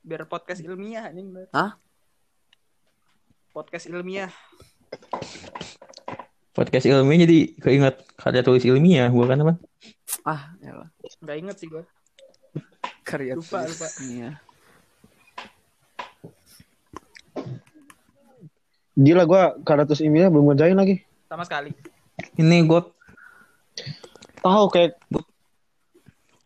Biar 0.06 0.30
podcast 0.30 0.62
ilmiah 0.62 1.10
anjing. 1.10 1.34
bener. 1.34 1.50
Hah? 1.50 1.82
Podcast 3.50 3.90
ilmiah. 3.90 4.30
Podcast 6.54 6.86
ilmiah 6.86 7.26
jadi 7.26 7.40
keinget 7.58 7.96
karya 8.16 8.46
tulis 8.46 8.64
ilmiah 8.64 9.10
bukan 9.10 9.42
apa? 9.42 9.54
Ah, 10.24 10.54
ya 10.62 10.86
Gak 11.20 11.38
inget 11.42 11.58
sih 11.58 11.68
gue. 11.68 11.82
karya 13.02 13.34
Lupa, 13.34 13.66
tulis. 13.66 13.74
lupa. 13.76 13.88
Iya. 14.02 14.30
Gila 18.96 19.24
gue 19.26 19.42
Karatus 19.62 20.00
Emilia 20.00 20.30
belum 20.30 20.54
ngerjain 20.54 20.78
lagi. 20.78 21.04
Sama 21.28 21.44
sekali. 21.44 21.74
Ini 22.38 22.64
gue 22.64 22.82
Tahu 24.40 24.66
kayak 24.70 24.96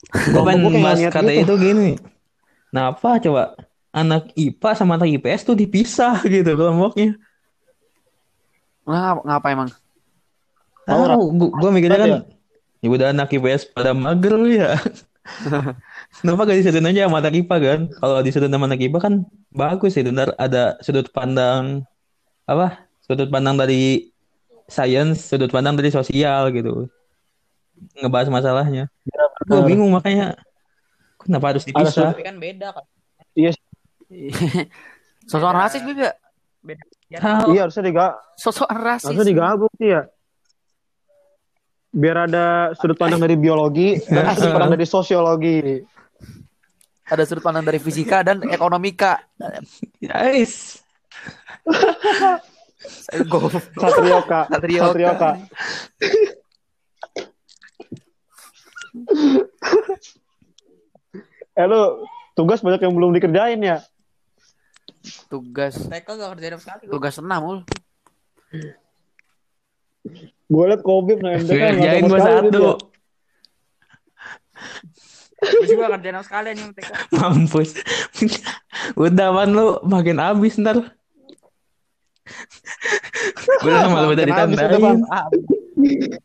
gue 0.10 0.42
pengen 0.42 0.66
gua 0.66 0.96
niat 0.96 1.12
kata 1.14 1.30
gitu. 1.30 1.44
itu 1.44 1.54
gini. 1.60 1.90
Kenapa 2.70 3.18
coba 3.18 3.44
anak 3.90 4.30
IPA 4.38 4.70
sama 4.78 5.02
anak 5.02 5.10
IPS 5.18 5.42
tuh 5.50 5.58
dipisah 5.58 6.22
gitu 6.34 6.54
kelompoknya? 6.54 7.18
Nah, 8.86 9.22
ngapa 9.22 9.48
emang? 9.54 9.70
Tahu, 10.86 11.02
Tahu, 11.06 11.24
gua, 11.38 11.50
gua 11.54 11.70
mikirnya 11.70 12.00
kan 12.00 12.10
ya? 12.10 12.22
ya 12.82 12.88
udah 12.90 13.08
anak 13.14 13.30
IPS 13.30 13.74
pada 13.74 13.94
mager 13.94 14.38
ya. 14.62 14.78
Kenapa 16.22 16.50
gak 16.50 16.58
disatuin 16.58 16.90
aja 16.90 17.06
sama 17.06 17.22
anak 17.22 17.38
IPA 17.38 17.56
kan? 17.62 17.80
Kalau 18.02 18.18
disatuin 18.26 18.54
sama 18.54 18.66
anak 18.66 18.82
IPA 18.82 19.00
kan 19.02 19.14
bagus 19.54 19.94
itu 19.98 20.10
ntar 20.10 20.34
ada 20.42 20.78
sudut 20.82 21.10
pandang 21.14 21.86
apa? 22.50 22.90
Sudut 23.06 23.30
pandang 23.30 23.58
dari 23.58 24.10
science, 24.70 25.30
sudut 25.30 25.54
pandang 25.54 25.78
dari 25.78 25.94
sosial 25.94 26.50
gitu. 26.50 26.90
Ngebahas 28.02 28.30
masalahnya. 28.34 28.90
Gue 29.46 29.62
benar. 29.62 29.70
bingung 29.70 29.94
makanya 29.94 30.38
kenapa 31.20 31.46
harus 31.56 31.64
dipisah? 31.68 32.16
Tapi 32.16 32.24
kan 32.24 32.36
beda 32.40 32.68
kan. 32.74 32.86
Sosok 35.30 35.52
rasis 35.54 35.84
juga. 35.86 36.16
Beda. 36.60 36.84
Ya, 37.10 37.20
Tahu. 37.22 37.58
iya 37.58 37.62
harusnya 37.66 37.84
diga 37.90 38.08
Sosok 38.38 38.70
rasis. 38.70 39.10
harusnya 39.10 39.26
digabung 39.26 39.72
sih 39.78 39.90
ya. 39.94 40.06
Biar 41.90 42.30
ada 42.30 42.70
sudut 42.78 42.98
pandang 43.02 43.18
dari 43.18 43.34
biologi 43.34 43.98
dan 44.06 44.38
sudut 44.38 44.54
pandang 44.54 44.74
dari 44.78 44.86
sosiologi. 44.86 45.58
Ada 47.10 47.26
sudut 47.26 47.42
pandang 47.42 47.66
dari 47.66 47.82
fisika 47.82 48.22
dan 48.22 48.46
ekonomika. 48.46 49.18
Guys, 49.98 50.86
Saya. 51.66 52.38
Satrioka. 53.76 54.48
Satrioka. 54.48 54.94
Satrioka. 54.94 55.32
Eh 61.60 61.68
lu 61.68 62.08
tugas 62.40 62.64
banyak 62.64 62.80
yang 62.80 62.96
belum 62.96 63.12
dikerjain 63.20 63.60
ya? 63.60 63.84
Tugas 65.28 65.76
TK 65.92 66.08
gak 66.08 66.30
kerjain 66.40 66.56
sama 66.56 66.64
sekali. 66.64 66.84
tugas 66.88 67.16
enam 67.20 67.42
ul. 67.44 67.58
Gue 70.48 70.64
liat 70.72 70.82
Kobe 70.82 71.20
nah 71.20 71.36
MTK 71.36 71.52
kerjain 71.52 72.04
sama 72.08 72.08
gue 72.08 72.20
satu. 72.24 72.64
Gue 75.44 75.76
gak 75.76 75.92
kerjain 76.00 76.16
sama 76.16 76.24
sekali 76.24 76.50
nih 76.56 76.66
TK. 76.80 76.92
Mampus. 77.20 77.70
Udah 78.96 79.28
man 79.36 79.52
lu 79.52 79.84
makin 79.84 80.16
habis 80.24 80.56
ntar. 80.56 80.80
Gue 83.60 83.68
udah 83.68 83.92
habis 83.92 84.16
udah, 84.16 84.80
Bang. 84.80 85.00
ditandain. 85.04 86.24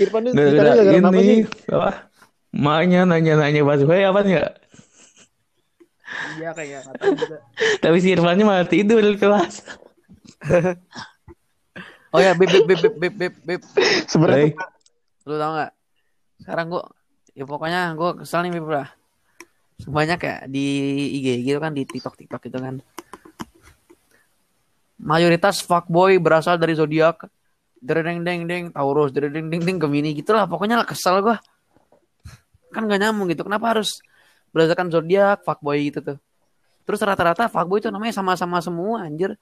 Irfan 0.00 0.28
gara-gara 0.32 0.70
apa 0.80 1.10
sih? 1.20 1.22
ini. 1.22 1.36
Apa? 1.70 1.90
Maknya 2.52 3.08
nanya-nanya 3.08 3.62
pas 3.64 3.80
gue 3.80 3.98
apa 4.04 4.20
ya? 4.28 4.46
Iya 6.36 6.50
kayak 6.52 6.80
juga. 7.16 7.38
Tapi 7.80 7.96
si 8.00 8.08
Irfannya 8.12 8.44
malah 8.44 8.68
tidur 8.68 9.00
di 9.00 9.16
kelas. 9.16 9.64
Oh 12.12 12.20
ya, 12.20 12.36
beb 12.36 12.52
beb 12.52 12.68
beb 12.68 12.94
beb 13.00 13.14
beb 13.16 13.34
beb. 13.40 13.62
Sebenarnya 14.04 14.52
Lu 15.24 15.40
tau 15.40 15.52
gak? 15.56 15.72
Sekarang 16.42 16.66
gua 16.68 16.84
ya 17.32 17.44
pokoknya 17.48 17.96
gua 17.96 18.20
kesel 18.20 18.44
nih 18.44 18.52
beb 18.60 18.68
lah. 18.68 18.88
Banyak 19.88 20.20
ya 20.20 20.36
di 20.44 20.66
IG 21.22 21.48
gitu 21.48 21.58
kan 21.58 21.72
di 21.72 21.88
TikTok 21.88 22.14
TikTok 22.20 22.42
gitu 22.44 22.58
kan. 22.60 22.84
Mayoritas 25.02 25.64
fuckboy 25.64 26.20
berasal 26.20 26.60
dari 26.60 26.76
zodiak. 26.76 27.26
Derdeng 27.82 28.22
deng 28.22 28.46
deng 28.46 28.64
Taurus, 28.70 29.10
derdeng 29.10 29.50
deng 29.50 29.62
deng 29.66 29.78
Gemini 29.82 30.14
gitulah. 30.14 30.46
Pokoknya 30.46 30.78
lah 30.78 30.86
kesel 30.86 31.18
gua. 31.18 31.42
Kan 32.70 32.86
gak 32.86 33.02
nyambung 33.02 33.28
gitu. 33.28 33.42
Kenapa 33.42 33.74
harus 33.76 33.98
berdasarkan 34.54 34.88
zodiak 34.88 35.42
fuckboy 35.42 35.90
gitu 35.90 36.00
tuh? 36.00 36.18
Terus 36.86 37.02
rata-rata 37.02 37.50
fuckboy 37.50 37.82
itu 37.82 37.90
namanya 37.90 38.14
sama-sama 38.14 38.62
semua 38.62 39.02
anjir. 39.04 39.34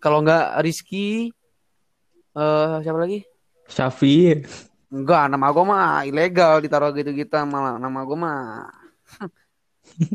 Kalau 0.00 0.20
nggak 0.20 0.60
Rizky 0.60 1.32
eh 2.36 2.76
siapa 2.84 2.98
lagi? 3.00 3.26
Syafi. 3.66 4.42
Enggak, 4.90 5.30
nama 5.30 5.46
gue 5.54 5.64
mah 5.64 6.02
ilegal 6.02 6.58
ditaruh 6.58 6.90
gitu-gitu 6.90 7.30
malah 7.46 7.78
nama 7.78 8.02
gue 8.02 8.18
mah 8.18 8.66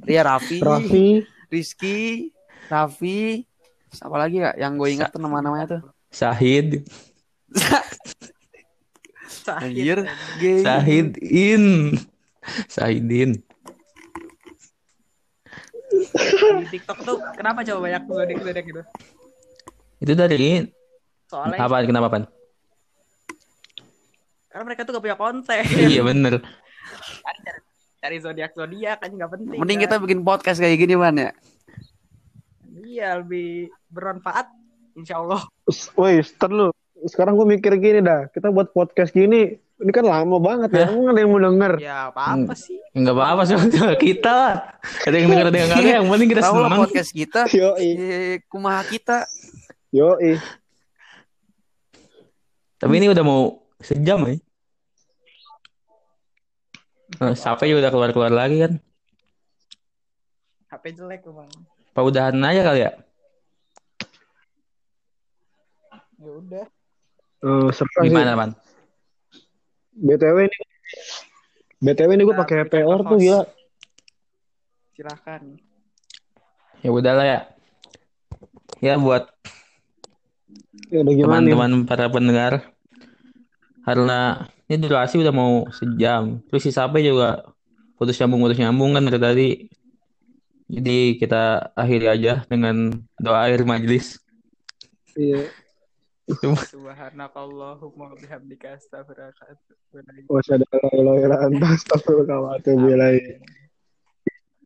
Ria 0.03 0.23
Raffi, 0.27 0.59
Raffi, 0.59 1.23
Rizky, 1.47 2.31
Raffi, 2.67 3.47
siapa 3.87 4.15
lagi 4.19 4.43
ya 4.43 4.51
yang 4.59 4.75
gue 4.75 4.91
ingat 4.91 5.15
tuh 5.15 5.23
nama-namanya 5.23 5.79
tuh. 5.79 5.81
Syahid. 6.11 6.83
Anjir. 9.45 9.99
Syahidin. 10.65 11.63
Syahidin. 12.69 13.31
Di 16.61 16.65
TikTok 16.73 16.99
tuh 17.05 17.17
kenapa 17.37 17.61
coba 17.61 17.79
banyak 17.89 18.03
zodiak-zodiak 18.09 18.65
gitu? 18.65 18.81
Itu 20.01 20.11
dari 20.17 20.65
Soalnya 21.29 21.57
apa 21.61 21.85
kenapa 21.85 22.09
pan? 22.11 22.23
karena 24.55 24.71
mereka 24.71 24.87
tuh 24.87 24.95
gak 24.95 25.03
punya 25.03 25.19
konten. 25.19 25.63
iya 25.91 25.99
bener. 25.99 26.39
Cari, 26.39 27.39
cari, 27.43 27.59
cari 27.99 28.17
zodiak-zodiak 28.23 28.97
kan 29.03 29.11
gak 29.11 29.31
penting. 29.35 29.59
Mending 29.59 29.79
kan? 29.83 29.85
kita 29.91 29.95
bikin 29.99 30.19
podcast 30.23 30.63
kayak 30.63 30.79
gini 30.79 30.95
man 30.95 31.19
ya. 31.19 31.31
Iya 32.87 33.19
lebih 33.19 33.67
bermanfaat 33.91 34.47
Insya 34.95 35.19
Allah. 35.19 35.43
woi, 35.99 36.23
ntar 36.23 36.47
lu. 36.55 36.71
Sekarang 37.05 37.33
gue 37.35 37.47
mikir 37.47 37.77
gini 37.77 38.01
dah, 38.01 38.25
kita 38.27 38.49
buat 38.49 38.69
podcast 38.69 39.11
gini, 39.11 39.53
ini 39.55 39.91
kan 39.91 40.01
lama 40.01 40.37
banget 40.37 40.73
ya, 40.73 40.89
emang 40.89 41.13
ada 41.13 41.19
yang 41.19 41.29
mau 41.29 41.37
denger? 41.39 41.73
Ya 41.77 42.09
apa-apa 42.09 42.49
Hmm. 42.49 42.57
sih. 42.57 42.79
Enggak 42.91 43.13
apa-apa 43.13 43.41
sih 43.43 43.53
kita 44.07 44.31
lah. 44.31 44.53
Ada 45.03 45.15
yang 45.15 45.27
denger 45.29 45.45
ada 45.45 45.57
yang 45.59 45.69
kagak 45.69 45.93
yang 45.93 46.07
penting 46.07 46.29
kita 46.31 46.41
Tahu 46.41 46.55
lah 46.55 46.65
senang. 46.65 46.81
podcast 46.81 47.11
kita, 47.11 47.41
Yoi, 47.55 47.89
eh, 47.93 48.35
kumaha 48.47 48.81
kita. 48.83 49.17
yoi. 49.89 50.41
Tapi 52.75 52.93
ini 52.93 53.07
udah 53.07 53.21
mau 53.21 53.41
sejam 53.79 54.19
ya. 54.25 54.35
Nah, 57.15 57.31
sampai 57.31 57.69
juga 57.69 57.79
udah 57.79 57.91
keluar-keluar 57.91 58.33
lagi 58.33 58.59
kan. 58.59 58.73
HP 60.67 60.83
jelek 60.91 61.21
emang. 61.23 61.47
Apa 61.93 62.01
udahan 62.01 62.35
aja 62.41 62.61
kali 62.61 62.81
ya? 62.81 62.91
Ya 66.17 66.31
udah. 66.33 66.65
Eh, 67.45 67.69
serta 67.69 68.01
sih. 68.01 68.09
Gimana, 68.09 68.33
Pan? 68.33 68.51
BTW 69.95 70.37
ini, 70.49 70.59
BTW 71.79 72.09
ini 72.17 72.23
gue 72.25 72.35
pakai 72.35 72.65
PR 72.65 72.99
tuh 73.05 73.17
gila. 73.21 73.45
Silakan. 74.97 75.61
Ya 76.81 76.89
udahlah 76.89 77.25
ya. 77.25 77.39
Ya 78.81 78.93
buat 78.97 79.29
Ya 80.89 81.01
teman-teman 81.01 81.85
para 81.85 82.09
pendengar. 82.09 82.73
Karena 83.85 84.49
ini 84.65 84.81
durasi 84.81 85.21
udah 85.21 85.33
mau 85.33 85.69
sejam. 85.69 86.41
Terus 86.49 86.61
si 86.65 86.71
Sape 86.73 87.05
juga 87.05 87.45
putus 87.95 88.17
nyambung 88.17 88.41
putus 88.49 88.59
nyambung 88.59 88.91
kan 88.97 89.05
dari 89.05 89.21
tadi. 89.21 89.49
Jadi 90.65 91.21
kita 91.21 91.73
akhiri 91.77 92.09
aja 92.09 92.41
dengan 92.49 92.89
doa 93.21 93.45
akhir 93.45 93.69
majelis. 93.69 94.17
Iya. 95.13 95.64
Subhanakallahumma 96.25 98.09
wa 98.09 98.17
bihamdika 98.17 98.81
astaghfiruka 98.81 99.45
wa 102.41 102.57
atubu 102.57 102.89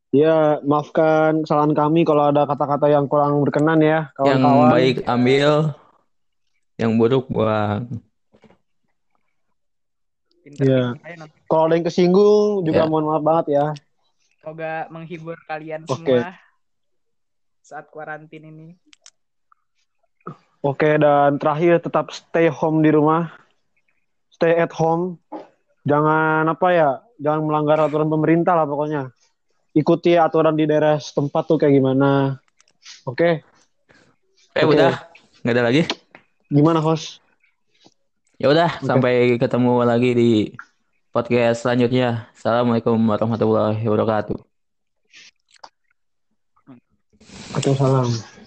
Ya, 0.09 0.57
maafkan 0.65 1.45
kesalahan 1.45 1.77
kami 1.77 2.01
kalau 2.01 2.33
ada 2.33 2.49
kata-kata 2.49 2.89
yang 2.89 3.05
kurang 3.05 3.45
berkenan 3.45 3.77
ya, 3.77 4.09
Yang 4.17 4.41
kawan-kawan. 4.41 4.73
baik 4.73 4.97
ambil, 5.05 5.49
yang 6.81 6.97
buruk 6.97 7.29
buang. 7.29 7.85
Iya. 10.49 10.97
Kalau 11.45 11.69
ada 11.69 11.77
yang 11.77 11.85
kesinggung 11.85 12.65
juga 12.65 12.81
Ya. 12.81 12.89
mohon 12.89 13.05
maaf 13.05 13.21
banget 13.21 13.45
ya. 13.53 13.77
Semoga 14.41 14.89
menghibur 14.89 15.37
kalian 15.45 15.85
Oke. 15.85 15.93
semua 15.93 16.33
saat 17.61 17.85
kuarantin 17.93 18.49
ini. 18.49 18.73
Oke, 20.59 20.99
dan 20.99 21.39
terakhir 21.39 21.79
tetap 21.79 22.11
stay 22.11 22.51
home 22.51 22.83
di 22.83 22.91
rumah. 22.91 23.31
Stay 24.31 24.59
at 24.59 24.75
home. 24.75 25.19
Jangan 25.87 26.43
apa 26.47 26.67
ya, 26.75 26.89
jangan 27.19 27.47
melanggar 27.47 27.79
aturan 27.79 28.11
pemerintah 28.11 28.59
lah 28.59 28.67
pokoknya. 28.67 29.15
Ikuti 29.71 30.19
aturan 30.19 30.59
di 30.59 30.67
daerah 30.67 30.99
setempat 30.99 31.47
tuh 31.47 31.55
kayak 31.55 31.79
gimana. 31.79 32.35
Oke, 33.07 33.47
Eh 34.57 34.65
Oke. 34.65 34.75
udah, 34.75 34.91
nggak 35.45 35.55
ada 35.55 35.63
lagi. 35.63 35.83
gimana 36.49 36.81
host? 36.81 37.21
Ya 38.41 38.49
udah, 38.49 38.81
sampai 38.81 39.37
ketemu 39.37 39.85
lagi 39.85 40.11
di 40.17 40.31
podcast 41.13 41.63
selanjutnya. 41.63 42.27
Assalamualaikum 42.33 42.97
warahmatullahi 42.97 43.79
wabarakatuh. 43.85 44.35
Waalaikumsalam. 47.53 48.38